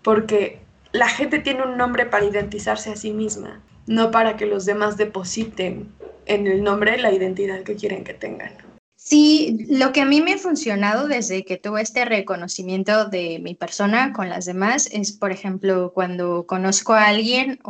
Porque 0.02 0.60
la 0.92 1.08
gente 1.08 1.38
tiene 1.38 1.62
un 1.62 1.76
nombre 1.76 2.06
para 2.06 2.24
identizarse 2.24 2.90
a 2.90 2.96
sí 2.96 3.12
misma, 3.12 3.60
no 3.86 4.10
para 4.10 4.36
que 4.36 4.46
los 4.46 4.64
demás 4.64 4.96
depositen 4.96 5.92
en 6.26 6.46
el 6.46 6.62
nombre 6.62 6.98
la 6.98 7.12
identidad 7.12 7.62
que 7.62 7.76
quieren 7.76 8.04
que 8.04 8.14
tengan. 8.14 8.52
Sí, 8.96 9.66
lo 9.70 9.92
que 9.92 10.02
a 10.02 10.04
mí 10.04 10.20
me 10.20 10.34
ha 10.34 10.38
funcionado 10.38 11.08
desde 11.08 11.44
que 11.44 11.56
tuve 11.56 11.80
este 11.80 12.04
reconocimiento 12.04 13.08
de 13.08 13.38
mi 13.38 13.54
persona 13.54 14.12
con 14.12 14.28
las 14.28 14.44
demás 14.44 14.88
es, 14.92 15.12
por 15.12 15.32
ejemplo, 15.32 15.92
cuando 15.94 16.46
conozco 16.46 16.92
a 16.92 17.06
alguien 17.06 17.60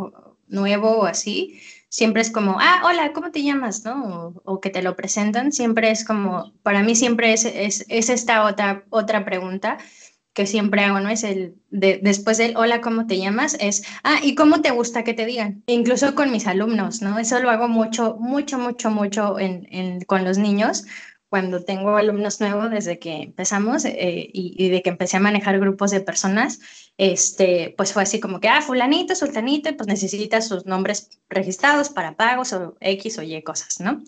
nuevo 0.48 0.98
o 0.98 1.04
así, 1.04 1.60
siempre 1.88 2.22
es 2.22 2.30
como, 2.30 2.56
ah, 2.60 2.82
hola, 2.84 3.12
¿cómo 3.12 3.30
te 3.30 3.42
llamas? 3.42 3.84
¿no? 3.84 4.34
O, 4.44 4.60
que 4.60 4.70
te 4.70 4.82
lo 4.82 4.96
presentan, 4.96 5.52
siempre 5.52 5.90
es 5.90 6.04
como, 6.04 6.52
para 6.62 6.82
mí 6.82 6.94
siempre 6.94 7.32
es, 7.32 7.44
es, 7.44 7.84
es 7.88 8.10
esta 8.10 8.44
otra, 8.44 8.84
otra 8.90 9.24
pregunta 9.24 9.78
que 10.38 10.46
siempre 10.46 10.84
hago, 10.84 11.00
¿no? 11.00 11.08
Es 11.08 11.24
el, 11.24 11.56
de, 11.70 11.98
después 12.00 12.38
del 12.38 12.56
hola, 12.56 12.80
¿cómo 12.80 13.08
te 13.08 13.18
llamas? 13.18 13.56
Es, 13.58 13.82
ah, 14.04 14.20
¿y 14.22 14.36
cómo 14.36 14.60
te 14.60 14.70
gusta 14.70 15.02
que 15.02 15.12
te 15.12 15.26
digan? 15.26 15.64
Incluso 15.66 16.14
con 16.14 16.30
mis 16.30 16.46
alumnos, 16.46 17.02
¿no? 17.02 17.18
Eso 17.18 17.40
lo 17.40 17.50
hago 17.50 17.66
mucho, 17.66 18.16
mucho, 18.20 18.56
mucho, 18.56 18.90
mucho 18.90 19.40
en, 19.40 19.66
en, 19.72 20.00
con 20.02 20.24
los 20.24 20.38
niños, 20.38 20.84
cuando 21.28 21.62
tengo 21.62 21.96
alumnos 21.96 22.40
nuevos 22.40 22.70
desde 22.70 22.98
que 22.98 23.22
empezamos 23.22 23.84
eh, 23.84 24.30
y, 24.32 24.68
de 24.70 24.82
que 24.82 24.90
empecé 24.90 25.18
a 25.18 25.20
manejar 25.20 25.60
grupos 25.60 25.90
de 25.90 26.00
personas, 26.00 26.60
este, 26.96 27.74
pues 27.76 27.92
fue 27.92 28.02
así 28.02 28.18
como 28.18 28.40
que, 28.40 28.48
ah, 28.48 28.62
fulanito, 28.62 29.14
sultanito, 29.14 29.76
pues 29.76 29.86
necesita 29.88 30.40
sus 30.40 30.64
nombres 30.64 31.10
registrados 31.28 31.90
para 31.90 32.16
pagos 32.16 32.52
o 32.52 32.76
X 32.80 33.18
o 33.18 33.22
Y 33.22 33.42
cosas, 33.42 33.80
¿no? 33.80 34.02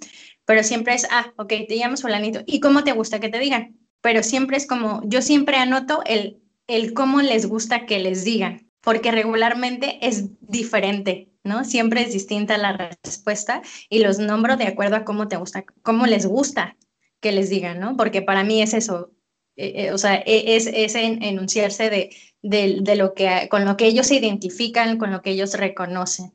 Pero 0.47 0.63
siempre 0.63 0.95
es, 0.95 1.07
ah, 1.11 1.33
ok, 1.37 1.49
te 1.69 1.79
llamas 1.79 2.03
fulanito. 2.03 2.41
¿Y 2.47 2.61
cómo 2.61 2.85
te 2.85 2.93
gusta 2.93 3.21
que 3.21 3.29
te 3.29 3.39
digan? 3.39 3.79
Pero 4.01 4.23
siempre 4.23 4.57
es 4.57 4.67
como, 4.67 5.03
yo 5.05 5.21
siempre 5.21 5.57
anoto 5.57 6.03
el, 6.07 6.43
el 6.69 6.95
cómo 6.95 7.21
les 7.21 7.47
gusta 7.47 7.85
que 7.85 7.99
les 7.99 8.25
digan, 8.25 8.71
porque 8.81 9.13
regularmente 9.13 9.99
es 10.01 10.31
diferente, 10.41 11.29
¿no? 11.45 11.65
Siempre 11.65 12.01
es 12.01 12.15
distinta 12.15 12.57
la 12.57 12.97
respuesta 13.05 13.61
y 13.91 13.99
los 13.99 14.19
nombro 14.19 14.57
de 14.57 14.67
acuerdo 14.67 14.97
a 14.97 15.05
cómo 15.05 15.29
te 15.29 15.37
gusta, 15.37 15.65
cómo 15.83 16.07
les 16.07 16.25
gusta 16.25 16.77
que 17.21 17.33
les 17.33 17.51
digan, 17.51 17.81
¿no? 17.81 17.97
Porque 17.97 18.23
para 18.23 18.45
mí 18.45 18.63
es 18.63 18.75
eso, 18.75 19.11
eh, 19.57 19.87
eh, 19.87 19.93
o 19.93 19.99
sea, 19.99 20.17
e, 20.17 20.57
es, 20.57 20.67
es 20.67 20.95
enunciarse 20.95 21.91
de, 21.91 22.17
de, 22.43 22.97
lo 22.97 23.15
que, 23.15 23.49
con 23.51 23.65
lo 23.65 23.77
que 23.77 23.87
ellos 23.87 24.07
se 24.07 24.17
identifican, 24.17 24.99
con 24.99 25.13
lo 25.13 25.23
que 25.23 25.31
ellos 25.31 25.55
reconocen. 25.55 26.33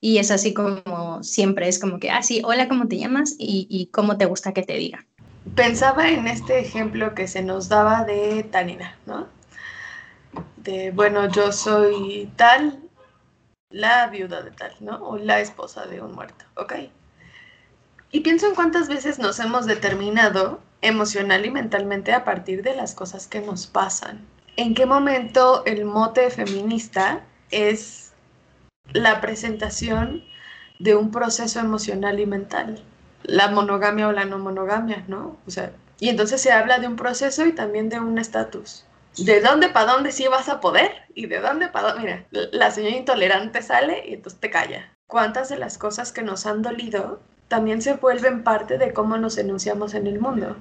Y 0.00 0.18
es 0.18 0.30
así 0.30 0.52
como 0.52 1.22
siempre, 1.22 1.68
es 1.68 1.78
como 1.78 2.00
que, 2.00 2.10
ah, 2.10 2.22
sí, 2.22 2.42
hola, 2.44 2.68
¿cómo 2.68 2.88
te 2.88 2.98
llamas? 2.98 3.36
Y, 3.38 3.66
y 3.70 3.86
cómo 3.86 4.16
te 4.16 4.24
gusta 4.24 4.52
que 4.52 4.62
te 4.62 4.74
diga. 4.74 5.06
Pensaba 5.54 6.08
en 6.08 6.26
este 6.26 6.58
ejemplo 6.58 7.14
que 7.14 7.28
se 7.28 7.42
nos 7.42 7.68
daba 7.68 8.04
de 8.04 8.42
Tanina, 8.44 8.96
¿no? 9.06 9.28
De, 10.56 10.92
bueno, 10.92 11.28
yo 11.30 11.52
soy 11.52 12.30
tal, 12.36 12.80
la 13.68 14.06
viuda 14.08 14.42
de 14.42 14.50
tal, 14.50 14.72
¿no? 14.80 14.96
O 15.04 15.18
la 15.18 15.40
esposa 15.40 15.86
de 15.86 16.00
un 16.00 16.14
muerto, 16.14 16.44
¿ok? 16.56 16.74
Y 18.14 18.20
pienso 18.20 18.46
en 18.46 18.54
cuántas 18.54 18.88
veces 18.88 19.18
nos 19.18 19.40
hemos 19.40 19.64
determinado 19.64 20.60
emocional 20.82 21.46
y 21.46 21.50
mentalmente 21.50 22.12
a 22.12 22.24
partir 22.24 22.62
de 22.62 22.76
las 22.76 22.94
cosas 22.94 23.26
que 23.26 23.40
nos 23.40 23.66
pasan. 23.66 24.26
¿En 24.56 24.74
qué 24.74 24.84
momento 24.84 25.64
el 25.64 25.86
mote 25.86 26.28
feminista 26.28 27.24
es 27.50 28.12
la 28.92 29.22
presentación 29.22 30.22
de 30.78 30.94
un 30.94 31.10
proceso 31.10 31.58
emocional 31.60 32.20
y 32.20 32.26
mental? 32.26 32.84
La 33.22 33.48
monogamia 33.48 34.08
o 34.08 34.12
la 34.12 34.26
no 34.26 34.38
monogamia, 34.38 35.04
¿no? 35.08 35.38
O 35.46 35.50
sea, 35.50 35.72
y 35.98 36.10
entonces 36.10 36.42
se 36.42 36.52
habla 36.52 36.80
de 36.80 36.88
un 36.88 36.96
proceso 36.96 37.46
y 37.46 37.52
también 37.52 37.88
de 37.88 37.98
un 37.98 38.18
estatus. 38.18 38.84
¿De 39.16 39.40
dónde 39.40 39.70
para 39.70 39.92
dónde 39.92 40.12
sí 40.12 40.26
vas 40.28 40.50
a 40.50 40.60
poder? 40.60 40.90
¿Y 41.14 41.28
de 41.28 41.40
dónde 41.40 41.68
para 41.68 41.94
dónde? 41.94 42.26
Mira, 42.30 42.48
la 42.52 42.70
señora 42.72 42.96
intolerante 42.96 43.62
sale 43.62 44.06
y 44.06 44.14
entonces 44.14 44.38
te 44.38 44.50
calla. 44.50 44.92
¿Cuántas 45.06 45.48
de 45.48 45.56
las 45.56 45.78
cosas 45.78 46.12
que 46.12 46.22
nos 46.22 46.44
han 46.44 46.60
dolido 46.60 47.20
también 47.52 47.82
se 47.82 47.92
vuelven 47.92 48.44
parte 48.44 48.78
de 48.78 48.94
cómo 48.94 49.18
nos 49.18 49.36
enunciamos 49.36 49.92
en 49.92 50.06
el 50.06 50.18
mundo. 50.18 50.56